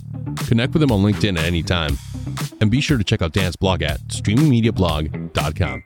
Connect 0.47 0.73
with 0.73 0.81
them 0.81 0.91
on 0.91 1.01
LinkedIn 1.03 1.37
at 1.37 1.45
any 1.45 1.63
time. 1.63 1.97
And 2.61 2.71
be 2.71 2.81
sure 2.81 2.97
to 2.97 3.03
check 3.03 3.21
out 3.21 3.33
Dan's 3.33 3.55
blog 3.55 3.81
at 3.81 3.99
streamingmediablog.com. 4.07 5.83